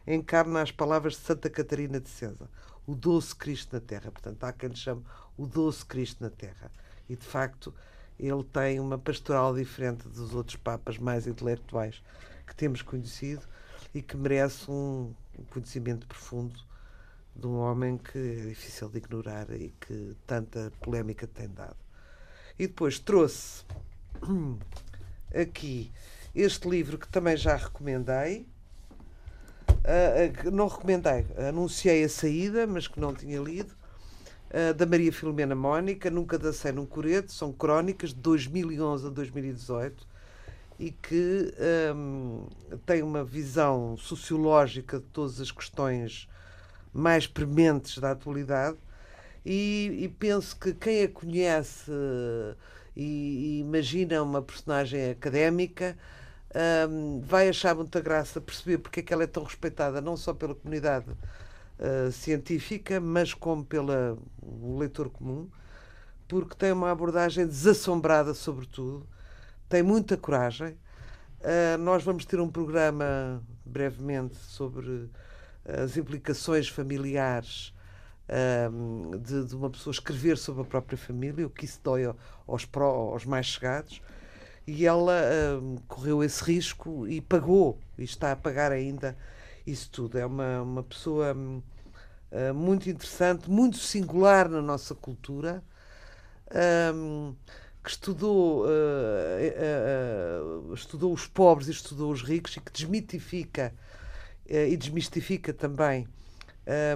encarna 0.05 0.61
as 0.61 0.72
palavras 0.72 1.14
de 1.14 1.20
Santa 1.20 1.49
Catarina 1.49 1.99
de 1.99 2.09
César, 2.09 2.49
o 2.86 2.95
doce 2.95 3.36
Cristo 3.36 3.74
na 3.74 3.80
Terra. 3.80 4.11
Portanto, 4.11 4.43
há 4.43 4.53
quem 4.53 4.70
lhe 4.70 4.76
chame 4.76 5.03
o 5.38 5.47
doce 5.47 5.86
Cristo 5.86 6.24
na 6.24 6.30
Terra. 6.30 6.72
E, 7.09 7.16
de 7.16 7.26
facto, 7.26 7.74
ele 8.20 8.43
tem 8.43 8.80
uma 8.80 8.97
pastoral 8.97 9.55
diferente 9.55 10.07
dos 10.07 10.34
outros 10.34 10.57
papas 10.57 10.97
mais 10.97 11.26
intelectuais 11.26 12.01
que 12.45 12.55
temos 12.55 12.82
conhecido 12.82 13.41
e 13.93 14.01
que 14.01 14.16
merece 14.16 14.70
um 14.70 15.14
conhecimento 15.49 16.07
profundo 16.07 16.59
de 17.36 17.47
um 17.47 17.57
homem 17.57 17.97
que 17.97 18.18
é 18.18 18.45
difícil 18.47 18.89
de 18.89 18.97
ignorar 18.97 19.49
e 19.51 19.74
que 19.80 20.16
tanta 20.28 20.72
polémica 20.82 21.26
tem 21.26 21.49
dado. 21.49 21.78
E 22.59 22.68
depois 22.68 22.99
trouxe 22.99 23.66
aqui 25.34 25.91
este 26.36 26.67
livro 26.67 26.97
que 26.97 27.07
também 27.07 27.38
já 27.38 27.55
recomendei. 27.55 28.47
Uh, 29.69 30.51
não 30.51 30.67
recomendei, 30.67 31.26
anunciei 31.47 32.03
a 32.03 32.09
saída, 32.09 32.65
mas 32.65 32.88
que 32.88 32.99
não 32.99 33.13
tinha 33.13 33.39
lido. 33.39 33.74
Uh, 34.49 34.74
da 34.74 34.86
Maria 34.86 35.11
Filomena 35.11 35.55
Mónica, 35.55 36.09
Nunca 36.09 36.38
Dancei 36.38 36.71
num 36.71 36.86
Coreto, 36.86 37.32
são 37.32 37.51
crónicas 37.51 38.11
de 38.11 38.19
2011 38.21 39.07
a 39.07 39.09
2018 39.09 40.07
e 40.80 40.91
que 40.91 41.53
um, 41.95 42.47
tem 42.86 43.03
uma 43.03 43.24
visão 43.24 43.95
sociológica 43.97 44.99
de 44.99 45.05
todas 45.05 45.39
as 45.39 45.51
questões 45.51 46.28
mais 46.91 47.28
prementes 47.28 47.97
da 47.99 48.11
atualidade 48.11 48.78
e, 49.45 49.99
e 50.01 50.07
penso 50.07 50.57
que 50.57 50.74
quem 50.74 51.03
a 51.03 51.09
conhece 51.09 51.91
e, 52.96 53.04
e 53.04 53.60
imagina 53.60 54.22
uma 54.22 54.41
personagem 54.41 55.12
académica 55.12 55.98
um, 56.89 57.20
vai 57.22 57.50
achar 57.50 57.74
muita 57.76 58.00
graça 58.00 58.39
perceber 58.39 58.78
porque 58.78 59.00
é 59.00 59.04
que 59.04 59.14
ela 59.14 59.24
é 59.24 59.28
tão 59.28 59.44
respeitada 59.44 60.00
não 60.00 60.16
só 60.16 60.34
pela 60.34 60.54
comunidade 60.54 61.10
uh, 61.10 62.12
científica 62.12 63.00
mas 63.00 63.34
como 63.34 63.66
pelo 63.66 64.20
leitor 64.78 65.10
comum 65.10 65.50
porque 66.28 66.56
tem 66.56 66.72
uma 66.72 66.91
abordagem 66.91 67.46
desassombrada 67.46 68.34
sobre 68.34 68.66
tudo 68.68 69.08
tem 69.74 69.82
muita 69.82 70.16
coragem. 70.16 70.78
Uh, 71.39 71.80
nós 71.80 72.04
vamos 72.04 72.26
ter 72.26 72.39
um 72.39 72.48
programa 72.48 73.41
brevemente 73.66 74.36
sobre 74.36 75.10
as 75.66 75.98
implicações 75.98 76.70
familiares 76.70 77.72
um, 78.71 79.11
de, 79.17 79.45
de, 79.45 79.55
uma 79.55 79.69
pessoa 79.69 79.91
escrever 79.91 80.38
sobre 80.38 80.61
a 80.61 80.65
própria 80.65 80.97
família, 80.97 81.45
o 81.45 81.49
que 81.49 81.65
isso 81.65 81.80
dói 81.84 82.03
aos, 82.47 82.65
pró, 82.65 83.11
aos 83.11 83.26
mais 83.26 83.45
chegados. 83.45 84.01
E 84.65 84.86
ela 84.86 85.13
um, 85.61 85.76
correu 85.88 86.24
esse 86.24 86.43
risco 86.43 87.05
e 87.07 87.19
pagou, 87.19 87.78
e 87.97 88.03
está 88.03 88.32
a 88.32 88.36
pagar 88.36 88.71
ainda 88.71 89.17
isso 89.67 89.89
tudo. 89.91 90.17
É 90.17 90.26
uma, 90.26 90.61
uma 90.61 90.84
pessoa 90.84 91.36
uh, 91.36 92.53
muito 92.53 92.89
interessante, 92.89 93.49
muito 93.49 93.78
singular 93.78 94.47
na 94.47 94.61
nossa 94.61 94.95
cultura, 94.95 95.61
um, 96.95 97.36
que 97.84 97.89
estudou, 97.89 98.65
uh, 98.65 98.69
uh, 100.69 100.74
estudou 100.74 101.11
os 101.11 101.28
pobres 101.28 101.67
e 101.67 101.71
estudou 101.71 102.09
os 102.09 102.21
ricos 102.21 102.55
e 102.55 102.61
que 102.61 102.71
desmitifica 102.71 103.74
e 104.45 104.76
desmistifica 104.76 105.53
também 105.53 106.05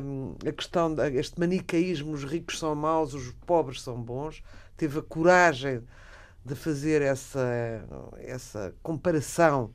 um, 0.01 0.36
a 0.47 0.51
questão, 0.51 0.95
este 1.13 1.39
manicaísmo, 1.39 2.13
os 2.13 2.24
ricos 2.24 2.59
são 2.59 2.74
maus, 2.74 3.13
os 3.13 3.32
pobres 3.45 3.82
são 3.82 4.01
bons, 4.01 4.43
teve 4.78 4.99
a 4.99 5.01
coragem 5.01 5.84
de 6.45 6.55
fazer 6.55 7.01
essa, 7.01 7.84
essa 8.20 8.74
comparação 8.82 9.72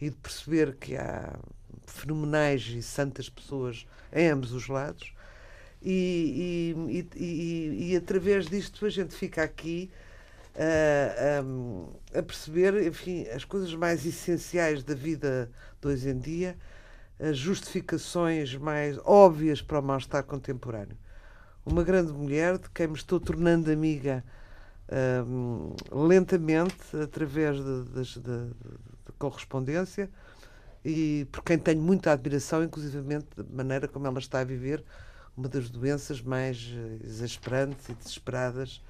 e 0.00 0.10
de 0.10 0.16
perceber 0.16 0.76
que 0.76 0.96
há 0.96 1.36
fenomenais 1.86 2.66
e 2.68 2.82
santas 2.82 3.28
pessoas 3.28 3.86
em 4.12 4.28
ambos 4.28 4.52
os 4.52 4.68
lados. 4.68 5.12
E, 5.82 6.74
e, 6.88 7.08
e, 7.16 7.90
e 7.90 7.96
através 7.96 8.46
disto 8.46 8.86
a 8.86 8.90
gente 8.90 9.14
fica 9.16 9.42
aqui 9.42 9.90
a, 10.54 12.16
a, 12.16 12.20
a 12.20 12.22
perceber 12.22 12.86
enfim, 12.86 13.26
as 13.28 13.44
coisas 13.44 13.74
mais 13.74 14.06
essenciais 14.06 14.84
da 14.84 14.94
vida 14.94 15.50
de 15.80 15.88
hoje 15.88 16.08
em 16.10 16.18
dia 16.18 16.56
as 17.18 17.36
justificações 17.36 18.54
mais 18.56 18.98
óbvias 19.04 19.62
para 19.62 19.78
o 19.78 19.82
mal-estar 19.82 20.24
contemporâneo. 20.24 20.96
Uma 21.64 21.84
grande 21.84 22.12
mulher 22.12 22.58
de 22.58 22.68
quem 22.70 22.88
me 22.88 22.96
estou 22.96 23.20
tornando 23.20 23.70
amiga 23.70 24.24
um, 25.26 25.74
lentamente, 26.06 26.74
através 27.02 27.60
da 27.60 28.48
correspondência, 29.18 30.10
e 30.84 31.26
por 31.30 31.44
quem 31.44 31.58
tenho 31.58 31.80
muita 31.80 32.12
admiração, 32.12 32.64
inclusivamente 32.64 33.26
da 33.36 33.44
maneira 33.44 33.86
como 33.86 34.06
ela 34.06 34.18
está 34.18 34.40
a 34.40 34.44
viver 34.44 34.82
uma 35.36 35.48
das 35.48 35.70
doenças 35.70 36.20
mais 36.20 36.72
eh, 36.74 37.06
exasperantes 37.06 37.88
e 37.88 37.94
desesperadas 37.94 38.82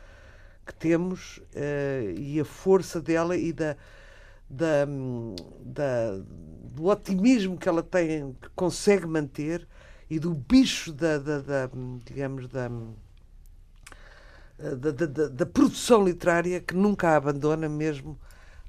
que 0.67 0.75
temos, 0.75 1.39
uh, 1.39 2.11
e 2.19 2.41
a 2.41 2.45
força 2.45 3.01
dela 3.01 3.37
e 3.37 3.53
da 3.53 3.77
da, 4.53 4.87
da, 5.65 6.19
do 6.75 6.87
otimismo 6.87 7.57
que 7.57 7.69
ela 7.69 7.83
tem, 7.83 8.35
que 8.35 8.51
consegue 8.55 9.07
manter 9.07 9.67
e 10.11 10.19
do 10.19 10.35
bicho 10.35 10.93
da, 10.93 11.17
da, 11.17 11.41
da 11.41 11.71
digamos, 12.05 12.47
da, 12.49 12.69
da, 14.59 15.29
da, 15.29 15.47
produção 15.47 16.05
literária 16.05 16.61
que 16.61 16.75
nunca 16.75 17.09
a 17.09 17.17
abandona 17.17 17.67
mesmo 17.67 18.19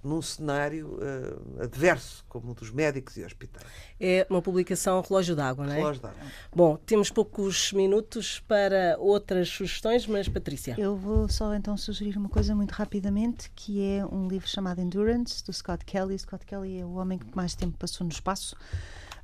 num 0.04 0.22
cenário 0.22 0.98
uh, 1.00 1.64
adverso, 1.64 2.26
como 2.28 2.52
o 2.52 2.54
dos 2.54 2.72
médicos 2.72 3.18
e 3.18 3.24
hospitais. 3.24 3.66
É 4.00 4.28
uma 4.30 4.42
publicação 4.42 5.02
Relógio 5.02 5.36
d'Água, 5.36 5.66
não 5.66 5.74
é? 5.74 5.78
Relógio 5.78 6.02
d'Água. 6.02 6.20
Bom, 6.54 6.78
temos 6.86 7.10
poucos 7.10 7.72
minutos 7.72 8.40
para 8.42 8.98
outras 9.00 9.50
sugestões, 9.50 10.06
mas 10.06 10.28
Patrícia. 10.28 10.76
Eu 10.78 10.96
vou 10.96 11.28
só 11.30 11.54
então 11.56 11.78
sugerir 11.78 12.18
uma 12.18 12.30
coisa 12.30 12.54
muito 12.54 12.72
rapidamente, 12.72 13.50
que 13.56 13.82
é 13.82 14.06
um 14.06 14.28
livro 14.28 14.48
chamado 14.48 14.82
Endurance, 14.82 15.44
do 15.44 15.54
Scott 15.54 15.86
Kelly. 15.86 16.18
Scott 16.20 16.46
Kelly 16.46 16.80
é 16.80 16.86
o 16.86 16.94
homem 16.94 17.18
que 17.18 17.36
mais 17.36 17.56
tempo 17.56 17.78
passou 17.78 18.06
no 18.06 18.12
espaço. 18.12 18.56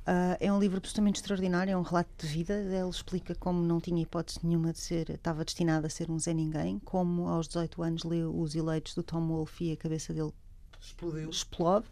Uh, 0.00 0.34
é 0.40 0.50
um 0.50 0.58
livro 0.58 0.78
absolutamente 0.78 1.20
extraordinário, 1.20 1.72
é 1.72 1.76
um 1.76 1.82
relato 1.82 2.10
de 2.18 2.26
vida. 2.26 2.54
Ele 2.54 2.88
explica 2.88 3.34
como 3.34 3.62
não 3.62 3.80
tinha 3.80 4.02
hipótese 4.02 4.40
nenhuma 4.42 4.72
de 4.72 4.78
ser, 4.78 5.10
estava 5.10 5.44
destinado 5.44 5.86
a 5.86 5.90
ser 5.90 6.10
um 6.10 6.18
Zé 6.18 6.32
Ninguém, 6.32 6.78
como 6.80 7.28
aos 7.28 7.46
18 7.46 7.82
anos 7.82 8.04
leu 8.04 8.34
Os 8.34 8.54
Eleitos 8.54 8.94
do 8.94 9.02
Tom 9.02 9.26
Wolfe 9.28 9.66
e 9.66 9.72
a 9.72 9.76
cabeça 9.76 10.12
dele 10.14 10.32
Explodiu. 10.80 11.30
explode. 11.30 11.86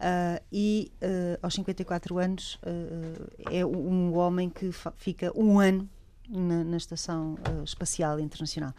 Uh, 0.00 0.42
e 0.50 0.90
uh, 1.02 1.38
aos 1.42 1.52
54 1.52 2.18
anos 2.18 2.54
uh, 2.62 3.30
é 3.50 3.66
um 3.66 4.16
homem 4.16 4.48
que 4.48 4.70
fica 4.96 5.30
um 5.38 5.58
ano 5.58 5.86
na, 6.26 6.64
na 6.64 6.76
Estação 6.78 7.36
Espacial 7.64 8.18
Internacional. 8.18 8.72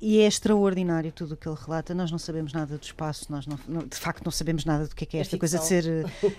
E 0.00 0.20
é 0.20 0.26
extraordinário 0.26 1.10
tudo 1.10 1.32
o 1.32 1.36
que 1.36 1.48
ele 1.48 1.56
relata. 1.58 1.92
Nós 1.92 2.12
não 2.12 2.18
sabemos 2.18 2.52
nada 2.52 2.78
do 2.78 2.82
espaço, 2.82 3.32
nós 3.32 3.46
não, 3.46 3.58
não, 3.66 3.86
de 3.86 3.96
facto 3.96 4.22
não 4.24 4.30
sabemos 4.30 4.64
nada 4.64 4.86
do 4.86 4.94
que 4.94 5.04
é, 5.04 5.06
que 5.06 5.16
é, 5.16 5.20
é 5.20 5.22
esta 5.22 5.38
coisa 5.38 5.58
de 5.58 5.64
ser. 5.64 5.84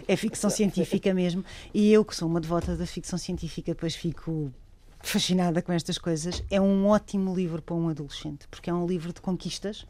É 0.07 0.15
ficção 0.15 0.49
científica 0.49 1.13
mesmo. 1.13 1.43
E 1.73 1.91
eu, 1.91 2.05
que 2.05 2.15
sou 2.15 2.29
uma 2.29 2.39
devota 2.39 2.77
da 2.77 2.85
ficção 2.85 3.17
científica, 3.17 3.73
depois 3.73 3.95
fico 3.95 4.53
fascinada 4.99 5.61
com 5.61 5.73
estas 5.73 5.97
coisas. 5.97 6.43
É 6.49 6.61
um 6.61 6.87
ótimo 6.87 7.35
livro 7.35 7.61
para 7.61 7.75
um 7.75 7.89
adolescente, 7.89 8.47
porque 8.49 8.69
é 8.69 8.73
um 8.73 8.85
livro 8.85 9.11
de 9.11 9.19
conquistas 9.19 9.85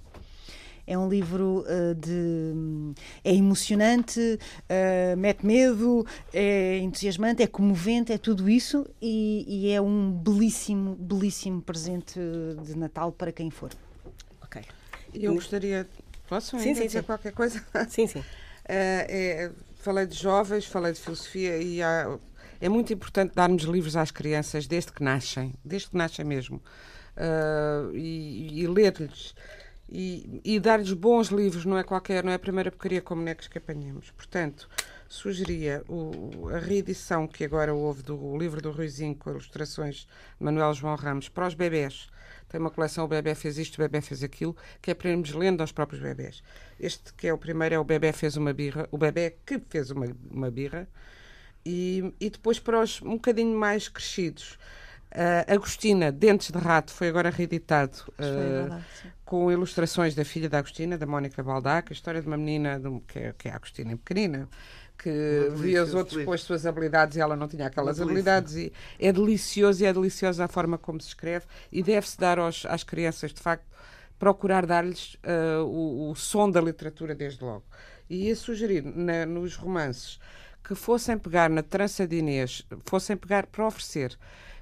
é 0.86 0.98
um 0.98 1.08
livro 1.10 1.66
uh, 1.68 1.96
de. 1.96 2.94
é 3.24 3.34
emocionante, 3.34 4.20
uh, 4.20 5.18
mete 5.18 5.46
medo, 5.46 6.06
é 6.34 6.78
entusiasmante, 6.80 7.44
é 7.44 7.48
comovente, 7.48 8.12
é 8.12 8.18
tudo 8.18 8.50
isso 8.50 8.86
e, 9.02 9.46
e, 9.48 9.72
é 9.72 9.82
um 9.82 10.12
belíssimo, 10.12 10.96
belíssimo 10.96 11.62
presente 11.62 12.20
de 12.64 12.78
Natal 12.78 13.12
para 13.12 13.32
quem 13.32 13.50
for. 13.50 13.72
Ok. 14.44 14.62
Eu 15.14 15.34
gostaria. 15.34 15.88
Posso 16.28 16.58
sim, 16.60 16.74
sim, 16.74 16.86
dizer 16.86 17.00
sim. 17.00 17.06
qualquer 17.06 17.34
coisa? 17.34 17.62
Sim, 17.90 18.08
sim. 18.08 18.24
é, 18.64 19.52
falei 19.76 20.06
de 20.06 20.16
jovens, 20.16 20.66
falei 20.66 20.94
de 20.94 21.00
filosofia 21.02 21.58
e 21.58 21.84
há, 21.84 22.18
é 22.62 22.70
muito 22.70 22.94
importante 22.94 23.34
darmos 23.34 23.64
livros 23.64 23.98
às 23.98 24.12
crianças 24.12 24.68
desde 24.68 24.92
que 24.92 25.04
nascem, 25.04 25.54
desde 25.66 25.90
que 25.90 25.98
nascem 25.98 26.24
mesmo. 26.24 26.62
Uh, 27.18 27.94
e, 27.94 28.62
e 28.62 28.68
ler-lhes 28.68 29.34
e, 29.92 30.42
e 30.46 30.60
dar-lhes 30.60 30.94
bons 30.94 31.28
livros, 31.28 31.66
não 31.66 31.78
é 31.78 31.84
qualquer, 31.84 32.24
não 32.24 32.32
é 32.32 32.36
a 32.36 32.40
primeira 32.40 32.72
porcaria 32.72 33.02
como 33.02 33.22
bonecos 33.22 33.48
que 33.48 33.58
apanhamos. 33.58 34.10
Portanto, 34.12 34.70
sugeria 35.10 35.84
o, 35.90 36.48
a 36.50 36.60
reedição 36.60 37.28
que 37.28 37.44
agora 37.44 37.74
houve 37.74 38.02
do 38.02 38.38
livro 38.38 38.62
do 38.62 38.72
Ruizinho 38.72 39.14
com 39.16 39.30
ilustrações 39.30 40.08
de 40.08 40.08
Manuel 40.40 40.74
João 40.74 40.96
Ramos 40.96 41.28
para 41.28 41.46
os 41.46 41.54
bebés. 41.54 42.10
Tem 42.48 42.60
uma 42.60 42.70
coleção 42.70 43.06
O 43.06 43.08
Bebé 43.08 43.34
Fez 43.34 43.58
Isto, 43.58 43.76
O 43.76 43.78
Bebé 43.78 44.02
Fez 44.02 44.24
Aquilo, 44.24 44.56
que 44.82 44.92
é 44.92 44.94
para 44.94 45.10
irmos 45.10 45.32
lendo 45.32 45.62
aos 45.62 45.72
próprios 45.72 46.02
bebés. 46.02 46.44
Este 46.78 47.14
que 47.14 47.28
é 47.28 47.34
o 47.34 47.38
primeiro 47.38 47.76
é 47.76 47.80
O 47.80 47.84
Bebé 47.84 48.12
Fez 48.12 48.36
Uma 48.36 48.52
Birra, 48.52 48.90
O 48.92 48.98
Bebé 48.98 49.36
que 49.46 49.58
Fez 49.70 49.90
Uma, 49.90 50.08
uma 50.30 50.52
Birra. 50.52 50.88
E, 51.66 52.14
e 52.20 52.30
depois 52.30 52.60
para 52.60 52.82
os 52.82 53.02
um 53.02 53.12
bocadinho 53.12 53.58
mais 53.58 53.88
crescidos. 53.88 54.58
Uh, 55.12 55.54
Agostina, 55.54 56.10
Dentes 56.10 56.52
de 56.52 56.58
Rato, 56.58 56.94
foi 56.94 57.10
agora 57.10 57.30
reeditado 57.30 57.98
uh, 58.12 58.82
com 59.26 59.52
ilustrações 59.52 60.16
da 60.16 60.24
filha 60.24 60.48
da 60.48 60.60
Agostina, 60.60 60.98
da 60.98 61.06
Mónica 61.06 61.44
Baldac, 61.44 61.92
a 61.92 61.94
história 61.94 62.22
de 62.22 62.28
uma 62.28 62.38
menina 62.38 62.80
de, 62.80 63.00
que, 63.02 63.20
é, 63.20 63.34
que 63.38 63.50
é 63.50 63.52
a 63.52 63.56
Agostina 63.56 63.98
pequenina, 63.98 64.48
que 64.98 65.52
via 65.56 65.84
os 65.84 65.94
outros 65.94 66.24
com 66.24 66.32
as 66.32 66.42
suas 66.42 66.66
habilidades 66.66 67.18
e 67.18 67.20
ela 67.20 67.36
não 67.36 67.48
tinha 67.48 67.68
aquelas 67.68 68.00
habilidades. 68.00 68.56
E 68.56 68.72
é 69.00 69.12
delicioso 69.12 69.84
e 69.84 69.86
é 69.86 69.92
deliciosa 69.92 70.46
a 70.46 70.48
forma 70.48 70.78
como 70.78 71.02
se 71.02 71.10
escreve 71.10 71.46
e 71.72 71.84
deve-se 71.84 72.18
dar 72.18 72.40
aos, 72.40 72.66
às 72.66 72.84
crianças, 72.84 73.34
de 73.34 73.42
facto, 73.42 73.66
procurar 74.18 74.66
dar-lhes 74.66 75.16
uh, 75.16 75.66
o, 75.66 76.12
o 76.12 76.16
som 76.16 76.50
da 76.50 76.62
literatura 76.62 77.14
desde 77.14 77.44
logo. 77.44 77.66
e 78.10 78.28
ia 78.28 78.36
sugerir 78.36 78.84
na, 78.84 79.26
nos 79.26 79.56
romances 79.56 80.20
que 80.64 80.76
fossem 80.76 81.18
pegar 81.18 81.50
na 81.50 81.64
trança 81.64 82.08
de 82.08 82.18
Inês, 82.18 82.64
fossem 82.86 83.18
pegar 83.18 83.48
para 83.48 83.66
oferecer 83.66 84.18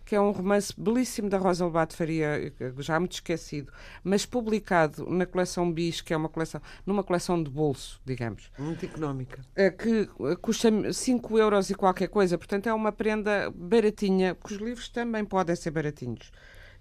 que 0.10 0.16
é 0.16 0.20
um 0.20 0.32
romance 0.32 0.74
belíssimo 0.76 1.30
da 1.30 1.38
Rosa 1.38 1.64
Lobato 1.64 1.96
Faria, 1.96 2.52
já 2.80 3.00
muito 3.00 3.12
esquecido, 3.12 3.72
mas 4.04 4.26
publicado 4.26 5.08
na 5.08 5.24
coleção 5.24 5.72
Bis, 5.72 6.02
que 6.02 6.12
é 6.12 6.18
uma 6.18 6.28
coleção, 6.28 6.60
numa 6.84 7.04
coleção 7.04 7.44
de 7.44 7.48
bolso, 7.48 8.02
digamos. 8.04 8.50
Muito 8.58 8.84
económica. 8.84 9.40
É, 9.56 9.70
que 9.70 10.10
custa 10.42 10.72
5 10.92 11.38
euros 11.38 11.70
e 11.70 11.76
qualquer 11.76 12.08
coisa, 12.08 12.40
portanto 12.40 12.66
é 12.66 12.74
uma 12.74 12.92
prenda 12.92 13.52
baratinha, 13.56 14.34
porque 14.34 14.56
os 14.56 14.60
livros 14.60 14.90
também 14.90 15.24
podem 15.24 15.56
ser 15.56 15.70
baratinhos 15.70 16.32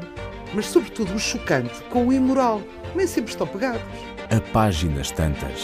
mas 0.53 0.65
sobretudo 0.67 1.13
o 1.13 1.19
chocante 1.19 1.81
com 1.89 2.07
o 2.07 2.13
imoral. 2.13 2.61
Nem 2.95 3.07
sempre 3.07 3.31
estão 3.31 3.47
pegados. 3.47 3.81
A 4.29 4.39
páginas 4.51 5.11
tantas. 5.11 5.61